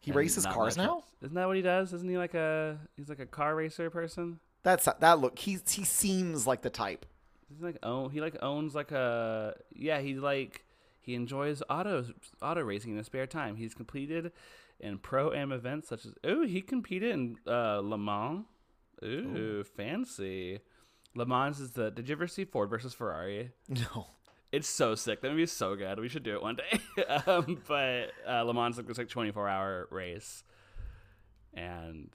he 0.00 0.12
races 0.12 0.46
cars 0.46 0.76
now. 0.76 0.84
else. 0.84 1.04
Isn't 1.22 1.34
that 1.34 1.46
what 1.46 1.56
he 1.56 1.62
does? 1.62 1.92
Isn't 1.92 2.08
he 2.08 2.16
like 2.16 2.34
a 2.34 2.78
he's 2.96 3.08
like 3.08 3.18
a 3.20 3.26
car 3.26 3.54
racer 3.54 3.90
person? 3.90 4.40
That's 4.62 4.88
that 5.00 5.18
look. 5.20 5.38
He 5.38 5.58
he 5.68 5.84
seems 5.84 6.46
like 6.46 6.62
the 6.62 6.70
type. 6.70 7.04
He's 7.48 7.62
like 7.62 7.76
own 7.82 8.10
he 8.10 8.20
like 8.20 8.36
owns 8.42 8.74
like 8.74 8.92
a 8.92 9.54
yeah 9.74 10.00
he 10.00 10.14
like 10.14 10.64
he 11.00 11.14
enjoys 11.14 11.62
auto 11.68 12.04
auto 12.42 12.60
racing 12.62 12.92
in 12.92 12.96
his 12.98 13.06
spare 13.06 13.26
time. 13.26 13.56
He's 13.56 13.74
completed 13.74 14.32
in 14.78 14.98
pro 14.98 15.32
am 15.32 15.52
events 15.52 15.88
such 15.88 16.04
as 16.06 16.12
oh 16.24 16.44
he 16.46 16.60
competed 16.62 17.10
in 17.12 17.36
uh, 17.46 17.80
Le 17.80 17.98
Mans. 17.98 18.44
Ooh, 19.02 19.64
fancy. 19.64 20.60
Le 21.14 21.26
Mans 21.26 21.58
is 21.58 21.72
the. 21.72 21.90
Did 21.90 22.08
you 22.08 22.14
ever 22.14 22.26
see 22.26 22.44
Ford 22.44 22.68
versus 22.70 22.92
Ferrari? 22.94 23.50
No. 23.68 24.06
It's 24.52 24.68
so 24.68 24.94
sick. 24.96 25.20
That 25.22 25.30
movie 25.30 25.44
is 25.44 25.52
so 25.52 25.76
good. 25.76 26.00
We 26.00 26.08
should 26.08 26.24
do 26.24 26.34
it 26.34 26.42
one 26.42 26.56
day. 26.56 27.04
um, 27.26 27.62
but 27.68 28.10
uh, 28.28 28.42
Le 28.42 28.52
Mans 28.52 28.76
like 28.76 28.86
this 28.86 28.98
like 28.98 29.08
twenty 29.08 29.30
four 29.30 29.48
hour 29.48 29.86
race, 29.90 30.42
and 31.54 32.10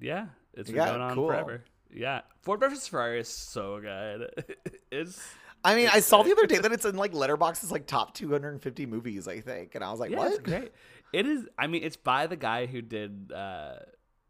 yeah, 0.00 0.26
it's 0.54 0.68
been 0.70 0.78
Yeah, 0.78 0.86
going 0.86 1.00
on 1.02 1.14
cool. 1.14 1.28
forever. 1.28 1.62
Yeah, 1.94 2.20
Ford 2.42 2.60
versus 2.60 2.86
Ferrari 2.88 3.20
is 3.20 3.28
so 3.28 3.80
good. 3.80 4.44
it's 4.90 5.20
I 5.64 5.74
mean, 5.74 5.88
I 5.92 6.00
saw 6.00 6.22
the 6.22 6.32
other 6.32 6.46
day 6.46 6.58
that 6.58 6.72
it's 6.72 6.84
in 6.84 6.96
like 6.96 7.12
Letterboxd's 7.12 7.70
like 7.70 7.86
top 7.86 8.14
250 8.14 8.86
movies, 8.86 9.26
I 9.26 9.40
think, 9.40 9.74
and 9.74 9.82
I 9.82 9.90
was 9.90 10.00
like, 10.00 10.10
yeah, 10.10 10.18
what? 10.18 10.32
it's 10.32 10.38
great. 10.38 10.72
It 11.12 11.26
is. 11.26 11.46
I 11.58 11.66
mean, 11.66 11.82
it's 11.82 11.96
by 11.96 12.26
the 12.26 12.36
guy 12.36 12.66
who 12.66 12.82
did 12.82 13.32
uh, 13.32 13.76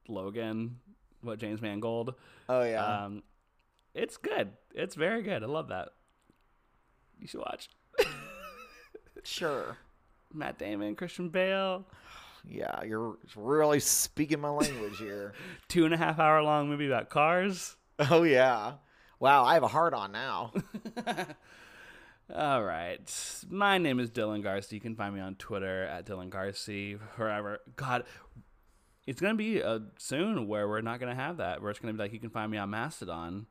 Logan, 0.08 0.78
what 1.22 1.38
James 1.38 1.60
Mangold. 1.60 2.14
Oh 2.48 2.62
yeah. 2.62 3.04
Um, 3.04 3.22
it's 3.94 4.16
good. 4.16 4.52
It's 4.74 4.94
very 4.94 5.22
good. 5.22 5.42
I 5.42 5.46
love 5.46 5.68
that. 5.68 5.90
You 7.20 7.26
should 7.26 7.40
watch 7.40 7.68
sure. 9.24 9.76
Matt 10.32 10.58
Damon, 10.58 10.94
Christian 10.94 11.30
Bale. 11.30 11.84
Yeah, 12.48 12.84
you're 12.84 13.16
really 13.34 13.80
speaking 13.80 14.40
my 14.40 14.50
language 14.50 14.98
here. 14.98 15.32
Two 15.68 15.84
and 15.84 15.92
a 15.92 15.96
half 15.96 16.18
hour 16.18 16.42
long 16.42 16.68
movie 16.68 16.86
about 16.86 17.10
cars. 17.10 17.76
oh 17.98 18.22
yeah. 18.22 18.74
Wow, 19.20 19.44
I 19.44 19.54
have 19.54 19.62
a 19.62 19.68
heart 19.68 19.94
on 19.94 20.12
now. 20.12 20.52
All 22.34 22.62
right. 22.62 23.00
My 23.48 23.78
name 23.78 23.98
is 24.00 24.10
Dylan 24.10 24.42
Garcia. 24.42 24.76
You 24.76 24.80
can 24.80 24.94
find 24.94 25.14
me 25.14 25.20
on 25.20 25.34
Twitter 25.36 25.84
at 25.84 26.06
Dylan 26.06 26.30
Garcia. 26.30 26.98
Wherever. 27.16 27.58
God, 27.76 28.04
it's 29.06 29.20
gonna 29.20 29.34
be 29.34 29.62
uh, 29.62 29.80
soon 29.96 30.46
where 30.46 30.68
we're 30.68 30.82
not 30.82 31.00
gonna 31.00 31.14
have 31.14 31.38
that. 31.38 31.62
Where 31.62 31.70
it's 31.70 31.80
gonna 31.80 31.94
be 31.94 31.98
like 31.98 32.12
you 32.12 32.20
can 32.20 32.30
find 32.30 32.50
me 32.50 32.58
on 32.58 32.70
Mastodon. 32.70 33.46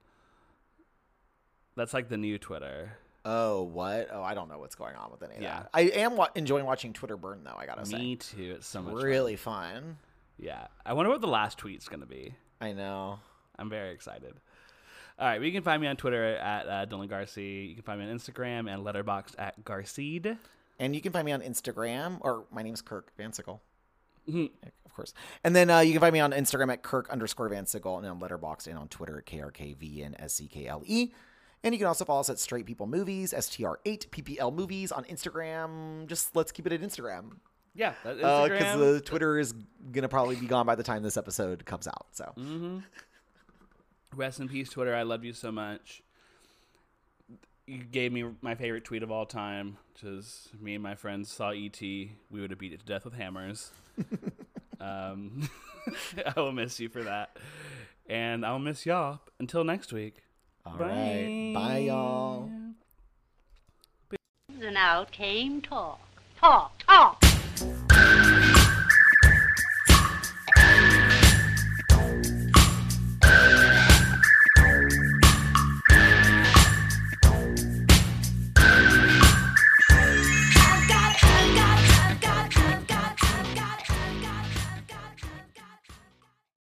That's 1.75 1.93
like 1.93 2.07
the 2.09 2.17
new 2.17 2.37
Twitter. 2.37 2.93
Oh, 3.25 3.63
what? 3.63 4.07
Oh, 4.11 4.21
I 4.23 4.33
don't 4.35 4.47
know 4.47 4.57
what's 4.59 4.75
going 4.75 4.95
on 4.95 5.11
with 5.11 5.21
any 5.21 5.35
of 5.35 5.41
Yeah. 5.41 5.59
that. 5.63 5.69
I 5.73 5.81
am 5.81 6.15
wa- 6.15 6.29
enjoying 6.35 6.65
watching 6.65 6.93
Twitter 6.93 7.17
burn, 7.17 7.41
though. 7.43 7.55
I 7.57 7.65
gotta 7.65 7.85
say, 7.85 7.97
Me 7.97 8.15
too. 8.15 8.53
It's 8.57 8.67
so 8.67 8.81
much 8.81 8.93
fun. 8.93 9.03
really 9.03 9.35
fun. 9.35 9.97
Yeah. 10.37 10.67
I 10.85 10.93
wonder 10.93 11.09
what 11.11 11.19
the 11.21 11.27
last 11.27 11.57
tweet's 11.57 11.89
gonna 11.89 12.05
be. 12.05 12.35
I 12.61 12.71
know. 12.73 13.19
I'm 13.59 13.69
very 13.69 13.91
excited. 13.91 14.33
All 15.19 15.27
right, 15.27 15.39
well, 15.39 15.45
you 15.45 15.51
can 15.51 15.63
find 15.63 15.81
me 15.81 15.87
on 15.87 15.95
Twitter 15.97 16.23
at 16.35 16.67
uh, 16.67 16.85
Dylan 16.85 17.09
Garcia. 17.09 17.63
You 17.65 17.73
can 17.73 17.83
find 17.83 17.99
me 17.99 18.07
on 18.09 18.15
Instagram 18.15 18.71
and 18.71 18.85
Letterboxd 18.85 19.33
at 19.39 19.63
Garceed. 19.65 20.37
And 20.79 20.93
you 20.95 21.01
can 21.01 21.11
find 21.11 21.25
me 21.25 21.31
on 21.31 21.41
Instagram, 21.41 22.17
or 22.21 22.45
my 22.51 22.61
name 22.61 22.75
is 22.75 22.81
Kirk 22.83 23.11
Van 23.17 23.33
Sickle. 23.33 23.61
Mhm. 24.29 24.51
Of 24.85 24.93
course. 24.93 25.13
And 25.43 25.55
then 25.55 25.69
uh, 25.71 25.79
you 25.79 25.91
can 25.93 26.01
find 26.01 26.13
me 26.13 26.19
on 26.19 26.33
Instagram 26.33 26.71
at 26.71 26.83
Kirk 26.83 27.09
underscore 27.09 27.49
Van 27.49 27.65
Sickle 27.65 27.97
and 27.97 28.05
on 28.05 28.19
Letterboxd 28.19 28.67
and 28.67 28.77
on 28.77 28.87
Twitter 28.89 29.17
at 29.17 29.25
KRKVNSCKLE. 29.25 30.83
E. 30.85 31.13
And 31.63 31.73
you 31.73 31.79
can 31.79 31.87
also 31.87 32.05
follow 32.05 32.19
us 32.19 32.29
at 32.29 32.37
Straight 32.37 32.67
People 32.67 32.85
Movies, 32.85 33.33
STR8 33.33 34.09
PPL 34.09 34.53
Movies 34.53 34.91
on 34.91 35.03
Instagram. 35.05 36.05
Just 36.05 36.35
let's 36.35 36.51
keep 36.51 36.67
it 36.67 36.73
at 36.73 36.81
Instagram. 36.81 37.37
Yeah, 37.73 37.93
that 38.03 38.17
Because 38.17 38.79
the 38.79 39.01
Twitter 39.01 39.37
is 39.39 39.53
going 39.53 40.01
to 40.03 40.09
probably 40.09 40.35
be 40.35 40.47
gone 40.47 40.65
by 40.65 40.75
the 40.75 40.83
time 40.83 41.03
this 41.03 41.17
episode 41.17 41.65
comes 41.65 41.87
out. 41.87 42.07
So 42.11 42.33
Mm-hmm. 42.37 42.79
Rest 44.15 44.39
in 44.39 44.47
peace, 44.49 44.69
Twitter. 44.69 44.95
I 44.95 45.03
love 45.03 45.23
you 45.23 45.33
so 45.33 45.51
much. 45.51 46.01
You 47.65 47.83
gave 47.83 48.13
me 48.13 48.23
my 48.41 48.55
favorite 48.55 48.85
tweet 48.85 49.03
of 49.03 49.11
all 49.11 49.25
time, 49.25 49.77
which 49.93 50.03
is 50.03 50.49
me 50.59 50.75
and 50.75 50.83
my 50.83 50.95
friends 50.95 51.29
saw 51.29 51.49
ET. 51.49 51.81
We 51.81 52.09
would 52.31 52.49
have 52.49 52.59
beat 52.59 52.73
it 52.73 52.79
to 52.79 52.85
death 52.85 53.03
with 53.03 53.13
hammers. 53.13 53.71
um, 54.79 55.49
I 56.35 56.39
will 56.39 56.53
miss 56.53 56.79
you 56.79 56.89
for 56.89 57.03
that. 57.03 57.37
And 58.09 58.45
I'll 58.45 58.59
miss 58.59 58.85
y'all 58.85 59.19
until 59.39 59.63
next 59.63 59.91
week. 59.91 60.23
all 60.65 60.77
right. 60.77 61.51
Bye, 61.53 61.77
y'all. 61.79 62.49
And 64.61 64.77
out 64.77 65.11
came 65.11 65.61
talk. 65.61 65.99
Talk, 66.39 66.77
talk. 66.85 67.16